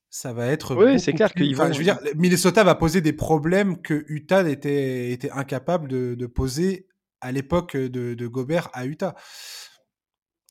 Ça 0.09 0.31
va 0.31 0.47
être 0.47 0.75
Oui, 0.75 0.99
c'est 0.99 1.11
clair 1.13 1.33
qu'ils 1.33 1.53
enfin, 1.55 1.67
vont. 1.67 1.73
je 1.73 1.77
veux 1.79 1.83
dire, 1.83 1.99
Minnesota 2.15 2.63
va 2.63 2.75
poser 2.75 3.01
des 3.01 3.13
problèmes 3.13 3.81
que 3.81 4.05
Utah 4.07 4.47
était, 4.47 5.11
était 5.11 5.31
incapable 5.31 5.89
de, 5.89 6.15
de 6.15 6.25
poser 6.27 6.87
à 7.19 7.31
l'époque 7.31 7.75
de, 7.75 8.13
de 8.13 8.27
Gobert 8.27 8.69
à 8.73 8.85
Utah. 8.85 9.15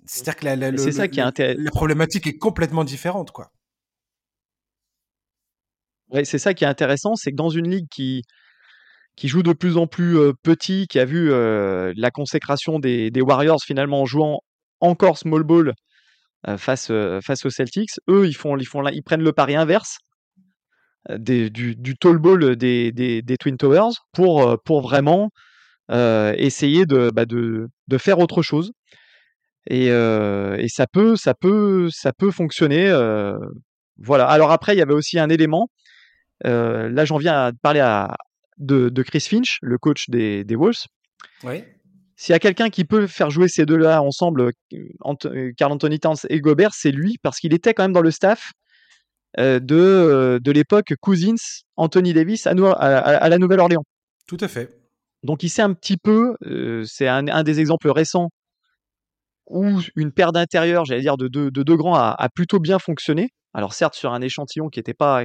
C'est-à-dire 0.04 0.36
que 0.36 0.44
la, 0.44 0.56
la- 0.56 0.70
le- 0.72 0.78
ça 0.92 1.02
le- 1.04 1.08
qui 1.08 1.20
est 1.20 1.54
la 1.54 1.70
problématique 1.70 2.26
est 2.26 2.36
complètement 2.38 2.84
différente. 2.84 3.30
quoi. 3.30 3.50
C'est 6.24 6.38
ça 6.38 6.54
qui 6.54 6.64
est 6.64 6.68
intéressant, 6.68 7.14
c'est 7.16 7.30
que 7.32 7.36
dans 7.36 7.50
une 7.50 7.68
ligue 7.68 7.88
qui, 7.90 8.22
qui 9.16 9.28
joue 9.28 9.42
de 9.42 9.52
plus 9.52 9.76
en 9.76 9.86
plus 9.86 10.18
petit, 10.42 10.86
qui 10.86 10.98
a 10.98 11.04
vu 11.04 11.30
la 11.30 12.10
consécration 12.10 12.78
des, 12.78 13.10
Warriors 13.16 13.62
finalement 13.64 14.02
en 14.02 14.06
jouant 14.06 14.40
encore 14.80 15.18
small 15.18 15.42
ball 15.42 15.72
face, 16.58 16.92
face 17.22 17.44
aux 17.44 17.50
Celtics, 17.50 17.90
eux 18.08 18.26
ils, 18.26 18.34
font, 18.34 18.56
ils, 18.56 18.66
font, 18.66 18.86
ils 18.88 19.02
prennent 19.02 19.22
le 19.22 19.32
pari 19.32 19.56
inverse 19.56 19.98
du, 21.10 21.50
du 21.50 21.96
tall 21.96 22.18
ball 22.18 22.56
des, 22.56 22.92
des, 22.92 23.36
Twin 23.38 23.56
Towers 23.56 23.94
pour, 24.12 24.62
pour 24.64 24.82
vraiment 24.82 25.30
essayer 25.90 26.86
de, 26.86 27.10
bah, 27.12 27.24
de, 27.26 27.68
faire 27.98 28.18
autre 28.20 28.42
chose. 28.42 28.70
Et, 29.68 29.86
et 29.86 30.68
ça 30.68 30.86
peut, 30.86 31.16
ça 31.16 31.34
peut, 31.34 31.88
ça 31.90 32.12
peut 32.12 32.30
fonctionner. 32.30 32.90
voilà. 33.96 34.28
Alors 34.28 34.52
après, 34.52 34.74
il 34.74 34.78
y 34.78 34.82
avait 34.82 34.94
aussi 34.94 35.18
un 35.18 35.30
élément. 35.30 35.68
Euh, 36.44 36.88
là, 36.88 37.04
j'en 37.04 37.16
viens 37.16 37.46
à 37.46 37.52
parler 37.62 37.80
à, 37.80 38.16
de, 38.58 38.88
de 38.88 39.02
Chris 39.02 39.20
Finch, 39.20 39.58
le 39.62 39.78
coach 39.78 40.10
des, 40.10 40.44
des 40.44 40.56
Wolves. 40.56 40.84
Oui. 41.44 41.64
S'il 42.16 42.32
y 42.32 42.36
a 42.36 42.38
quelqu'un 42.38 42.70
qui 42.70 42.84
peut 42.84 43.06
faire 43.06 43.30
jouer 43.30 43.48
ces 43.48 43.66
deux-là 43.66 44.02
ensemble, 44.02 44.40
euh, 44.72 44.78
Ant- 45.00 45.16
euh, 45.26 45.52
Karl 45.56 45.72
Anthony 45.72 46.00
Towns 46.00 46.16
et 46.30 46.40
Gobert, 46.40 46.72
c'est 46.74 46.90
lui, 46.90 47.18
parce 47.22 47.38
qu'il 47.38 47.52
était 47.52 47.74
quand 47.74 47.84
même 47.84 47.92
dans 47.92 48.00
le 48.00 48.10
staff 48.10 48.52
euh, 49.38 49.60
de, 49.60 49.76
euh, 49.76 50.38
de 50.40 50.50
l'époque 50.50 50.94
Cousins, 51.00 51.34
Anthony 51.76 52.14
Davis 52.14 52.46
à, 52.46 52.54
Nou- 52.54 52.66
à- 52.66 52.72
à- 52.76 53.16
à 53.16 53.28
la 53.28 53.38
Nouvelle-Orléans. 53.38 53.84
Tout 54.26 54.38
à 54.40 54.48
fait. 54.48 54.80
Donc 55.22 55.42
il 55.42 55.50
sait 55.50 55.62
un 55.62 55.74
petit 55.74 55.96
peu, 55.98 56.36
euh, 56.46 56.84
c'est 56.86 57.08
un, 57.08 57.28
un 57.28 57.42
des 57.42 57.60
exemples 57.60 57.90
récents 57.90 58.30
où 59.48 59.80
une 59.94 60.10
paire 60.12 60.32
d'intérieurs, 60.32 60.84
j'allais 60.86 61.02
dire 61.02 61.16
de 61.16 61.28
deux, 61.28 61.50
de 61.50 61.62
deux 61.62 61.76
grands, 61.76 61.96
a, 61.96 62.14
a 62.18 62.28
plutôt 62.28 62.60
bien 62.60 62.78
fonctionné. 62.78 63.28
Alors 63.52 63.74
certes 63.74 63.94
sur 63.94 64.12
un 64.12 64.20
échantillon 64.22 64.68
qui 64.68 64.78
n'était 64.78 64.94
pas, 64.94 65.24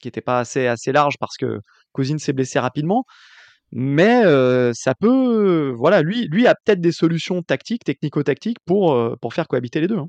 qui 0.00 0.08
était 0.08 0.20
pas 0.20 0.40
assez, 0.40 0.66
assez 0.66 0.92
large 0.92 1.14
parce 1.18 1.36
que 1.36 1.60
Cousins 1.92 2.18
s'est 2.18 2.32
blessé 2.32 2.58
rapidement, 2.58 3.04
mais 3.72 4.22
ça 4.74 4.94
peut, 4.94 5.74
voilà, 5.76 6.02
lui, 6.02 6.28
lui 6.28 6.46
a 6.46 6.54
peut-être 6.54 6.80
des 6.80 6.92
solutions 6.92 7.42
tactiques, 7.42 7.84
technico-tactiques 7.84 8.58
pour, 8.64 9.18
pour 9.20 9.34
faire 9.34 9.48
cohabiter 9.48 9.80
les 9.80 9.88
deux. 9.88 9.98
hein. 9.98 10.08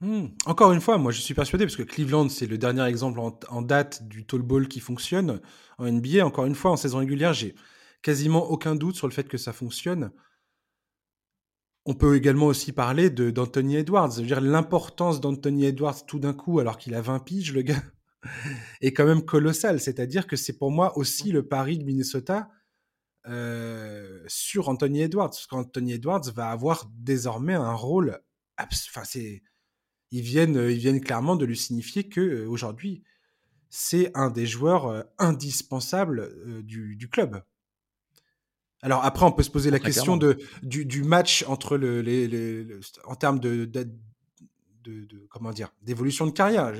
Hmm. 0.00 0.26
Encore 0.44 0.72
une 0.72 0.82
fois, 0.82 0.98
moi 0.98 1.10
je 1.10 1.20
suis 1.20 1.32
persuadé, 1.32 1.64
parce 1.64 1.76
que 1.76 1.82
Cleveland, 1.82 2.28
c'est 2.28 2.46
le 2.46 2.58
dernier 2.58 2.84
exemple 2.84 3.18
en, 3.20 3.62
date 3.62 4.06
du 4.06 4.26
tall 4.26 4.42
ball 4.42 4.68
qui 4.68 4.80
fonctionne 4.80 5.40
en 5.78 5.86
NBA. 5.90 6.24
Encore 6.24 6.44
une 6.44 6.54
fois, 6.54 6.70
en 6.72 6.76
saison 6.76 6.98
régulière, 6.98 7.32
j'ai 7.32 7.54
quasiment 8.02 8.44
aucun 8.50 8.74
doute 8.76 8.96
sur 8.96 9.06
le 9.06 9.12
fait 9.12 9.26
que 9.26 9.38
ça 9.38 9.54
fonctionne. 9.54 10.10
On 11.86 11.94
peut 11.94 12.16
également 12.16 12.46
aussi 12.46 12.72
parler 12.72 13.10
d'Anthony 13.10 13.76
Edwards. 13.76 14.10
Je 14.16 14.20
veux 14.20 14.26
dire, 14.26 14.40
l'importance 14.40 15.20
d'Anthony 15.20 15.64
Edwards 15.66 16.04
tout 16.06 16.18
d'un 16.18 16.34
coup, 16.34 16.58
alors 16.58 16.76
qu'il 16.76 16.94
a 16.94 17.00
20 17.00 17.20
piges, 17.20 17.52
le 17.54 17.62
gars, 17.62 17.82
est 18.80 18.92
quand 18.92 19.06
même 19.06 19.24
colossale. 19.24 19.80
C'est-à-dire 19.80 20.26
que 20.26 20.36
c'est 20.36 20.58
pour 20.58 20.70
moi 20.70 20.96
aussi 20.98 21.32
le 21.32 21.46
pari 21.46 21.78
de 21.78 21.84
Minnesota 21.84 22.50
euh, 23.26 24.22
sur 24.26 24.68
Anthony 24.68 25.02
Edwards. 25.02 25.30
Parce 25.30 25.46
qu'Anthony 25.46 25.94
Edwards 25.94 26.30
va 26.34 26.50
avoir 26.50 26.90
désormais 26.98 27.54
un 27.54 27.74
rôle. 27.74 28.20
Enfin, 28.58 29.04
c'est. 29.04 29.42
Ils 30.12 30.22
viennent, 30.22 30.54
ils 30.54 30.78
viennent 30.78 31.00
clairement 31.00 31.34
de 31.34 31.44
lui 31.44 31.56
signifier 31.56 32.08
que 32.08 32.20
euh, 32.20 32.48
aujourd'hui, 32.48 33.02
c'est 33.70 34.10
un 34.16 34.30
des 34.30 34.46
joueurs 34.46 34.86
euh, 34.86 35.02
indispensables 35.18 36.20
euh, 36.20 36.62
du, 36.62 36.96
du 36.96 37.08
club. 37.08 37.42
Alors 38.82 39.04
après, 39.04 39.24
on 39.26 39.32
peut 39.32 39.42
se 39.42 39.50
poser 39.50 39.70
la 39.70 39.78
question 39.78 40.16
de, 40.16 40.38
du, 40.62 41.02
match 41.02 41.44
entre 41.48 41.76
le, 41.76 42.02
les, 42.02 42.66
en 43.04 43.16
termes 43.16 43.40
de, 43.40 43.64
de, 43.64 43.88
comment 45.28 45.52
dire 45.52 45.72
d'évolution 45.82 46.26
de 46.26 46.32
carrière. 46.32 46.72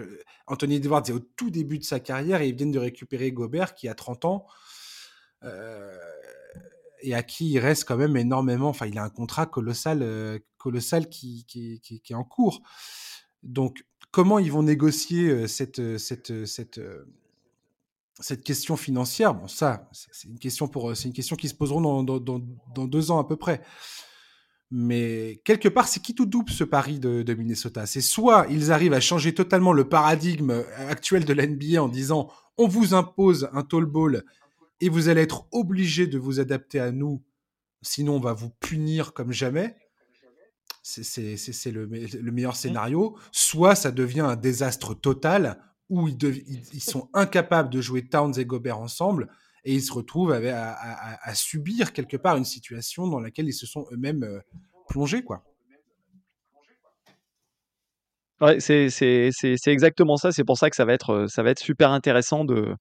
Anthony 0.47 0.77
Edwards 0.77 1.03
est 1.09 1.13
au 1.13 1.21
tout 1.21 1.51
début 1.51 1.79
de 1.79 1.85
sa 1.85 2.01
carrière 2.01 2.41
et 2.41 2.49
ils 2.49 2.55
viennent 2.55 2.73
de 2.73 2.79
récupérer 2.79 3.33
Gobert 3.33 3.75
qui 3.75 3.89
a 3.89 3.95
30 3.95 4.25
ans. 4.25 4.47
Euh, 5.45 5.97
et 7.03 7.15
à 7.15 7.23
qui 7.23 7.51
il 7.51 7.59
reste 7.59 7.85
quand 7.85 7.97
même 7.97 8.17
énormément. 8.17 8.69
Enfin, 8.69 8.87
il 8.87 8.99
a 8.99 9.05
un 9.05 9.11
contrat 9.11 9.47
colossal, 9.47 10.03
euh, 10.03 10.39
colossal 10.59 11.09
qui, 11.09 11.45
qui, 11.47 11.81
qui, 11.81 12.03
est 12.13 12.17
en 12.17 12.25
cours. 12.25 12.63
Donc, 13.43 13.85
comment 14.11 14.39
ils 14.39 14.51
vont 14.51 14.63
négocier 14.63 15.29
euh, 15.29 15.47
cette, 15.47 15.99
cette, 15.99 16.47
cette, 16.47 16.81
cette 18.19 18.43
question 18.43 18.77
financière? 18.77 19.35
Bon, 19.35 19.47
ça, 19.47 19.89
c'est 19.93 20.29
une 20.29 20.39
question 20.39 20.69
pour, 20.69 20.97
c'est 20.97 21.09
une 21.09 21.15
question 21.15 21.37
qui 21.37 21.49
se 21.49 21.55
poseront 21.55 21.81
dans, 21.81 22.03
dans, 22.03 22.41
dans, 22.75 22.87
deux 22.87 23.11
ans 23.11 23.19
à 23.19 23.25
peu 23.25 23.37
près. 23.37 23.63
Mais 24.71 25.41
quelque 25.45 25.69
part, 25.69 25.87
c'est 25.87 26.01
qui 26.01 26.15
tout 26.15 26.27
double 26.27 26.51
ce 26.51 26.65
pari 26.65 26.99
de, 26.99 27.23
de 27.23 27.35
Minnesota? 27.35 27.87
C'est 27.87 28.01
soit 28.01 28.47
ils 28.51 28.73
arrivent 28.73 28.95
à 28.95 29.01
changer 29.01 29.33
totalement 29.33 29.73
le 29.73 29.89
paradigme 29.89 30.65
actuel 30.77 31.25
de 31.25 31.33
l'NBA 31.33 31.81
en 31.81 31.89
disant 31.89 32.31
on 32.59 32.67
vous 32.67 32.95
impose 32.95 33.49
un 33.53 33.63
tall 33.63 33.85
ball 33.85 34.25
et 34.81 34.89
vous 34.89 35.09
allez 35.09 35.23
être 35.23 35.47
obligé 35.53 36.07
de 36.07 36.19
vous 36.19 36.41
adapter 36.41 36.81
à 36.81 36.91
nous, 36.91 37.23
sinon 37.83 38.17
on 38.17 38.21
va 38.21 38.33
vous 38.33 38.51
punir 38.61 39.13
comme 39.13 39.33
jamais. 39.33 39.77
C'est 40.83 41.71
le, 41.73 41.87
le, 41.87 42.33
meilleur 42.33 42.53
mmh. 42.53 42.57
scénario. 42.57 43.17
Soit 43.33 43.75
ça 43.75 43.91
devient 43.91 44.21
un 44.21 44.37
désastre 44.37 44.95
total 44.95 45.61
où 45.89 46.09
ils, 46.09 46.17
ils, 46.73 46.81
sont 46.81 47.09
incapables 47.13 47.71
de 47.71 47.81
jouer 47.81 48.07
Towns 48.07 48.39
et 48.39 48.45
Gobert 48.45 48.79
ensemble 48.79 49.29
et 49.67 49.75
ils 49.75 49.83
se 49.83 49.93
retrouvent 49.93 50.33
à, 50.33 50.39
à, 50.39 51.29
à, 51.29 51.35
subir 51.35 51.93
quelque 51.93 52.17
part 52.17 52.37
une 52.37 52.45
situation 52.45 53.09
dans 53.09 53.21
laquelle 53.21 53.47
ils 53.47 53.53
se 53.53 53.67
sont 53.67 53.85
eux-mêmes 53.93 54.23
euh, 54.23 54.41
plongés. 54.89 55.23
Quoi. 55.23 55.43
Ouais, 58.41 58.61
c'est 58.61 58.89
exactement 59.67 60.17
ça. 60.17 60.31
C'est 60.33 60.45
pour 60.45 60.57
ça 60.57 60.71
que 60.71 60.77
ça 60.77 60.85
va 60.85 60.93
être, 60.93 61.27
ça 61.29 61.43
va 61.43 61.51
être 61.51 61.59
super 61.59 61.91
intéressant 61.91 62.45
de, 62.45 62.75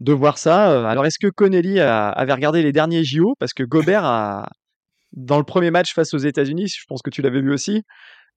de 0.00 0.12
voir 0.12 0.38
ça. 0.38 0.70
Euh, 0.70 0.84
alors, 0.84 1.06
est-ce 1.06 1.18
que 1.18 1.28
Connelly 1.28 1.80
avait 1.80 2.32
regardé 2.32 2.62
les 2.62 2.72
derniers 2.72 3.04
JO 3.04 3.34
Parce 3.38 3.52
que 3.52 3.62
Gobert, 3.62 4.04
a, 4.04 4.48
dans 5.12 5.38
le 5.38 5.44
premier 5.44 5.70
match 5.70 5.92
face 5.94 6.14
aux 6.14 6.18
États-Unis, 6.18 6.68
je 6.68 6.84
pense 6.88 7.02
que 7.02 7.10
tu 7.10 7.22
l'avais 7.22 7.40
vu 7.40 7.52
aussi, 7.52 7.82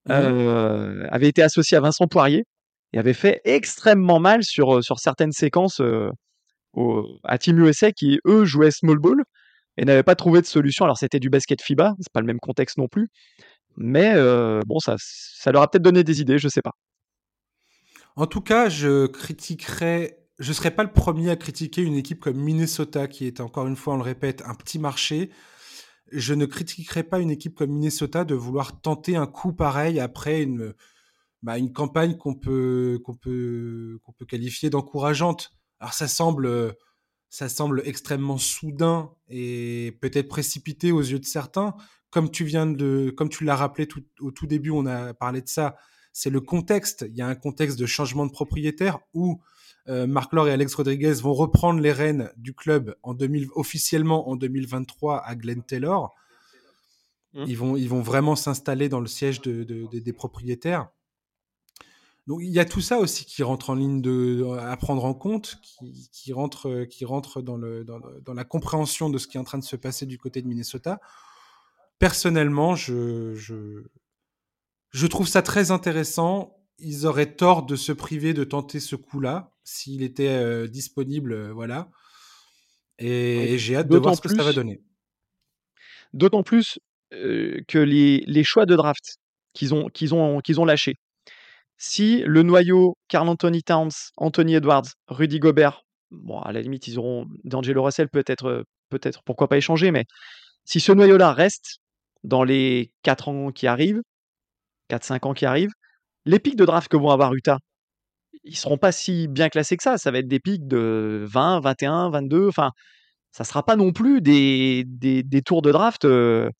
mmh 0.07 0.11
euh, 0.11 1.07
avait 1.11 1.27
été 1.27 1.43
associé 1.43 1.77
à 1.77 1.81
Vincent 1.81 2.07
Poirier 2.07 2.45
et 2.91 2.97
avait 2.97 3.13
fait 3.13 3.39
extrêmement 3.45 4.19
mal 4.19 4.43
sur, 4.43 4.77
euh, 4.77 4.81
sur 4.81 4.99
certaines 4.99 5.31
séquences 5.31 5.81
à 7.23 7.37
Team 7.37 7.59
USA 7.59 7.91
qui, 7.91 8.19
eux, 8.25 8.45
jouaient 8.45 8.71
small 8.71 8.99
ball 8.99 9.23
et 9.77 9.85
n'avaient 9.85 10.03
pas 10.03 10.15
trouvé 10.15 10.41
de 10.41 10.45
solution. 10.45 10.85
Alors, 10.85 10.97
c'était 10.97 11.19
du 11.19 11.29
basket 11.29 11.61
FIBA, 11.61 11.95
c'est 11.99 12.11
pas 12.11 12.21
le 12.21 12.27
même 12.27 12.39
contexte 12.39 12.77
non 12.77 12.87
plus. 12.87 13.07
Mais 13.77 14.13
bon, 14.65 14.79
ça, 14.79 14.95
ça 14.97 15.51
leur 15.51 15.61
a 15.61 15.69
peut-être 15.69 15.83
donné 15.83 16.03
des 16.03 16.21
idées, 16.21 16.37
je 16.37 16.47
sais 16.47 16.61
pas. 16.61 16.73
En 18.15 18.27
tout 18.27 18.41
cas, 18.41 18.69
je 18.69 19.07
critiquerais 19.07 20.21
je 20.41 20.49
ne 20.49 20.53
serais 20.53 20.71
pas 20.71 20.83
le 20.83 20.91
premier 20.91 21.29
à 21.29 21.35
critiquer 21.35 21.83
une 21.83 21.95
équipe 21.95 22.19
comme 22.19 22.37
Minnesota, 22.37 23.07
qui 23.07 23.27
est 23.27 23.39
encore 23.41 23.67
une 23.67 23.75
fois, 23.75 23.93
on 23.93 23.97
le 23.97 24.03
répète, 24.03 24.41
un 24.47 24.55
petit 24.55 24.79
marché. 24.79 25.29
Je 26.11 26.33
ne 26.33 26.47
critiquerais 26.47 27.03
pas 27.03 27.19
une 27.19 27.29
équipe 27.29 27.55
comme 27.55 27.69
Minnesota 27.69 28.25
de 28.25 28.33
vouloir 28.33 28.81
tenter 28.81 29.15
un 29.15 29.27
coup 29.27 29.53
pareil 29.53 29.99
après 29.99 30.41
une, 30.41 30.73
bah, 31.43 31.59
une 31.59 31.71
campagne 31.71 32.17
qu'on 32.17 32.33
peut, 32.33 32.99
peut, 33.21 33.99
qu'on 34.03 34.13
peut 34.13 34.25
qualifier 34.25 34.71
d'encourageante. 34.71 35.51
Alors 35.81 35.93
ça 35.93 36.07
semble, 36.07 36.75
ça 37.29 37.49
semble 37.49 37.81
extrêmement 37.85 38.37
soudain 38.37 39.11
et 39.27 39.97
peut-être 39.99 40.29
précipité 40.29 40.91
aux 40.91 41.01
yeux 41.01 41.19
de 41.19 41.25
certains. 41.25 41.73
Comme 42.11 42.29
tu 42.29 42.45
viens 42.45 42.67
de, 42.67 43.11
comme 43.17 43.29
tu 43.29 43.43
l'as 43.43 43.55
rappelé 43.55 43.87
tout, 43.87 44.03
au 44.19 44.29
tout 44.29 44.45
début, 44.45 44.69
on 44.69 44.85
a 44.85 45.15
parlé 45.15 45.41
de 45.41 45.49
ça. 45.49 45.75
C'est 46.13 46.29
le 46.29 46.39
contexte. 46.39 47.05
Il 47.09 47.17
y 47.17 47.21
a 47.21 47.27
un 47.27 47.35
contexte 47.35 47.79
de 47.79 47.87
changement 47.87 48.27
de 48.27 48.31
propriétaire 48.31 48.99
où 49.15 49.41
euh, 49.87 50.05
Marc 50.05 50.33
Laure 50.33 50.49
et 50.49 50.51
Alex 50.51 50.75
Rodriguez 50.75 51.13
vont 51.13 51.33
reprendre 51.33 51.79
les 51.79 51.91
rênes 51.91 52.29
du 52.37 52.53
club 52.53 52.95
en 53.01 53.15
2000, 53.15 53.47
officiellement 53.55 54.29
en 54.29 54.35
2023 54.35 55.25
à 55.25 55.35
Glen 55.35 55.63
Taylor. 55.63 56.13
Mmh. 57.33 57.43
Ils, 57.47 57.57
vont, 57.57 57.75
ils 57.75 57.89
vont 57.89 58.01
vraiment 58.01 58.35
s'installer 58.35 58.87
dans 58.87 58.99
le 58.99 59.07
siège 59.07 59.41
de, 59.41 59.63
des 59.63 60.13
propriétaires. 60.13 60.89
Donc 62.27 62.41
il 62.43 62.51
y 62.51 62.59
a 62.59 62.65
tout 62.65 62.81
ça 62.81 62.99
aussi 62.99 63.25
qui 63.25 63.43
rentre 63.43 63.71
en 63.71 63.75
ligne 63.75 64.01
de, 64.01 64.45
à 64.59 64.77
prendre 64.77 65.05
en 65.05 65.13
compte, 65.13 65.59
qui, 65.63 66.09
qui 66.11 66.33
rentre, 66.33 66.85
qui 66.85 67.03
rentre 67.03 67.41
dans, 67.41 67.57
le, 67.57 67.83
dans, 67.83 67.99
dans, 68.23 68.33
la 68.33 68.43
compréhension 68.43 69.09
de 69.09 69.17
ce 69.17 69.27
qui 69.27 69.37
est 69.37 69.39
en 69.39 69.43
train 69.43 69.57
de 69.57 69.63
se 69.63 69.75
passer 69.75 70.05
du 70.05 70.17
côté 70.17 70.41
de 70.41 70.47
Minnesota. 70.47 70.99
Personnellement, 71.99 72.75
je, 72.75 73.33
je, 73.35 73.83
je 74.91 75.07
trouve 75.07 75.27
ça 75.27 75.41
très 75.41 75.71
intéressant 75.71 76.55
ils 76.81 77.05
auraient 77.05 77.33
tort 77.33 77.63
de 77.63 77.75
se 77.75 77.91
priver 77.91 78.33
de 78.33 78.43
tenter 78.43 78.79
ce 78.79 78.95
coup-là 78.95 79.53
s'il 79.63 80.03
était 80.03 80.27
euh, 80.27 80.67
disponible, 80.67 81.33
euh, 81.33 81.53
voilà. 81.53 81.89
Et, 82.97 83.57
j'ai 83.57 83.75
hâte 83.75 83.87
de 83.87 83.97
voir 83.97 84.15
ce 84.15 84.21
que 84.21 84.29
ça 84.29 84.43
va 84.43 84.53
donner. 84.53 84.81
D'autant 86.13 86.43
plus 86.43 86.79
euh, 87.13 87.61
que 87.67 87.77
les, 87.77 88.23
les, 88.27 88.43
choix 88.43 88.65
de 88.65 88.75
draft 88.75 89.17
qu'ils 89.53 89.73
ont, 89.73 89.89
qu'ils 89.89 90.13
ont, 90.13 90.39
qu'ils 90.39 90.59
ont 90.59 90.65
lâchés. 90.65 90.95
Si 91.83 92.21
le 92.27 92.43
noyau 92.43 92.95
Carl 93.07 93.27
Anthony 93.27 93.63
Towns, 93.63 93.89
Anthony 94.17 94.53
Edwards, 94.53 94.85
Rudy 95.07 95.39
Gobert, 95.39 95.81
bon, 96.11 96.39
à 96.39 96.51
la 96.51 96.61
limite, 96.61 96.87
ils 96.87 96.99
auront 96.99 97.25
D'Angelo 97.43 97.81
Russell, 97.81 98.07
peut-être, 98.07 98.65
peut-être, 98.89 99.23
pourquoi 99.23 99.47
pas 99.47 99.57
échanger, 99.57 99.89
mais 99.89 100.05
si 100.63 100.79
ce 100.79 100.91
noyau-là 100.91 101.33
reste 101.33 101.79
dans 102.23 102.43
les 102.43 102.91
4 103.01 103.29
ans 103.29 103.51
qui 103.51 103.65
arrivent, 103.65 104.03
4-5 104.91 105.25
ans 105.27 105.33
qui 105.33 105.47
arrivent, 105.47 105.73
les 106.25 106.37
pics 106.37 106.55
de 106.55 106.65
draft 106.65 106.87
que 106.87 106.97
vont 106.97 107.09
avoir 107.09 107.33
Utah, 107.33 107.57
ils 108.43 108.55
seront 108.55 108.77
pas 108.77 108.91
si 108.91 109.27
bien 109.27 109.49
classés 109.49 109.75
que 109.75 109.83
ça. 109.83 109.97
Ça 109.97 110.11
va 110.11 110.19
être 110.19 110.27
des 110.27 110.39
pics 110.39 110.67
de 110.67 111.25
20, 111.29 111.61
21, 111.61 112.11
22. 112.11 112.47
Enfin, 112.47 112.71
ça 113.31 113.43
sera 113.43 113.65
pas 113.65 113.75
non 113.75 113.91
plus 113.91 114.21
des, 114.21 114.85
tours 115.43 115.63
de 115.63 115.71
draft 115.71 116.05
de, 116.05 116.51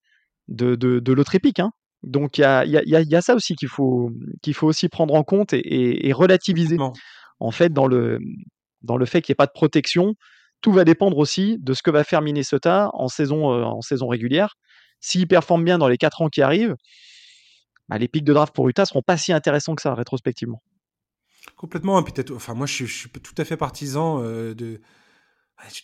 de, 0.48 0.76
de 0.76 1.14
l'autre 1.14 1.36
épique. 1.36 1.60
Hein. 1.60 1.72
Donc 2.04 2.38
il 2.38 2.42
y 2.42 2.44
a, 2.44 2.66
y, 2.66 2.78
a, 2.78 3.02
y 3.02 3.16
a, 3.16 3.22
ça 3.22 3.36
aussi 3.36 3.56
qu'il 3.56 3.68
faut, 3.68 4.12
qu'il 4.42 4.54
faut 4.54 4.68
aussi 4.68 4.90
prendre 4.90 5.14
en 5.14 5.24
compte 5.24 5.54
et, 5.54 6.08
et, 6.08 6.14
relativiser. 6.14 6.78
En 7.40 7.52
fait, 7.52 7.72
dans 7.74 7.88
le, 7.88 8.20
dans 8.82 8.98
le 8.98 9.06
fait 9.06 9.22
qu'il 9.22 9.32
n'y 9.32 9.36
ait 9.36 9.44
pas 9.44 9.46
de 9.46 9.52
protection, 9.52 10.16
tout 10.62 10.72
va 10.72 10.84
dépendre 10.84 11.18
aussi 11.18 11.58
de 11.60 11.74
ce 11.74 11.84
que 11.84 11.92
va 11.92 12.04
faire 12.04 12.22
Minnesota 12.22 12.90
en 12.94 13.08
saison, 13.08 13.46
en 13.46 13.82
saison 13.82 14.08
régulière. 14.08 14.56
S'ils 15.00 15.28
performent 15.28 15.64
bien 15.64 15.78
dans 15.78 15.88
les 15.88 15.98
4 15.98 16.22
ans 16.22 16.30
qui 16.30 16.42
arrivent, 16.42 16.76
bah, 17.90 17.98
les 17.98 18.08
pics 18.08 18.24
de 18.24 18.34
draft 18.34 18.54
pour 18.54 18.70
Utah 18.70 18.86
seront 18.86 19.02
pas 19.02 19.18
si 19.18 19.34
intéressants 19.34 19.76
que 19.76 19.82
ça 19.82 19.94
rétrospectivement. 19.96 20.62
Complètement. 21.56 22.04
Enfin, 22.34 22.54
moi, 22.54 22.68
je 22.68 22.86
suis, 22.86 23.10
tout 23.10 23.34
à 23.38 23.46
fait 23.46 23.58
partisan 23.58 24.22
euh, 24.22 24.54
de. 24.54 24.80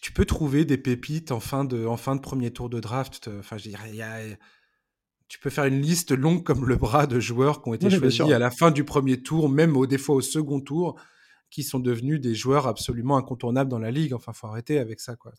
Tu 0.01 0.11
peux 0.11 0.25
trouver 0.25 0.65
des 0.65 0.77
pépites 0.77 1.31
en 1.31 1.39
fin 1.39 1.63
de, 1.63 1.85
en 1.85 1.97
fin 1.97 2.15
de 2.15 2.21
premier 2.21 2.51
tour 2.51 2.69
de 2.69 2.79
draft. 2.79 3.29
Enfin, 3.39 3.57
je 3.57 3.69
dirais, 3.69 4.39
tu 5.27 5.39
peux 5.39 5.49
faire 5.49 5.65
une 5.65 5.81
liste 5.81 6.11
longue 6.11 6.43
comme 6.43 6.65
le 6.65 6.75
bras 6.77 7.05
de 7.05 7.19
joueurs 7.19 7.61
qui 7.61 7.69
ont 7.69 7.73
été 7.73 7.89
choisis 7.89 8.21
à 8.21 8.39
la 8.39 8.49
fin 8.51 8.71
du 8.71 8.83
premier 8.83 9.21
tour, 9.21 9.49
même 9.49 9.75
au 9.75 9.85
défaut 9.85 10.13
au 10.13 10.21
second 10.21 10.61
tour, 10.61 10.99
qui 11.49 11.63
sont 11.63 11.79
devenus 11.79 12.19
des 12.19 12.35
joueurs 12.35 12.67
absolument 12.67 13.17
incontournables 13.17 13.69
dans 13.69 13.79
la 13.79 13.91
ligue. 13.91 14.13
Enfin, 14.13 14.33
faut 14.33 14.47
arrêter 14.47 14.79
avec 14.79 14.99
ça, 14.99 15.15
quoi. 15.15 15.33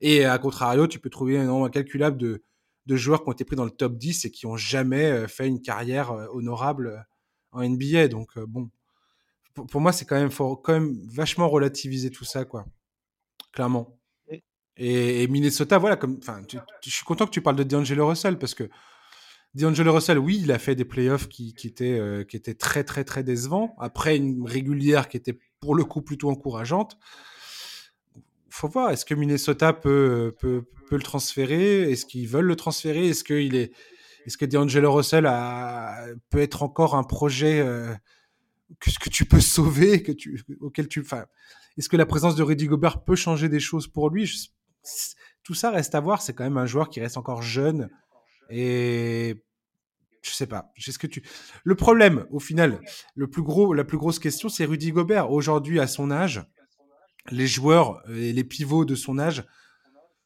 Et 0.00 0.24
à 0.24 0.38
contrario, 0.38 0.86
tu 0.86 0.98
peux 0.98 1.10
trouver 1.10 1.38
un 1.38 1.44
nombre 1.44 1.66
incalculable 1.66 2.16
de, 2.16 2.42
de 2.86 2.96
joueurs 2.96 3.22
qui 3.22 3.28
ont 3.28 3.32
été 3.32 3.44
pris 3.44 3.56
dans 3.56 3.64
le 3.64 3.70
top 3.70 3.96
10 3.96 4.24
et 4.24 4.30
qui 4.30 4.46
ont 4.46 4.56
jamais 4.56 5.04
euh, 5.04 5.28
fait 5.28 5.46
une 5.46 5.60
carrière 5.60 6.10
euh, 6.10 6.26
honorable 6.32 6.88
euh, 6.88 6.98
en 7.52 7.68
NBA. 7.68 8.08
Donc 8.08 8.38
bon, 8.38 8.70
pour, 9.54 9.80
moi, 9.80 9.92
c'est 9.92 10.04
quand 10.04 10.16
même 10.16 10.30
faut 10.30 10.56
quand 10.56 10.72
même 10.72 10.98
vachement 11.08 11.48
relativiser 11.48 12.10
tout 12.10 12.24
ça, 12.24 12.44
quoi. 12.44 12.64
Clairement. 13.52 13.98
Et, 14.78 15.28
Minnesota, 15.28 15.76
voilà, 15.76 15.96
comme, 15.96 16.18
enfin, 16.18 16.40
je 16.48 16.90
suis 16.90 17.04
content 17.04 17.26
que 17.26 17.30
tu 17.30 17.42
parles 17.42 17.56
de 17.56 17.62
D'Angelo 17.62 18.08
Russell 18.08 18.38
parce 18.38 18.54
que 18.54 18.70
D'Angelo 19.54 19.92
Russell, 19.92 20.18
oui, 20.18 20.40
il 20.42 20.50
a 20.50 20.58
fait 20.58 20.74
des 20.74 20.84
playoffs 20.84 21.28
qui, 21.28 21.52
qui, 21.54 21.66
étaient, 21.66 22.24
qui 22.28 22.36
étaient 22.36 22.54
très, 22.54 22.84
très, 22.84 23.04
très 23.04 23.22
décevants. 23.22 23.74
Après 23.78 24.16
une 24.16 24.46
régulière 24.46 25.08
qui 25.08 25.18
était 25.18 25.38
pour 25.60 25.74
le 25.74 25.84
coup 25.84 26.02
plutôt 26.02 26.30
encourageante. 26.30 26.98
Faut 28.50 28.68
voir, 28.68 28.90
est-ce 28.90 29.04
que 29.04 29.14
Minnesota 29.14 29.72
peut, 29.72 30.34
peut, 30.40 30.64
peut 30.88 30.96
le 30.96 31.02
transférer? 31.02 31.90
Est-ce 31.90 32.04
qu'ils 32.04 32.28
veulent 32.28 32.46
le 32.46 32.56
transférer? 32.56 33.08
Est-ce 33.08 33.24
qu'il 33.24 33.54
est, 33.54 33.72
est-ce 34.26 34.36
que 34.36 34.44
D'Angelo 34.44 34.92
Russell 34.92 35.26
a, 35.26 36.04
peut 36.30 36.40
être 36.40 36.62
encore 36.62 36.94
un 36.94 37.04
projet 37.04 37.60
euh, 37.60 37.94
que, 38.78 38.90
que 39.00 39.08
tu 39.08 39.24
peux 39.24 39.40
sauver, 39.40 40.02
que 40.02 40.12
tu, 40.12 40.42
auquel 40.60 40.88
tu, 40.88 41.04
est-ce 41.78 41.88
que 41.88 41.96
la 41.96 42.06
présence 42.06 42.36
de 42.36 42.42
Rudy 42.42 42.66
Gobert 42.66 43.02
peut 43.04 43.16
changer 43.16 43.48
des 43.48 43.60
choses 43.60 43.86
pour 43.86 44.10
lui? 44.10 44.30
Tout 45.42 45.54
ça 45.54 45.70
reste 45.70 45.94
à 45.94 46.00
voir. 46.00 46.22
C'est 46.22 46.34
quand 46.34 46.44
même 46.44 46.58
un 46.58 46.66
joueur 46.66 46.90
qui 46.90 47.00
reste 47.00 47.16
encore 47.16 47.42
jeune 47.42 47.88
et 48.50 49.42
je 50.22 50.30
sais 50.30 50.46
pas. 50.46 50.72
ce 50.78 50.98
que 50.98 51.06
tu. 51.06 51.22
Le 51.64 51.74
problème, 51.74 52.26
au 52.30 52.38
final, 52.38 52.80
le 53.14 53.28
plus 53.28 53.42
gros, 53.42 53.74
la 53.74 53.84
plus 53.84 53.98
grosse 53.98 54.18
question, 54.18 54.48
c'est 54.48 54.64
Rudy 54.64 54.92
Gobert. 54.92 55.30
Aujourd'hui, 55.30 55.80
à 55.80 55.86
son 55.86 56.10
âge, 56.10 56.44
les 57.30 57.46
joueurs 57.46 58.02
et 58.08 58.32
les 58.32 58.44
pivots 58.44 58.84
de 58.84 58.94
son 58.94 59.18
âge 59.18 59.44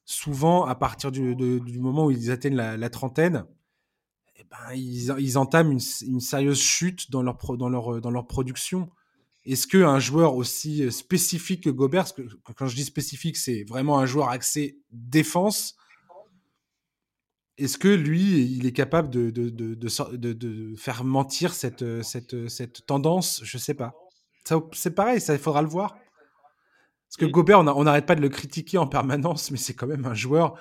souvent, 0.04 0.64
à 0.64 0.74
partir 0.74 1.10
du, 1.10 1.34
moment 1.78 2.06
où 2.06 2.10
ils 2.10 2.30
atteignent 2.30 2.56
la, 2.56 2.90
trentaine, 2.90 3.44
eh 4.36 4.44
ben, 4.44 4.74
ils, 4.74 5.38
entament 5.38 5.72
une, 6.02 6.20
sérieuse 6.20 6.60
chute 6.60 7.10
dans 7.10 7.22
leur, 7.22 7.36
dans 7.56 7.68
leur, 7.68 8.00
dans 8.00 8.10
leur 8.10 8.26
production. 8.26 8.88
Est-ce 9.44 9.66
qu'un 9.66 9.98
joueur 9.98 10.36
aussi 10.36 10.90
spécifique 10.92 11.64
que 11.64 11.70
Gobert, 11.70 12.04
parce 12.04 12.12
que 12.12 12.22
quand 12.54 12.66
je 12.66 12.76
dis 12.76 12.84
spécifique, 12.84 13.36
c'est 13.36 13.64
vraiment 13.64 13.98
un 13.98 14.06
joueur 14.06 14.28
axé 14.28 14.78
défense, 14.90 15.76
est-ce 17.58 17.78
que 17.78 17.88
lui, 17.88 18.42
il 18.44 18.66
est 18.66 18.72
capable 18.72 19.08
de, 19.10 19.30
de, 19.30 19.48
de, 19.48 19.74
de, 20.32 20.76
faire 20.76 21.04
mentir 21.04 21.54
cette, 21.54 22.02
cette, 22.02 22.48
cette 22.48 22.86
tendance? 22.86 23.40
Je 23.44 23.58
sais 23.58 23.74
pas. 23.74 23.94
C'est 24.72 24.94
pareil, 24.94 25.20
ça, 25.20 25.32
il 25.34 25.38
faudra 25.40 25.62
le 25.62 25.68
voir. 25.68 25.94
Parce 27.08 27.16
que 27.18 27.24
Et- 27.24 27.30
Gobert, 27.30 27.60
on 27.60 27.84
n'arrête 27.84 28.06
pas 28.06 28.14
de 28.14 28.20
le 28.20 28.28
critiquer 28.28 28.78
en 28.78 28.86
permanence, 28.86 29.50
mais 29.50 29.56
c'est 29.56 29.74
quand 29.74 29.86
même 29.86 30.04
un 30.06 30.14
joueur 30.14 30.54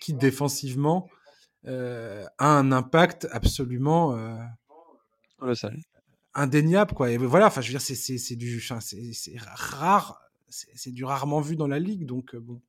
qui, 0.00 0.12
défensivement, 0.14 1.08
euh, 1.66 2.24
a 2.38 2.48
un 2.58 2.70
impact 2.72 3.28
absolument 3.30 4.16
euh, 4.16 4.36
indéniable. 6.34 6.92
Quoi. 6.94 7.10
Et 7.12 7.16
voilà, 7.16 7.46
enfin, 7.46 7.60
je 7.60 7.68
veux 7.68 7.78
dire, 7.78 7.80
c'est- 7.80 8.36
du, 8.36 8.60
c'est 8.60 9.36
rare, 9.38 10.20
c'est 10.48 10.90
du 10.92 11.04
rarement 11.04 11.40
vu 11.40 11.56
dans 11.56 11.68
la 11.68 11.78
ligue, 11.78 12.04
donc 12.04 12.34
euh, 12.34 12.40
bon, 12.40 12.60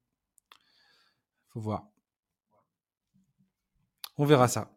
faut 1.49 1.59
voir. 1.59 1.87
On 4.17 4.25
verra 4.25 4.47
ça. 4.47 4.71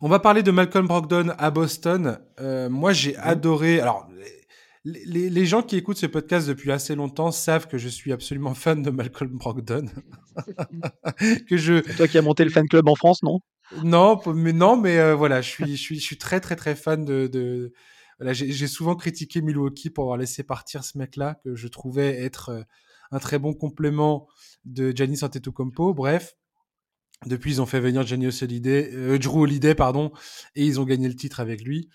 On 0.00 0.08
va 0.08 0.18
parler 0.18 0.42
de 0.42 0.50
Malcolm 0.50 0.86
Brogdon 0.86 1.32
à 1.38 1.50
Boston. 1.50 2.18
Euh, 2.40 2.68
moi, 2.68 2.92
j'ai 2.92 3.16
adoré. 3.16 3.80
Alors, 3.80 4.08
les, 4.84 5.04
les- 5.04 5.30
les 5.30 5.46
gens 5.46 5.62
qui 5.62 5.76
écoutent 5.76 5.96
ce 5.98 6.06
podcast 6.06 6.48
depuis 6.48 6.72
assez 6.72 6.94
longtemps 6.96 7.30
savent 7.30 7.68
que 7.68 7.78
je 7.78 7.88
suis 7.88 8.12
absolument 8.12 8.54
fan 8.54 8.82
de 8.82 8.90
Malcolm 8.90 9.30
Brogdon. 9.38 9.86
que 11.48 11.56
je, 11.56 11.82
C'est 11.86 11.96
toi 11.96 12.08
qui 12.08 12.18
as 12.18 12.22
monté 12.22 12.44
le 12.44 12.50
fan 12.50 12.66
club 12.68 12.88
en 12.88 12.94
France, 12.96 13.22
non? 13.22 13.40
Non, 13.84 14.20
mais 14.34 14.52
non, 14.52 14.76
mais 14.76 14.98
euh, 14.98 15.14
voilà, 15.14 15.40
je 15.40 15.48
suis, 15.48 15.76
je 15.76 15.80
suis, 15.80 15.96
je 16.00 16.04
suis 16.04 16.18
très, 16.18 16.40
très, 16.40 16.56
très 16.56 16.74
fan 16.74 17.04
de. 17.04 17.26
de... 17.26 17.72
Voilà, 18.18 18.32
j'ai 18.34 18.52
j'ai 18.52 18.66
souvent 18.66 18.94
critiqué 18.94 19.40
Milwaukee 19.40 19.90
pour 19.90 20.04
avoir 20.04 20.16
laissé 20.18 20.42
partir 20.42 20.84
ce 20.84 20.98
mec-là, 20.98 21.36
que 21.44 21.54
je 21.56 21.68
trouvais 21.68 22.20
être 22.22 22.50
euh, 22.50 22.62
un 23.12 23.18
très 23.18 23.38
bon 23.38 23.54
complément 23.54 24.28
de 24.64 24.92
Giannis 24.94 25.20
Antetokounmpo. 25.22 25.94
Bref, 25.94 26.34
depuis 27.26 27.52
ils 27.52 27.62
ont 27.62 27.66
fait 27.66 27.80
venir 27.80 28.06
Giannis 28.06 28.38
Holiday, 28.42 28.90
euh, 28.92 29.18
Drew 29.18 29.42
Holiday, 29.42 29.74
pardon, 29.74 30.12
et 30.54 30.64
ils 30.64 30.80
ont 30.80 30.84
gagné 30.84 31.08
le 31.08 31.16
titre 31.16 31.40
avec 31.40 31.62
lui. 31.62 31.88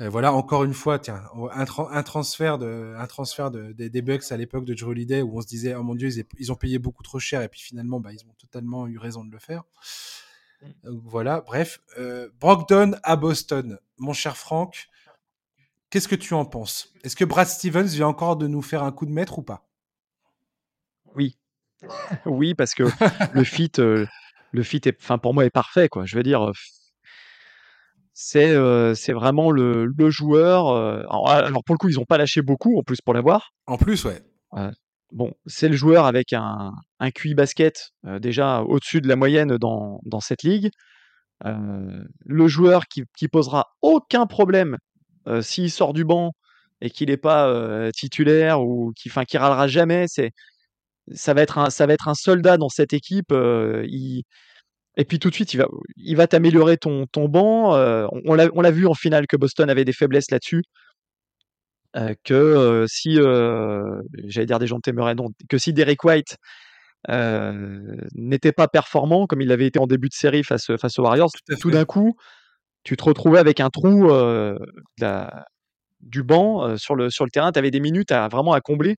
Euh, 0.00 0.10
voilà, 0.10 0.32
encore 0.34 0.64
une 0.64 0.74
fois, 0.74 0.98
tiens, 0.98 1.22
un, 1.52 1.64
tra- 1.64 1.88
un 1.90 2.02
transfert 2.02 2.58
de, 2.58 2.94
un 2.98 3.06
transfert 3.06 3.50
de, 3.50 3.72
des, 3.72 3.88
des 3.88 4.02
Bucks 4.02 4.30
à 4.30 4.36
l'époque 4.36 4.66
de 4.66 4.74
Drew 4.74 4.90
Holiday 4.90 5.22
où 5.22 5.38
on 5.38 5.40
se 5.40 5.46
disait, 5.46 5.74
oh 5.74 5.82
mon 5.82 5.94
dieu, 5.94 6.10
ils, 6.38 6.52
ont 6.52 6.56
payé 6.56 6.78
beaucoup 6.78 7.02
trop 7.02 7.18
cher 7.18 7.40
et 7.40 7.48
puis 7.48 7.60
finalement, 7.60 7.98
bah, 7.98 8.12
ils 8.12 8.26
ont 8.26 8.34
totalement 8.38 8.86
eu 8.86 8.98
raison 8.98 9.24
de 9.24 9.30
le 9.30 9.38
faire. 9.38 9.64
Donc 10.84 11.00
voilà, 11.04 11.40
bref. 11.40 11.80
Euh, 11.98 12.28
Brogdon 12.40 12.92
à 13.02 13.16
Boston. 13.16 13.78
Mon 13.96 14.12
cher 14.12 14.36
Franck, 14.36 14.88
qu'est-ce 15.88 16.08
que 16.08 16.14
tu 16.14 16.34
en 16.34 16.44
penses? 16.44 16.92
Est-ce 17.02 17.16
que 17.16 17.24
Brad 17.24 17.46
Stevens 17.46 17.86
vient 17.86 18.08
encore 18.08 18.36
de 18.36 18.46
nous 18.46 18.62
faire 18.62 18.82
un 18.82 18.92
coup 18.92 19.06
de 19.06 19.12
maître 19.12 19.38
ou 19.38 19.42
pas? 19.42 19.66
Oui. 21.14 21.38
oui, 22.26 22.54
parce 22.54 22.74
que 22.74 22.84
le 23.32 23.44
fit, 23.44 23.72
euh, 23.78 24.06
le 24.56 24.62
fit 24.64 24.80
est, 24.84 24.96
enfin, 25.00 25.18
pour 25.18 25.34
moi, 25.34 25.44
est 25.44 25.50
parfait, 25.50 25.88
quoi. 25.88 26.04
Je 26.06 26.16
veux 26.16 26.22
dire, 26.24 26.50
c'est 28.14 28.50
euh, 28.50 28.94
c'est 28.94 29.12
vraiment 29.12 29.50
le, 29.50 29.86
le 29.86 30.10
joueur. 30.10 30.68
euh, 30.68 31.00
alors, 31.10 31.28
alors, 31.30 31.64
pour 31.64 31.74
le 31.74 31.78
coup, 31.78 31.88
ils 31.88 31.96
n'ont 31.96 32.04
pas 32.06 32.18
lâché 32.18 32.42
beaucoup, 32.42 32.78
en 32.78 32.82
plus, 32.82 33.00
pour 33.04 33.14
l'avoir. 33.14 33.50
En 33.66 33.76
plus, 33.76 34.04
ouais. 34.04 34.22
Euh, 34.54 34.70
bon, 35.12 35.32
c'est 35.46 35.68
le 35.68 35.76
joueur 35.76 36.06
avec 36.06 36.32
un, 36.32 36.72
un 36.98 37.10
QI 37.10 37.34
basket 37.34 37.90
euh, 38.06 38.18
déjà 38.18 38.62
au-dessus 38.62 39.00
de 39.00 39.08
la 39.08 39.16
moyenne 39.16 39.56
dans, 39.58 40.00
dans 40.04 40.20
cette 40.20 40.42
ligue. 40.42 40.70
Euh, 41.44 42.02
le 42.24 42.48
joueur 42.48 42.86
qui, 42.86 43.02
qui 43.18 43.28
posera 43.28 43.66
aucun 43.82 44.26
problème 44.26 44.78
euh, 45.28 45.42
s'il 45.42 45.70
sort 45.70 45.92
du 45.92 46.04
banc 46.06 46.32
et 46.80 46.88
qu'il 46.88 47.10
n'est 47.10 47.18
pas 47.18 47.48
euh, 47.48 47.90
titulaire 47.90 48.62
ou 48.62 48.92
qui, 48.96 49.10
enfin, 49.10 49.24
qui 49.24 49.36
râlera 49.36 49.66
jamais. 49.68 50.06
C'est, 50.08 50.30
ça 51.12 51.34
va 51.34 51.42
être 51.42 51.58
un, 51.58 51.68
ça 51.68 51.86
va 51.86 51.92
être 51.92 52.08
un 52.08 52.14
soldat 52.14 52.56
dans 52.56 52.70
cette 52.70 52.94
équipe. 52.94 53.32
euh, 53.32 53.84
il- 53.88 54.22
et 54.96 55.04
puis 55.04 55.18
tout 55.18 55.28
de 55.28 55.34
suite, 55.34 55.52
il 55.54 55.58
va, 55.58 55.66
il 55.96 56.16
va 56.16 56.26
t'améliorer 56.26 56.78
ton, 56.78 57.06
ton 57.06 57.28
banc. 57.28 57.74
euh, 57.74 58.06
on, 58.24 58.34
l'a, 58.34 58.70
vu 58.70 58.86
en 58.86 58.94
finale 58.94 59.26
que 59.26 59.36
Boston 59.36 59.68
avait 59.68 59.84
des 59.84 59.92
faiblesses 59.92 60.30
là-dessus. 60.30 60.62
euh, 61.96 62.14
que 62.24 62.34
euh, 62.34 62.86
si, 62.88 63.18
euh, 63.18 64.00
j'allais 64.24 64.46
dire 64.46 64.58
des 64.58 64.66
gens 64.66 64.80
t'aimeraient, 64.80 65.14
non, 65.14 65.28
que 65.48 65.58
si 65.58 65.72
Derek 65.72 66.02
White 66.04 66.36
n'était 68.14 68.52
pas 68.52 68.68
performant 68.68 69.26
comme 69.26 69.40
il 69.40 69.48
l'avait 69.48 69.66
été 69.66 69.78
en 69.78 69.86
début 69.86 70.08
de 70.08 70.14
série 70.14 70.42
face, 70.42 70.76
face 70.80 70.98
aux 70.98 71.02
Warriors, 71.02 71.30
Tout 71.60 71.70
d'un 71.70 71.84
coup, 71.84 72.16
tu 72.82 72.96
te 72.96 73.04
retrouvais 73.04 73.38
avec 73.38 73.60
un 73.60 73.70
trou 73.70 74.08
la- 74.98 75.44
du 76.00 76.22
banc 76.22 76.76
sur, 76.76 76.94
le, 76.94 77.10
sur 77.10 77.24
le 77.24 77.30
terrain. 77.30 77.52
Tu 77.52 77.58
avais 77.58 77.70
des 77.70 77.80
minutes 77.80 78.12
à, 78.12 78.28
vraiment 78.28 78.54
à 78.54 78.60
combler. 78.60 78.96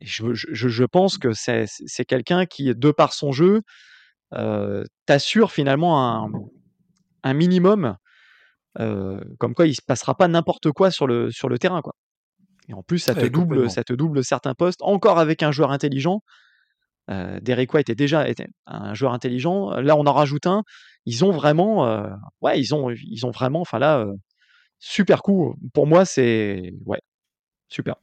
Et 0.00 0.06
je, 0.06 0.32
je, 0.32 0.84
pense 0.84 1.18
que 1.18 1.32
c'est 1.32 1.64
c'est 1.66 2.04
quelqu'un 2.04 2.46
qui, 2.46 2.74
de 2.74 2.90
par 2.90 3.12
son 3.12 3.32
jeu, 3.32 3.60
t'assure 5.06 5.52
finalement 5.52 6.24
un, 6.24 6.30
un 7.22 7.34
minimum, 7.34 7.96
comme 8.76 9.54
quoi 9.54 9.66
il 9.66 9.74
se 9.74 9.82
passera 9.82 10.14
pas 10.14 10.28
n'importe 10.28 10.70
quoi 10.72 10.90
sur 10.90 11.06
le, 11.06 11.30
sur 11.30 11.48
le 11.48 11.58
terrain. 11.58 11.82
Quoi. 11.82 11.94
Et 12.68 12.74
en 12.74 12.82
plus, 12.82 12.98
ça 12.98 13.14
te, 13.14 13.20
Ouais, 13.20 13.30
double, 13.30 13.70
ça 13.70 13.82
te 13.82 13.92
double 13.94 14.22
certains 14.22 14.54
postes, 14.54 14.82
encore 14.82 15.18
avec 15.18 15.42
un 15.42 15.52
joueur 15.52 15.70
intelligent. 15.72 16.20
Euh, 17.10 17.40
Derek 17.40 17.72
White 17.72 17.88
est 17.88 17.94
déjà 17.94 18.28
était 18.28 18.48
un 18.66 18.92
joueur 18.92 19.14
intelligent. 19.14 19.70
Là, 19.80 19.96
on 19.96 20.06
en 20.06 20.12
rajoute 20.12 20.46
un. 20.46 20.62
Ils 21.06 21.24
ont 21.24 21.30
vraiment, 21.30 21.86
euh, 21.86 22.06
ouais, 22.42 22.60
ils 22.60 22.74
ont, 22.74 22.90
ils 22.90 23.24
ont 23.24 23.30
vraiment, 23.30 23.62
enfin 23.62 23.78
là, 23.78 24.00
euh, 24.00 24.12
super 24.78 25.22
coup. 25.22 25.54
Pour 25.72 25.86
moi, 25.86 26.04
c'est, 26.04 26.74
ouais, 26.84 27.00
super. 27.68 27.96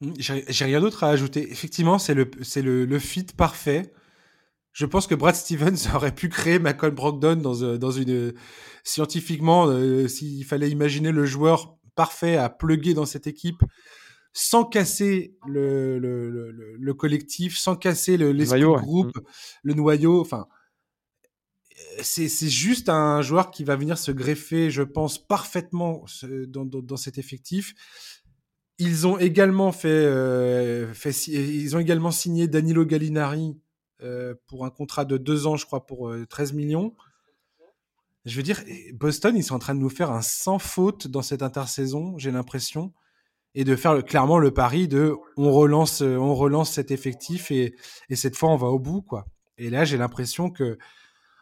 Mm, 0.00 0.12
J'ai 0.18 0.44
j'ai 0.48 0.64
rien 0.64 0.80
d'autre 0.80 1.04
à 1.04 1.10
ajouter. 1.10 1.50
Effectivement, 1.52 1.98
c'est 1.98 2.14
le, 2.14 2.30
c'est 2.40 2.62
le, 2.62 2.86
le 2.86 2.98
fit 2.98 3.26
parfait. 3.36 3.92
Je 4.74 4.84
pense 4.86 5.06
que 5.06 5.14
Brad 5.14 5.34
Stevens 5.34 5.76
aurait 5.94 6.14
pu 6.14 6.28
créer 6.28 6.58
Malcolm 6.58 6.94
Brogdon 6.94 7.36
dans, 7.36 7.62
euh, 7.62 7.78
dans 7.78 7.92
une 7.92 8.34
scientifiquement, 8.82 9.66
euh, 9.68 10.08
s'il 10.08 10.44
fallait 10.44 10.68
imaginer 10.68 11.10
le 11.12 11.24
joueur 11.24 11.78
parfait 11.94 12.36
à 12.36 12.50
plugger 12.50 12.92
dans 12.92 13.06
cette 13.06 13.26
équipe, 13.28 13.62
sans 14.32 14.64
casser 14.64 15.36
le, 15.46 15.98
le, 15.98 16.28
le, 16.28 16.50
le- 16.50 16.76
le 16.76 16.94
collectif, 16.94 17.56
sans 17.56 17.76
casser 17.76 18.16
le- 18.16 18.32
l'esprit 18.32 18.64
ouais. 18.64 18.80
groupe, 18.80 19.16
le 19.62 19.74
noyau. 19.74 20.20
Enfin, 20.20 20.46
c'est 22.02 22.28
c'est 22.28 22.48
juste 22.48 22.88
un 22.88 23.22
joueur 23.22 23.50
qui 23.50 23.64
va 23.64 23.76
venir 23.76 23.96
se 23.98 24.10
greffer, 24.10 24.70
je 24.70 24.82
pense, 24.82 25.18
parfaitement 25.24 26.04
dans, 26.48 26.64
dans, 26.64 26.82
dans 26.82 26.96
cet 26.96 27.18
effectif. 27.18 27.74
Ils 28.78 29.06
ont 29.06 29.18
également 29.18 29.70
fait, 29.70 29.88
euh, 29.88 30.92
fait 30.94 31.12
ils 31.28 31.76
ont 31.76 31.78
également 31.78 32.10
signé 32.10 32.48
Danilo 32.48 32.84
Gallinari 32.84 33.50
euh, 33.50 33.63
pour 34.46 34.64
un 34.64 34.70
contrat 34.70 35.04
de 35.04 35.16
deux 35.16 35.46
ans, 35.46 35.56
je 35.56 35.66
crois, 35.66 35.86
pour 35.86 36.08
euh, 36.10 36.26
13 36.26 36.52
millions. 36.52 36.94
Je 38.24 38.36
veux 38.36 38.42
dire, 38.42 38.62
Boston, 38.94 39.36
ils 39.36 39.44
sont 39.44 39.54
en 39.54 39.58
train 39.58 39.74
de 39.74 39.80
nous 39.80 39.90
faire 39.90 40.10
un 40.10 40.22
sans 40.22 40.58
faute 40.58 41.08
dans 41.08 41.22
cette 41.22 41.42
intersaison, 41.42 42.16
j'ai 42.18 42.30
l'impression, 42.30 42.92
et 43.54 43.64
de 43.64 43.76
faire 43.76 44.02
clairement 44.02 44.38
le 44.38 44.52
pari 44.52 44.88
de 44.88 45.14
on 45.36 45.52
relance, 45.52 46.02
euh, 46.02 46.16
on 46.16 46.34
relance 46.34 46.72
cet 46.72 46.90
effectif 46.90 47.50
et, 47.50 47.74
et 48.08 48.16
cette 48.16 48.36
fois 48.36 48.50
on 48.50 48.56
va 48.56 48.68
au 48.68 48.78
bout, 48.78 49.02
quoi. 49.02 49.26
Et 49.58 49.70
là, 49.70 49.84
j'ai 49.84 49.98
l'impression 49.98 50.50
que, 50.50 50.78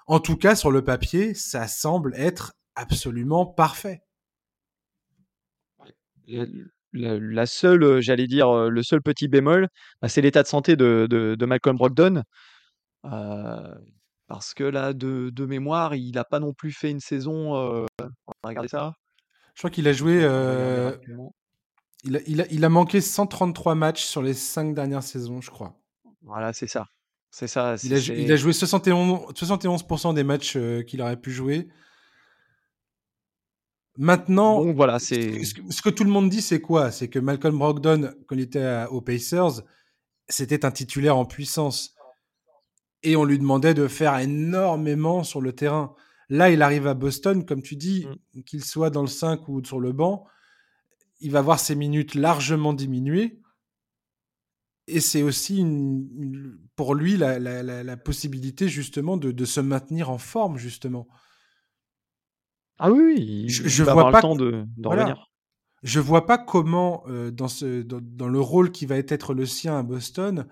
en 0.06 0.20
tout 0.20 0.36
cas 0.36 0.54
sur 0.54 0.70
le 0.70 0.82
papier, 0.82 1.34
ça 1.34 1.68
semble 1.68 2.14
être 2.16 2.54
absolument 2.74 3.46
parfait. 3.46 4.02
La, 6.92 7.46
seule, 7.46 7.82
euh, 7.84 8.00
j'allais 8.00 8.26
dire, 8.26 8.48
euh, 8.50 8.68
le 8.68 8.82
seul 8.82 9.00
petit 9.00 9.28
bémol, 9.28 9.68
bah, 10.02 10.08
c'est 10.08 10.20
l'état 10.20 10.42
de 10.42 10.48
santé 10.48 10.76
de, 10.76 11.06
de, 11.08 11.34
de 11.34 11.46
Malcolm 11.46 11.76
Brogdon. 11.76 12.22
Euh, 13.04 13.74
parce 14.28 14.54
que 14.54 14.64
là, 14.64 14.92
de, 14.92 15.30
de 15.30 15.46
mémoire, 15.46 15.94
il 15.94 16.12
n'a 16.12 16.24
pas 16.24 16.38
non 16.40 16.52
plus 16.52 16.72
fait 16.72 16.90
une 16.90 17.00
saison. 17.00 17.56
Euh, 17.56 17.86
on 18.00 18.32
va 18.42 18.48
regarder 18.48 18.68
ça. 18.68 18.94
Je 19.54 19.60
crois 19.60 19.70
qu'il 19.70 19.86
a 19.88 19.92
joué, 19.92 20.20
euh, 20.22 20.92
il, 22.04 22.16
a, 22.16 22.20
il, 22.26 22.40
a, 22.40 22.46
il 22.50 22.64
a 22.64 22.68
manqué 22.68 23.00
133 23.00 23.74
matchs 23.74 24.04
sur 24.04 24.22
les 24.22 24.34
cinq 24.34 24.74
dernières 24.74 25.02
saisons, 25.02 25.40
je 25.40 25.50
crois. 25.50 25.74
Voilà, 26.22 26.52
c'est 26.52 26.66
ça. 26.66 26.86
C'est 27.30 27.46
ça. 27.46 27.76
Il 27.84 27.94
a, 27.94 28.00
c'est- 28.00 28.16
il 28.16 28.30
a 28.32 28.36
joué 28.36 28.52
71, 28.52 29.32
71% 29.34 30.14
des 30.14 30.24
matchs 30.24 30.56
qu'il 30.86 31.00
aurait 31.02 31.16
pu 31.16 31.30
jouer. 31.32 31.68
Maintenant, 33.98 34.64
Donc 34.64 34.74
voilà, 34.76 34.98
ce 34.98 35.06
c'est. 35.14 35.30
que, 35.38 35.44
ce 35.44 35.54
que- 35.54 35.70
ce 35.72 35.82
que 35.82 35.90
tout 35.90 36.04
le 36.04 36.10
monde 36.10 36.30
dit, 36.30 36.40
c'est 36.42 36.60
quoi? 36.60 36.90
C'est 36.90 37.08
que 37.08 37.18
Malcolm 37.18 37.58
Brogdon, 37.58 38.12
quand 38.26 38.34
il 38.34 38.40
était 38.42 38.62
à- 38.62 38.90
aux 38.90 39.00
Pacers, 39.02 39.62
c'était 40.28 40.64
un 40.64 40.70
titulaire 40.70 41.16
en 41.16 41.24
puissance. 41.26 41.94
Et 43.02 43.16
on 43.16 43.24
lui 43.24 43.38
demandait 43.38 43.74
de 43.74 43.88
faire 43.88 44.16
énormément 44.18 45.24
sur 45.24 45.40
le 45.40 45.52
terrain. 45.52 45.94
Là, 46.28 46.50
il 46.50 46.62
arrive 46.62 46.86
à 46.86 46.94
Boston, 46.94 47.44
comme 47.44 47.60
tu 47.62 47.76
dis, 47.76 48.06
qu'il 48.46 48.64
soit 48.64 48.90
dans 48.90 49.02
le 49.02 49.08
5 49.08 49.48
ou 49.48 49.62
sur 49.64 49.80
le 49.80 49.92
banc, 49.92 50.24
il 51.20 51.30
va 51.30 51.42
voir 51.42 51.60
ses 51.60 51.74
minutes 51.74 52.14
largement 52.14 52.72
diminuer. 52.72 53.38
et 54.88 55.00
c'est 55.00 55.22
aussi 55.22 55.58
une, 55.58 56.58
pour 56.74 56.94
lui 56.96 57.16
la, 57.16 57.38
la, 57.38 57.62
la, 57.62 57.96
possibilité 57.96 58.68
justement 58.68 59.16
de, 59.16 59.30
de, 59.30 59.44
se 59.44 59.60
maintenir 59.60 60.10
en 60.10 60.18
forme 60.18 60.58
justement. 60.58 61.06
Ah 62.84 62.90
oui, 62.90 63.14
il, 63.18 63.48
je, 63.48 63.68
je 63.68 63.84
va 63.84 63.92
vois 63.92 64.02
avoir 64.02 64.12
pas 64.12 64.18
le 64.18 64.22
temps 64.22 64.36
de, 64.36 64.50
de 64.50 64.66
voilà. 64.82 65.04
revenir. 65.04 65.30
Je 65.82 66.00
vois 66.00 66.26
pas 66.26 66.38
comment 66.38 67.04
euh, 67.08 67.30
dans, 67.30 67.48
ce, 67.48 67.82
dans, 67.82 68.00
dans, 68.02 68.28
le 68.28 68.40
rôle 68.40 68.72
qui 68.72 68.86
va 68.86 68.96
être 68.96 69.34
le 69.34 69.46
sien 69.46 69.78
à 69.78 69.82
Boston, 69.82 70.46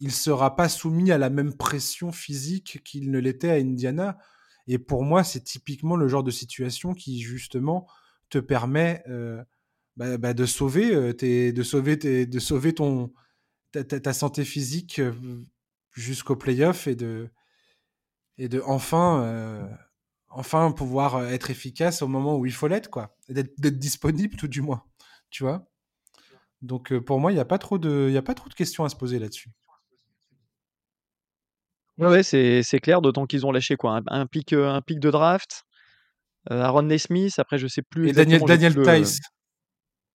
il 0.00 0.12
sera 0.12 0.56
pas 0.56 0.68
soumis 0.68 1.12
à 1.12 1.18
la 1.18 1.30
même 1.30 1.54
pression 1.54 2.12
physique 2.12 2.82
qu'il 2.84 3.10
ne 3.10 3.18
l'était 3.18 3.50
à 3.50 3.54
Indiana. 3.54 4.18
Et 4.66 4.78
pour 4.78 5.02
moi, 5.04 5.22
c'est 5.22 5.40
typiquement 5.40 5.96
le 5.96 6.08
genre 6.08 6.24
de 6.24 6.30
situation 6.30 6.94
qui 6.94 7.20
justement 7.20 7.86
te 8.30 8.38
permet 8.38 9.02
euh, 9.08 9.42
bah, 9.96 10.18
bah, 10.18 10.34
de 10.34 10.46
sauver, 10.46 10.94
euh, 10.94 11.12
tes, 11.12 11.52
de 11.52 11.62
sauver, 11.62 11.98
tes, 11.98 12.26
de 12.26 12.38
sauver 12.38 12.74
ton 12.74 13.12
ta, 13.72 13.84
ta, 13.84 14.00
ta 14.00 14.12
santé 14.12 14.44
physique 14.44 15.00
jusqu'au 15.92 16.36
playoff 16.36 16.86
et 16.86 16.94
de 16.94 17.30
et 18.38 18.48
de 18.48 18.62
enfin 18.66 19.22
euh, 19.22 19.66
enfin 20.28 20.72
pouvoir 20.72 21.24
être 21.26 21.50
efficace 21.50 22.02
au 22.02 22.08
moment 22.08 22.36
où 22.36 22.46
il 22.46 22.52
faut 22.52 22.68
l'être 22.68 22.90
quoi, 22.90 23.16
d'être 23.28 23.78
disponible 23.78 24.36
tout 24.36 24.48
du 24.48 24.62
moins, 24.62 24.84
tu 25.30 25.44
vois? 25.44 25.66
Donc 26.62 26.96
pour 26.98 27.20
moi, 27.20 27.32
il 27.32 27.34
n'y 27.34 27.40
a 27.40 27.44
pas 27.44 27.58
trop 27.58 27.78
de 27.78 28.10
y 28.10 28.16
a 28.16 28.22
pas 28.22 28.34
trop 28.34 28.48
de 28.48 28.54
questions 28.54 28.84
à 28.84 28.88
se 28.88 28.96
poser 28.96 29.18
là-dessus. 29.18 29.50
Ouais, 31.98 32.22
c'est 32.22 32.80
clair, 32.80 33.00
d'autant 33.00 33.26
qu'ils 33.26 33.46
ont 33.46 33.52
lâché 33.52 33.76
quoi, 33.76 33.96
un, 33.96 34.02
un, 34.08 34.26
pic, 34.26 34.52
un 34.52 34.82
pic 34.82 35.00
de 35.00 35.10
draft, 35.10 35.64
euh, 36.50 36.60
Aaron 36.60 36.82
Nesmith, 36.82 37.38
après 37.38 37.58
je 37.58 37.66
sais 37.66 37.82
plus. 37.82 38.08
Et 38.08 38.12
Daniel, 38.12 38.42
Daniel 38.42 38.74
Tice. 38.82 39.20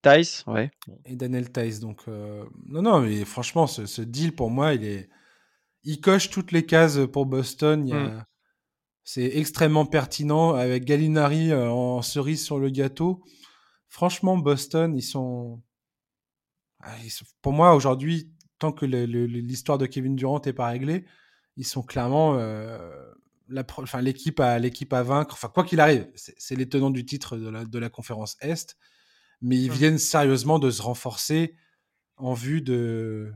Tice, 0.03 0.43
ouais. 0.47 0.71
Et 1.05 1.15
Daniel 1.15 1.51
Tice, 1.51 1.79
donc 1.79 2.01
euh... 2.07 2.45
non, 2.67 2.81
non, 2.81 3.01
mais 3.01 3.23
franchement, 3.25 3.67
ce, 3.67 3.85
ce, 3.85 4.01
deal 4.01 4.33
pour 4.33 4.49
moi, 4.49 4.73
il 4.73 4.83
est, 4.83 5.09
il 5.83 6.01
coche 6.01 6.29
toutes 6.29 6.51
les 6.51 6.65
cases 6.65 6.99
pour 7.11 7.25
Boston. 7.25 7.87
Il 7.87 7.91
y 7.91 7.93
a... 7.93 7.99
mm. 7.99 8.25
C'est 9.03 9.37
extrêmement 9.37 9.85
pertinent 9.85 10.53
avec 10.53 10.85
Gallinari 10.85 11.51
euh, 11.51 11.69
en 11.69 12.01
cerise 12.01 12.43
sur 12.43 12.59
le 12.59 12.69
gâteau. 12.69 13.23
Franchement, 13.87 14.37
Boston, 14.37 14.95
ils 14.95 15.01
sont, 15.03 15.61
ah, 16.81 16.95
ils 17.03 17.09
sont... 17.09 17.25
pour 17.41 17.53
moi 17.53 17.75
aujourd'hui, 17.75 18.31
tant 18.59 18.71
que 18.71 18.85
l'histoire 18.85 19.77
de 19.77 19.85
Kevin 19.85 20.15
Durant 20.15 20.39
n'est 20.45 20.53
pas 20.53 20.67
réglée, 20.67 21.05
ils 21.57 21.65
sont 21.65 21.83
clairement 21.83 22.35
euh, 22.37 22.79
l'équipe 24.01 24.39
à 24.39 24.59
l'équipe 24.59 24.93
à 24.93 25.03
vaincre. 25.03 25.33
Enfin, 25.33 25.49
quoi 25.49 25.63
qu'il 25.63 25.79
arrive, 25.79 26.09
c'est 26.15 26.55
les 26.55 26.69
tenants 26.69 26.91
du 26.91 27.05
titre 27.05 27.37
de 27.37 27.49
la, 27.49 27.65
de 27.65 27.79
la 27.79 27.89
conférence 27.89 28.37
Est, 28.41 28.77
mais 29.41 29.57
ils 29.57 29.71
viennent 29.71 29.97
sérieusement 29.97 30.59
de 30.59 30.69
se 30.69 30.81
renforcer 30.81 31.55
en 32.17 32.33
vue 32.33 32.61
de 32.61 33.33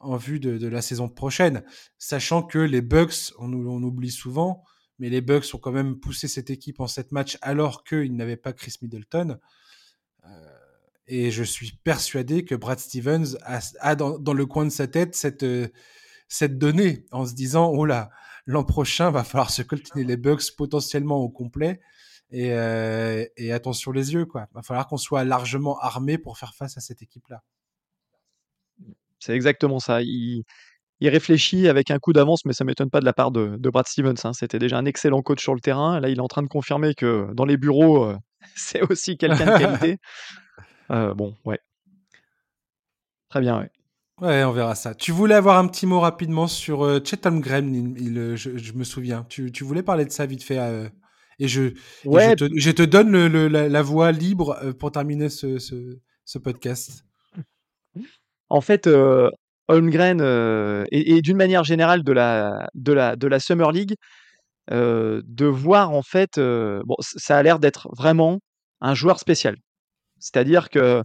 en 0.00 0.16
vue 0.16 0.40
de, 0.40 0.56
de 0.56 0.66
la 0.66 0.80
saison 0.80 1.08
prochaine, 1.10 1.62
sachant 1.98 2.42
que 2.42 2.58
les 2.58 2.80
Bucks, 2.80 3.32
on, 3.38 3.52
on, 3.52 3.82
oublie 3.82 4.10
souvent, 4.10 4.64
mais 5.00 5.08
les 5.08 5.20
Bucks 5.20 5.52
ont 5.54 5.58
quand 5.58 5.72
même 5.72 5.98
poussé 5.98 6.28
cette 6.28 6.50
équipe 6.50 6.78
en 6.78 6.86
sept 6.86 7.10
matchs 7.10 7.38
alors 7.42 7.82
qu'ils 7.82 8.14
n'avaient 8.14 8.36
pas 8.36 8.52
Chris 8.52 8.74
Middleton. 8.82 9.38
Euh, 10.24 10.28
et 11.08 11.32
je 11.32 11.42
suis 11.42 11.72
persuadé 11.82 12.44
que 12.44 12.54
Brad 12.54 12.78
Stevens 12.78 13.36
a, 13.80 13.96
dans, 13.96 14.32
le 14.32 14.46
coin 14.46 14.64
de 14.64 14.70
sa 14.70 14.86
tête 14.86 15.16
cette 15.16 15.44
cette 16.28 16.58
donnée 16.58 17.06
en 17.10 17.26
se 17.26 17.34
disant 17.34 17.72
oh 17.74 17.84
là 17.84 18.10
l'an 18.46 18.62
prochain 18.62 19.10
va 19.10 19.24
falloir 19.24 19.50
se 19.50 19.62
coltiner 19.62 20.04
les 20.04 20.16
bugs 20.16 20.38
potentiellement 20.56 21.16
au 21.16 21.28
complet. 21.28 21.80
Et, 22.32 22.52
euh, 22.52 23.26
et 23.36 23.52
attention 23.52 23.90
les 23.90 24.12
yeux 24.12 24.24
quoi. 24.26 24.46
Va 24.54 24.62
falloir 24.62 24.86
qu'on 24.86 24.98
soit 24.98 25.24
largement 25.24 25.80
armé 25.80 26.16
pour 26.16 26.38
faire 26.38 26.54
face 26.54 26.76
à 26.76 26.80
cette 26.80 27.02
équipe 27.02 27.26
là 27.28 27.42
c'est 29.20 29.34
exactement 29.34 29.78
ça 29.78 30.02
il, 31.00 31.08
réfléchit 31.08 31.68
avec 31.68 31.90
un 31.90 31.98
coup 31.98 32.12
d'avance 32.12 32.44
mais 32.44 32.52
ça 32.52 32.64
m'étonne 32.64 32.90
pas 32.90 33.00
de 33.00 33.04
la 33.04 33.12
part 33.12 33.30
de, 33.30 33.56
de 33.56 33.70
Brad 33.70 33.86
Stevens 33.86 34.14
hein. 34.24 34.32
c'était 34.32 34.58
déjà 34.58 34.78
un 34.78 34.84
excellent 34.84 35.22
coach 35.22 35.42
sur 35.42 35.54
le 35.54 35.60
terrain 35.60 36.00
là 36.00 36.08
il 36.08 36.18
est 36.18 36.22
en 36.22 36.28
train 36.28 36.42
de 36.42 36.48
confirmer 36.48 36.94
que 36.94 37.28
dans 37.34 37.44
les 37.44 37.56
bureaux 37.56 38.04
euh, 38.04 38.16
c'est 38.56 38.82
aussi 38.82 39.16
quelqu'un 39.16 39.46
de 39.46 39.58
qualité 39.58 39.98
euh, 40.90 41.14
bon 41.14 41.34
ouais 41.44 41.58
très 43.28 43.40
bien 43.40 43.58
ouais 43.58 43.70
Ouais, 44.20 44.44
on 44.44 44.52
verra 44.52 44.74
ça. 44.74 44.94
Tu 44.94 45.12
voulais 45.12 45.34
avoir 45.34 45.56
un 45.56 45.66
petit 45.66 45.86
mot 45.86 45.98
rapidement 45.98 46.46
sur 46.46 46.84
euh, 46.84 47.00
Chatham 47.02 47.40
Graham, 47.40 47.74
il, 47.74 47.98
il, 47.98 48.18
euh, 48.18 48.36
je, 48.36 48.58
je, 48.58 48.74
me 48.74 48.84
souviens. 48.84 49.24
Tu, 49.30 49.50
tu, 49.50 49.64
voulais 49.64 49.82
parler 49.82 50.04
de 50.04 50.10
ça 50.10 50.26
vite 50.26 50.42
fait. 50.42 50.58
Et 51.38 51.48
je, 51.48 51.72
ouais. 52.04 52.26
et 52.26 52.30
je, 52.30 52.34
te, 52.34 52.50
je, 52.54 52.70
te, 52.70 52.82
donne 52.82 53.10
le, 53.10 53.28
le, 53.28 53.48
la, 53.48 53.70
la, 53.70 53.80
voix 53.80 54.12
libre 54.12 54.74
pour 54.78 54.92
terminer 54.92 55.30
ce, 55.30 55.58
ce, 55.58 55.98
ce, 56.26 56.38
podcast. 56.38 57.06
En 58.50 58.60
fait, 58.60 58.86
euh, 58.86 59.30
Holmgren, 59.70 60.20
euh, 60.20 60.84
et, 60.90 61.22
d'une 61.22 61.36
manière 61.36 61.64
générale 61.64 62.02
de 62.02 62.12
la, 62.12 62.68
de 62.74 62.92
la, 62.92 63.16
de 63.16 63.26
la 63.26 63.40
Summer 63.40 63.72
League, 63.72 63.94
de 64.70 65.46
voir 65.46 65.90
en 65.90 66.02
fait, 66.02 66.38
bon, 66.38 66.96
ça 67.00 67.36
a 67.36 67.42
l'air 67.42 67.58
d'être 67.58 67.88
vraiment 67.96 68.38
un 68.80 68.94
joueur 68.94 69.18
spécial. 69.18 69.56
C'est-à-dire 70.20 70.70
que 70.70 71.02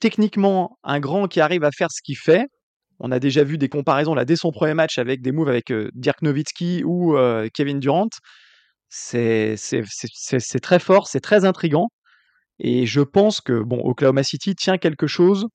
techniquement 0.00 0.78
un 0.82 1.00
grand 1.00 1.28
qui 1.28 1.40
arrive 1.40 1.64
à 1.64 1.70
faire 1.70 1.90
ce 1.90 2.02
qu'il 2.02 2.18
fait. 2.18 2.46
On 3.00 3.10
a 3.10 3.18
déjà 3.18 3.42
vu 3.42 3.58
des 3.58 3.68
comparaisons 3.68 4.14
là 4.14 4.26
dès 4.26 4.36
son 4.36 4.52
premier 4.52 4.74
match 4.74 4.98
avec 4.98 5.22
des 5.22 5.32
moves 5.32 5.48
avec 5.48 5.70
euh, 5.72 5.90
Dirk 5.94 6.20
Nowitzki 6.20 6.82
ou 6.84 7.16
euh, 7.16 7.48
Kevin 7.54 7.80
Durant. 7.80 8.10
C'est 8.88 9.56
très 10.62 10.78
fort, 10.78 11.08
c'est 11.08 11.20
très 11.20 11.44
intrigant. 11.44 11.88
Et 12.58 12.86
je 12.86 13.00
pense 13.00 13.40
que 13.40 13.62
bon, 13.62 13.80
Oklahoma 13.82 14.22
City 14.22 14.54
tient 14.54 14.78
quelque 14.78 15.06
chose, 15.06 15.46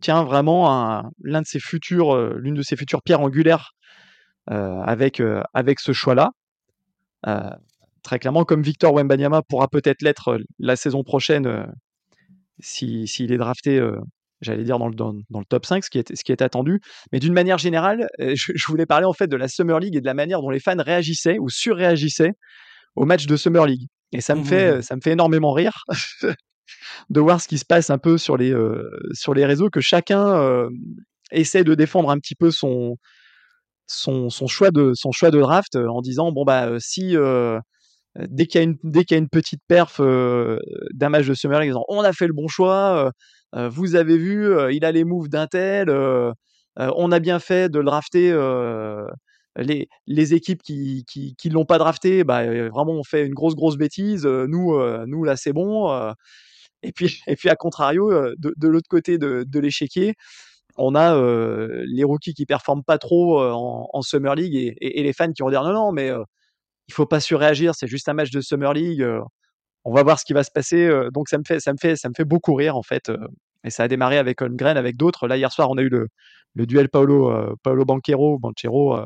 tient 0.00 0.24
vraiment 0.24 1.02
l'un 1.22 1.42
de 1.42 1.46
ses 1.46 1.60
futurs, 1.60 2.16
l'une 2.36 2.54
de 2.54 2.62
ses 2.62 2.76
futures 2.76 3.02
pierres 3.02 3.20
angulaires 3.20 3.72
avec 4.46 5.22
avec 5.54 5.80
ce 5.80 5.92
choix-là. 5.92 6.30
très 8.02 8.18
clairement, 8.18 8.44
comme 8.44 8.62
Victor 8.62 8.94
Wembanyama 8.94 9.42
pourra 9.42 9.68
peut-être 9.68 10.02
l'être 10.02 10.38
la 10.58 10.76
saison 10.76 11.02
prochaine 11.02 11.66
s'il 12.60 13.08
si, 13.08 13.24
est 13.24 13.36
drafté, 13.36 13.80
j'allais 14.40 14.64
dire, 14.64 14.78
dans 14.78 14.88
le, 14.88 14.94
dans, 14.94 15.14
dans, 15.30 15.40
le 15.40 15.44
top 15.44 15.66
5, 15.66 15.84
ce 15.84 15.90
qui 15.90 15.98
est, 15.98 16.14
ce 16.14 16.24
qui 16.24 16.32
est 16.32 16.42
attendu. 16.42 16.80
Mais 17.12 17.18
d'une 17.18 17.32
manière 17.32 17.58
générale, 17.58 18.08
je, 18.18 18.52
je, 18.54 18.66
voulais 18.66 18.86
parler 18.86 19.06
en 19.06 19.12
fait 19.12 19.26
de 19.26 19.36
la 19.36 19.48
Summer 19.48 19.78
League 19.78 19.96
et 19.96 20.00
de 20.00 20.06
la 20.06 20.14
manière 20.14 20.40
dont 20.40 20.50
les 20.50 20.60
fans 20.60 20.80
réagissaient 20.82 21.38
ou 21.38 21.48
surréagissaient 21.48 22.32
au 22.96 23.04
match 23.04 23.26
de 23.26 23.36
Summer 23.36 23.66
League. 23.66 23.88
Et 24.12 24.20
ça 24.20 24.34
me, 24.34 24.40
mmh. 24.40 24.44
fait, 24.44 24.82
ça 24.82 24.96
me 24.96 25.00
fait 25.02 25.12
énormément 25.12 25.52
rire 25.52 25.84
de 27.10 27.20
voir 27.20 27.40
ce 27.40 27.48
qui 27.48 27.58
se 27.58 27.64
passe 27.64 27.90
un 27.90 27.98
peu 27.98 28.18
sur 28.18 28.36
les, 28.36 28.54
sur 29.12 29.34
les 29.34 29.46
réseaux, 29.46 29.70
que 29.70 29.80
chacun 29.80 30.68
essaie 31.30 31.64
de 31.64 31.74
défendre 31.74 32.10
un 32.10 32.18
petit 32.18 32.34
peu 32.34 32.50
son, 32.50 32.96
son, 33.86 34.28
choix, 34.46 34.70
de, 34.70 34.92
son 34.94 35.12
choix 35.12 35.30
de 35.30 35.40
draft 35.40 35.76
en 35.76 36.00
disant 36.00 36.32
bon, 36.32 36.44
bah, 36.44 36.70
si 36.78 37.16
dès 38.16 38.46
qu'il 38.46 38.76
y 38.84 39.04
qu'il 39.04 39.12
y 39.12 39.14
a 39.14 39.18
une 39.18 39.28
petite 39.28 39.60
perf 39.68 40.00
d'un 40.00 41.08
match 41.08 41.26
de 41.26 41.34
Summer 41.34 41.60
League, 41.60 41.74
on 41.88 42.00
a 42.02 42.12
fait 42.12 42.26
le 42.26 42.32
bon 42.32 42.48
choix, 42.48 43.12
vous 43.54 43.94
avez 43.96 44.18
vu, 44.18 44.52
il 44.72 44.84
a 44.84 44.92
les 44.92 45.04
moves 45.04 45.28
d'un 45.28 45.46
tel, 45.46 45.90
on 46.76 47.12
a 47.12 47.18
bien 47.18 47.38
fait 47.38 47.68
de 47.70 47.78
le 47.78 47.84
drafter. 47.84 48.32
les, 49.56 49.88
les 50.06 50.34
équipes 50.34 50.62
qui 50.62 51.04
qui 51.06 51.50
l'ont 51.50 51.64
pas 51.64 51.78
drafté, 51.78 52.24
bah 52.24 52.44
vraiment 52.68 52.92
on 52.92 53.04
fait 53.04 53.26
une 53.26 53.34
grosse 53.34 53.54
grosse 53.54 53.76
bêtise. 53.76 54.24
nous 54.26 54.78
nous 55.06 55.24
là 55.24 55.36
c'est 55.36 55.52
bon. 55.52 56.12
Et 56.82 56.92
puis 56.92 57.20
et 57.26 57.36
puis 57.36 57.48
à 57.48 57.56
contrario 57.56 58.10
de, 58.36 58.54
de 58.56 58.68
l'autre 58.68 58.88
côté 58.88 59.18
de, 59.18 59.44
de 59.46 59.60
l'échiquier, 59.60 60.14
on 60.76 60.94
a 60.94 61.14
euh, 61.16 61.84
les 61.86 62.04
rookies 62.04 62.34
qui 62.34 62.46
performent 62.46 62.84
pas 62.84 62.98
trop 62.98 63.42
euh, 63.42 63.50
en, 63.52 63.88
en, 63.92 64.02
Summer 64.02 64.34
League 64.34 64.54
et, 64.54 64.76
et, 64.80 65.00
et, 65.00 65.02
les 65.02 65.12
fans 65.12 65.32
qui 65.32 65.42
vont 65.42 65.50
dire 65.50 65.64
non 65.64 65.72
non 65.72 65.92
mais 65.92 66.10
euh, 66.10 66.22
il 66.88 66.94
faut 66.94 67.06
pas 67.06 67.20
surréagir, 67.20 67.74
c'est 67.74 67.86
juste 67.86 68.08
un 68.08 68.14
match 68.14 68.30
de 68.30 68.40
Summer 68.40 68.72
League. 68.72 69.02
Euh, 69.02 69.20
on 69.84 69.92
va 69.92 70.02
voir 70.02 70.18
ce 70.18 70.24
qui 70.24 70.32
va 70.32 70.42
se 70.42 70.50
passer. 70.50 70.86
Euh, 70.86 71.10
donc 71.10 71.28
ça 71.28 71.38
me 71.38 71.44
fait, 71.46 71.60
ça 71.60 71.72
me 71.72 71.78
fait, 71.78 71.96
ça 71.96 72.08
me 72.08 72.14
fait 72.16 72.24
beaucoup 72.24 72.54
rire 72.54 72.76
en 72.76 72.82
fait. 72.82 73.10
Euh, 73.10 73.18
et 73.64 73.70
ça 73.70 73.84
a 73.84 73.88
démarré 73.88 74.18
avec 74.18 74.40
Holmgren, 74.40 74.76
avec 74.76 74.96
d'autres. 74.96 75.28
Là 75.28 75.36
hier 75.36 75.52
soir, 75.52 75.70
on 75.70 75.76
a 75.76 75.82
eu 75.82 75.88
le, 75.88 76.08
le 76.54 76.66
duel 76.66 76.88
Paolo, 76.88 77.56
Paolo 77.62 77.84
Banquero, 77.84 78.38
Banchero 78.38 78.98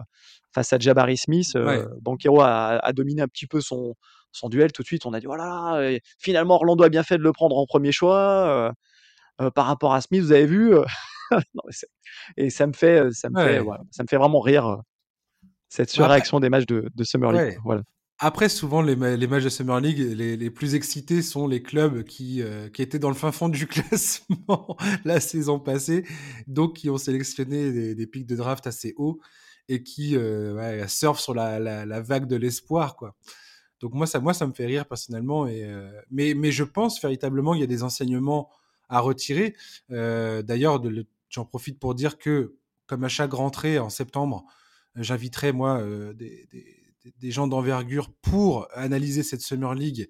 face 0.54 0.72
à 0.72 0.78
Jabari 0.78 1.16
Smith. 1.16 1.52
Ouais. 1.54 1.82
Banquero 2.00 2.40
a, 2.42 2.78
a, 2.78 2.92
dominé 2.92 3.22
un 3.22 3.28
petit 3.28 3.46
peu 3.46 3.60
son, 3.60 3.94
son 4.32 4.48
duel 4.48 4.72
tout 4.72 4.82
de 4.82 4.86
suite. 4.86 5.06
On 5.06 5.12
a 5.12 5.20
dit 5.20 5.26
voilà, 5.26 5.78
oh 5.78 5.98
finalement 6.18 6.56
Orlando 6.56 6.84
a 6.84 6.88
bien 6.88 7.02
fait 7.02 7.18
de 7.18 7.22
le 7.22 7.32
prendre 7.32 7.56
en 7.56 7.66
premier 7.66 7.92
choix. 7.92 8.74
Euh, 9.40 9.50
par 9.50 9.66
rapport 9.66 9.94
à 9.94 10.00
Smith, 10.00 10.22
vous 10.22 10.32
avez 10.32 10.46
vu 10.46 10.70
non, 11.30 11.62
Et 12.36 12.50
ça 12.50 12.66
me 12.66 12.72
fait, 12.72 13.10
ça 13.12 13.30
me 13.30 13.36
ouais. 13.36 13.44
fait, 13.44 13.58
voilà, 13.60 13.82
ça 13.90 14.02
me 14.02 14.08
fait 14.08 14.18
vraiment 14.18 14.40
rire 14.40 14.82
cette 15.68 15.90
surréaction 15.90 16.36
Après, 16.36 16.46
des 16.46 16.50
matchs 16.50 16.66
de, 16.66 16.90
de 16.94 17.04
Summer 17.04 17.32
League. 17.32 17.42
Ouais. 17.42 17.58
Voilà. 17.64 17.82
Après, 18.18 18.48
souvent, 18.48 18.82
les, 18.82 18.94
les, 18.94 19.26
matchs 19.26 19.42
de 19.42 19.48
Summer 19.48 19.80
League, 19.80 19.98
les, 19.98 20.36
les, 20.36 20.50
plus 20.50 20.76
excités 20.76 21.22
sont 21.22 21.48
les 21.48 21.60
clubs 21.60 22.04
qui, 22.04 22.40
euh, 22.40 22.68
qui 22.68 22.80
étaient 22.82 23.00
dans 23.00 23.08
le 23.08 23.16
fin 23.16 23.32
fond 23.32 23.48
du 23.48 23.66
classement 23.68 24.76
la 25.04 25.18
saison 25.18 25.58
passée, 25.58 26.04
donc 26.46 26.76
qui 26.76 26.88
ont 26.88 26.98
sélectionné 26.98 27.72
des, 27.72 27.94
des 27.96 28.06
pics 28.06 28.26
de 28.26 28.36
draft 28.36 28.66
assez 28.68 28.94
hauts 28.96 29.18
et 29.68 29.82
qui 29.82 30.16
euh, 30.16 30.54
ouais, 30.54 30.86
surfent 30.86 31.20
sur 31.20 31.34
la, 31.34 31.58
la, 31.58 31.84
la 31.84 32.00
vague 32.00 32.26
de 32.26 32.36
l'espoir. 32.36 32.94
quoi. 32.94 33.16
Donc 33.82 33.94
moi 33.94 34.06
ça, 34.06 34.20
me 34.20 34.52
fait 34.52 34.66
rire 34.66 34.86
personnellement. 34.86 35.46
Euh, 35.48 35.90
mais, 36.10 36.52
je 36.52 36.62
pense 36.62 37.02
véritablement 37.02 37.52
qu'il 37.52 37.60
y 37.60 37.64
a 37.64 37.66
des 37.66 37.82
enseignements 37.82 38.48
à 38.88 39.00
retirer. 39.00 39.56
Euh, 39.90 40.42
D'ailleurs, 40.42 40.80
j'en 41.28 41.44
profite 41.44 41.80
pour 41.80 41.94
dire 41.96 42.16
que, 42.16 42.54
comme 42.86 43.02
à 43.02 43.08
chaque 43.08 43.32
rentrée 43.32 43.80
en 43.80 43.90
septembre, 43.90 44.44
j'inviterai 44.94 45.52
moi 45.52 45.82
des, 46.14 47.30
gens 47.30 47.48
d'envergure 47.48 48.12
pour 48.22 48.68
analyser 48.72 49.24
cette 49.24 49.40
Summer 49.40 49.74
League 49.74 50.08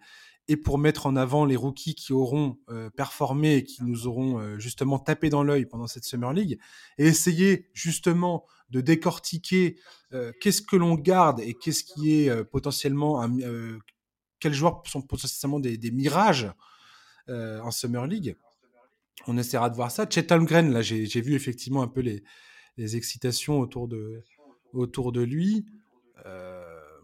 et 0.52 0.56
pour 0.58 0.76
mettre 0.76 1.06
en 1.06 1.16
avant 1.16 1.46
les 1.46 1.56
rookies 1.56 1.94
qui 1.94 2.12
auront 2.12 2.58
performé 2.94 3.56
et 3.56 3.64
qui 3.64 3.82
nous 3.84 4.06
auront 4.06 4.58
justement 4.58 4.98
tapé 4.98 5.30
dans 5.30 5.42
l'œil 5.42 5.64
pendant 5.64 5.86
cette 5.86 6.04
Summer 6.04 6.34
League 6.34 6.58
et 6.98 7.06
essayer 7.06 7.70
justement 7.72 8.44
de 8.68 8.82
décortiquer 8.82 9.78
qu'est-ce 10.42 10.60
que 10.60 10.76
l'on 10.76 10.94
garde 10.96 11.40
et 11.40 11.54
qu'est-ce 11.54 11.84
qui 11.84 12.12
est 12.12 12.44
potentiellement 12.44 13.22
un, 13.22 13.30
quels 14.40 14.52
joueurs 14.52 14.82
sont 14.84 15.00
potentiellement 15.00 15.58
des, 15.58 15.78
des 15.78 15.90
mirages 15.90 16.52
en 17.28 17.70
Summer 17.70 18.06
League. 18.06 18.36
On 19.26 19.38
essaiera 19.38 19.70
de 19.70 19.74
voir 19.74 19.90
ça. 19.90 20.06
Chet 20.06 20.30
Holmgren, 20.30 20.70
là, 20.70 20.82
j'ai 20.82 21.20
vu 21.22 21.34
effectivement 21.34 21.82
un 21.82 21.88
peu 21.88 22.02
les, 22.02 22.22
les, 22.76 22.94
excitations 22.96 23.58
autour 23.58 23.88
de, 23.88 24.22
autour 24.74 25.12
de 25.12 25.22
lui. 25.22 25.64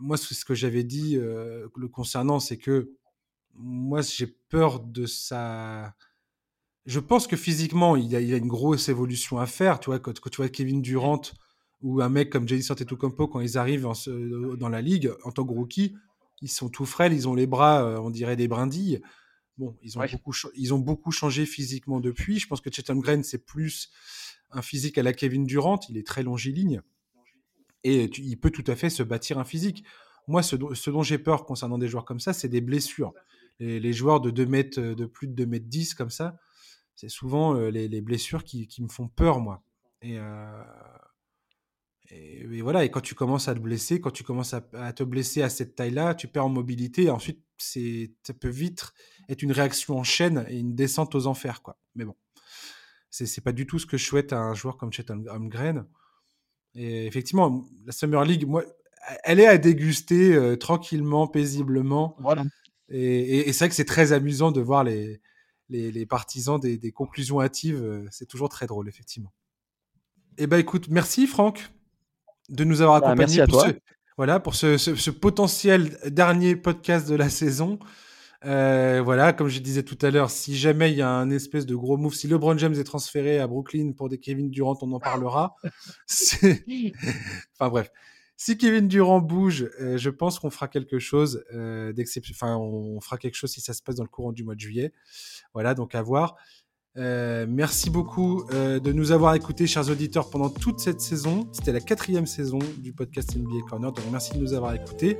moi, 0.00 0.18
ce 0.18 0.44
que 0.44 0.54
j'avais 0.54 0.84
dit 0.84 1.14
le 1.16 1.88
concernant, 1.88 2.40
c'est 2.40 2.58
que 2.58 2.92
moi, 3.54 4.02
j'ai 4.02 4.26
peur 4.26 4.80
de 4.80 5.06
sa. 5.06 5.94
Je 6.86 7.00
pense 7.00 7.26
que 7.26 7.36
physiquement, 7.36 7.96
il 7.96 8.06
y 8.06 8.16
a, 8.16 8.36
une 8.36 8.48
grosse 8.48 8.88
évolution 8.88 9.38
à 9.38 9.46
faire. 9.46 9.78
Tu 9.80 9.90
vois, 9.90 9.98
quand, 9.98 10.12
tu 10.12 10.36
vois 10.36 10.48
Kevin 10.48 10.80
Durant 10.80 11.20
ou 11.82 12.00
un 12.00 12.08
mec 12.08 12.30
comme 12.30 12.48
Jason 12.48 12.72
Antetokounmpo, 12.72 13.28
quand 13.28 13.40
ils 13.40 13.58
arrivent 13.58 13.86
dans 14.56 14.68
la 14.68 14.80
ligue 14.80 15.12
en 15.24 15.30
tant 15.30 15.44
que 15.44 15.52
rookie, 15.52 15.94
ils 16.40 16.50
sont 16.50 16.68
tout 16.68 16.86
frêles, 16.86 17.12
ils 17.12 17.28
ont 17.28 17.34
les 17.34 17.46
bras, 17.46 17.82
euh, 17.82 17.98
on 17.98 18.10
dirait 18.10 18.36
des 18.36 18.48
brindilles. 18.48 19.00
Bon, 19.58 19.76
ils 19.82 19.98
ont, 19.98 20.02
beaucoup, 20.12 20.32
ils 20.54 20.72
ont 20.72 20.78
beaucoup 20.78 21.10
changé 21.10 21.44
physiquement 21.44 22.00
depuis. 22.00 22.38
Je 22.38 22.46
pense 22.46 22.60
que 22.60 22.70
Chetan 22.72 22.96
Green, 22.96 23.24
c'est 23.24 23.44
plus 23.44 23.90
un 24.52 24.62
physique 24.62 24.98
à 24.98 25.02
la 25.02 25.12
Kevin 25.12 25.44
Durant. 25.44 25.80
Il 25.88 25.98
est 25.98 26.06
très 26.06 26.22
longiligne. 26.22 26.80
Et 27.84 28.04
il 28.04 28.36
peut 28.38 28.50
tout 28.50 28.64
à 28.68 28.76
fait 28.76 28.90
se 28.90 29.02
bâtir 29.02 29.38
un 29.38 29.44
physique. 29.44 29.84
Moi, 30.28 30.42
ce, 30.42 30.56
dont 30.56 31.02
j'ai 31.02 31.18
peur 31.18 31.44
concernant 31.44 31.78
des 31.78 31.88
joueurs 31.88 32.04
comme 32.04 32.20
ça, 32.20 32.32
c'est 32.32 32.48
des 32.48 32.60
blessures. 32.60 33.14
Les, 33.60 33.92
joueurs 33.92 34.20
de 34.20 34.30
2 34.30 34.46
mètres, 34.46 34.80
de 34.80 35.06
plus 35.06 35.26
de 35.26 35.32
2 35.32 35.46
mètres 35.46 35.66
10 35.66 35.94
comme 35.94 36.10
ça, 36.10 36.38
c'est 36.94 37.08
souvent 37.08 37.56
euh, 37.56 37.70
les, 37.70 38.00
blessures 38.00 38.44
qui, 38.44 38.68
me 38.80 38.88
font 38.88 39.08
peur, 39.08 39.40
moi. 39.40 39.62
Et, 40.02 40.18
euh, 40.18 40.64
et, 42.10 42.62
voilà, 42.62 42.84
et 42.84 42.90
quand 42.90 43.00
tu 43.00 43.14
commences 43.14 43.48
à 43.48 43.54
te 43.54 43.60
blesser, 43.60 44.00
quand 44.00 44.10
tu 44.10 44.24
commences 44.24 44.54
à, 44.54 44.92
te 44.92 45.02
blesser 45.02 45.42
à 45.42 45.48
cette 45.48 45.74
taille-là, 45.74 46.14
tu 46.14 46.28
perds 46.28 46.46
en 46.46 46.48
mobilité. 46.48 47.04
Et 47.04 47.10
ensuite, 47.10 47.42
ça 47.58 48.34
peut 48.34 48.48
vite 48.48 48.92
être 49.28 49.42
une 49.42 49.52
réaction 49.52 49.98
en 49.98 50.04
chaîne 50.04 50.46
et 50.48 50.58
une 50.58 50.74
descente 50.74 51.14
aux 51.14 51.26
enfers. 51.26 51.62
Quoi. 51.62 51.78
Mais 51.94 52.04
bon, 52.04 52.14
c'est 53.10 53.42
pas 53.42 53.52
du 53.52 53.66
tout 53.66 53.78
ce 53.78 53.86
que 53.86 53.96
je 53.96 54.04
souhaite 54.04 54.32
à 54.32 54.40
un 54.40 54.54
joueur 54.54 54.76
comme 54.76 54.92
Chet 54.92 55.10
Holmgren. 55.10 55.86
Et 56.74 57.06
effectivement, 57.06 57.66
la 57.84 57.92
Summer 57.92 58.24
League, 58.24 58.46
moi, 58.46 58.64
elle 59.24 59.40
est 59.40 59.46
à 59.46 59.58
déguster 59.58 60.34
euh, 60.34 60.56
tranquillement, 60.56 61.26
paisiblement. 61.26 62.16
Voilà. 62.18 62.44
Et, 62.90 63.52
c'est 63.52 63.58
vrai 63.58 63.68
que 63.68 63.74
c'est 63.74 63.84
très 63.84 64.12
amusant 64.12 64.50
de 64.50 64.60
voir 64.60 64.84
les, 64.84 65.20
les, 65.68 66.06
partisans 66.06 66.58
des, 66.58 66.78
des, 66.78 66.92
conclusions 66.92 67.40
hâtives. 67.40 67.82
Euh, 67.82 68.06
c'est 68.10 68.26
toujours 68.26 68.48
très 68.48 68.66
drôle, 68.66 68.88
effectivement. 68.88 69.32
Eh 70.38 70.46
ben 70.46 70.58
écoute, 70.58 70.86
merci 70.88 71.26
Franck 71.26 71.70
de 72.48 72.64
nous 72.64 72.80
avoir 72.80 73.00
bah, 73.00 73.08
accompagnés 73.08 73.44
pour, 73.46 73.62
Ce, 73.62 73.70
voilà, 74.16 74.40
pour 74.40 74.54
ce, 74.54 75.10
potentiel 75.10 75.98
dernier 76.06 76.56
podcast 76.56 77.08
de 77.08 77.14
la 77.14 77.28
saison. 77.28 77.78
Euh, 78.44 79.02
voilà, 79.04 79.32
comme 79.32 79.48
je 79.48 79.58
disais 79.58 79.82
tout 79.82 79.98
à 80.00 80.10
l'heure, 80.10 80.30
si 80.30 80.56
jamais 80.56 80.92
il 80.92 80.96
y 80.96 81.02
a 81.02 81.10
un 81.10 81.28
espèce 81.30 81.66
de 81.66 81.74
gros 81.74 81.96
move, 81.96 82.14
si 82.14 82.28
LeBron 82.28 82.56
James 82.56 82.74
est 82.74 82.84
transféré 82.84 83.40
à 83.40 83.48
Brooklyn 83.48 83.92
pour 83.92 84.08
des 84.08 84.18
Kevin 84.18 84.48
Durant, 84.48 84.78
on 84.80 84.92
en 84.92 85.00
parlera. 85.00 85.56
enfin 87.58 87.68
bref, 87.68 87.90
si 88.40 88.56
Kevin 88.56 88.86
Durant 88.88 89.20
bouge, 89.20 89.68
euh, 89.80 89.98
je 89.98 90.10
pense 90.10 90.38
qu'on 90.38 90.48
fera 90.48 90.68
quelque 90.68 90.98
chose 90.98 91.44
euh, 91.52 91.92
d'exceptionnel. 91.92 92.38
Enfin, 92.40 92.56
on 92.56 93.00
fera 93.00 93.18
quelque 93.18 93.34
chose 93.34 93.50
si 93.50 93.60
ça 93.60 93.74
se 93.74 93.82
passe 93.82 93.96
dans 93.96 94.04
le 94.04 94.08
courant 94.08 94.32
du 94.32 94.44
mois 94.44 94.54
de 94.54 94.60
juillet. 94.60 94.92
Voilà, 95.52 95.74
donc 95.74 95.94
à 95.94 96.02
voir. 96.02 96.36
Euh, 96.96 97.46
merci 97.48 97.90
beaucoup 97.90 98.44
euh, 98.52 98.80
de 98.80 98.92
nous 98.92 99.12
avoir 99.12 99.34
écoutés, 99.34 99.66
chers 99.66 99.88
auditeurs, 99.90 100.30
pendant 100.30 100.50
toute 100.50 100.80
cette 100.80 101.00
saison. 101.00 101.48
C'était 101.52 101.72
la 101.72 101.80
quatrième 101.80 102.26
saison 102.26 102.58
du 102.78 102.92
podcast 102.92 103.36
NBA 103.36 103.66
Corner. 103.68 103.92
Donc 103.92 104.04
merci 104.10 104.34
de 104.34 104.38
nous 104.38 104.52
avoir 104.52 104.72
écoutés. 104.74 105.18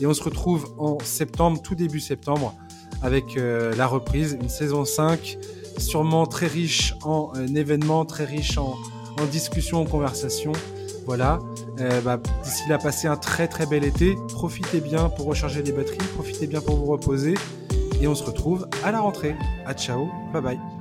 Et 0.00 0.06
on 0.06 0.14
se 0.14 0.22
retrouve 0.22 0.74
en 0.78 0.98
septembre, 1.00 1.60
tout 1.62 1.74
début 1.74 2.00
septembre, 2.00 2.54
avec 3.02 3.36
euh, 3.36 3.74
la 3.76 3.86
reprise, 3.86 4.38
une 4.40 4.48
saison 4.48 4.84
5, 4.84 5.38
sûrement 5.78 6.26
très 6.26 6.46
riche 6.46 6.94
en 7.02 7.32
événements, 7.34 8.04
très 8.04 8.24
riche 8.24 8.56
en, 8.56 8.76
en 9.18 9.24
discussions, 9.26 9.80
en 9.80 9.86
conversations. 9.86 10.52
Voilà. 11.08 11.38
Bah, 12.04 12.20
d'ici 12.44 12.68
là, 12.68 12.76
passez 12.76 13.08
un 13.08 13.16
très 13.16 13.48
très 13.48 13.64
bel 13.64 13.82
été. 13.82 14.14
Profitez 14.28 14.80
bien 14.80 15.08
pour 15.08 15.24
recharger 15.24 15.62
les 15.62 15.72
batteries. 15.72 15.96
Profitez 16.14 16.46
bien 16.46 16.60
pour 16.60 16.76
vous 16.76 16.84
reposer. 16.84 17.32
Et 18.02 18.06
on 18.06 18.14
se 18.14 18.24
retrouve 18.24 18.68
à 18.84 18.92
la 18.92 19.00
rentrée. 19.00 19.34
À 19.64 19.72
ciao. 19.72 20.10
Bye 20.34 20.42
bye. 20.42 20.77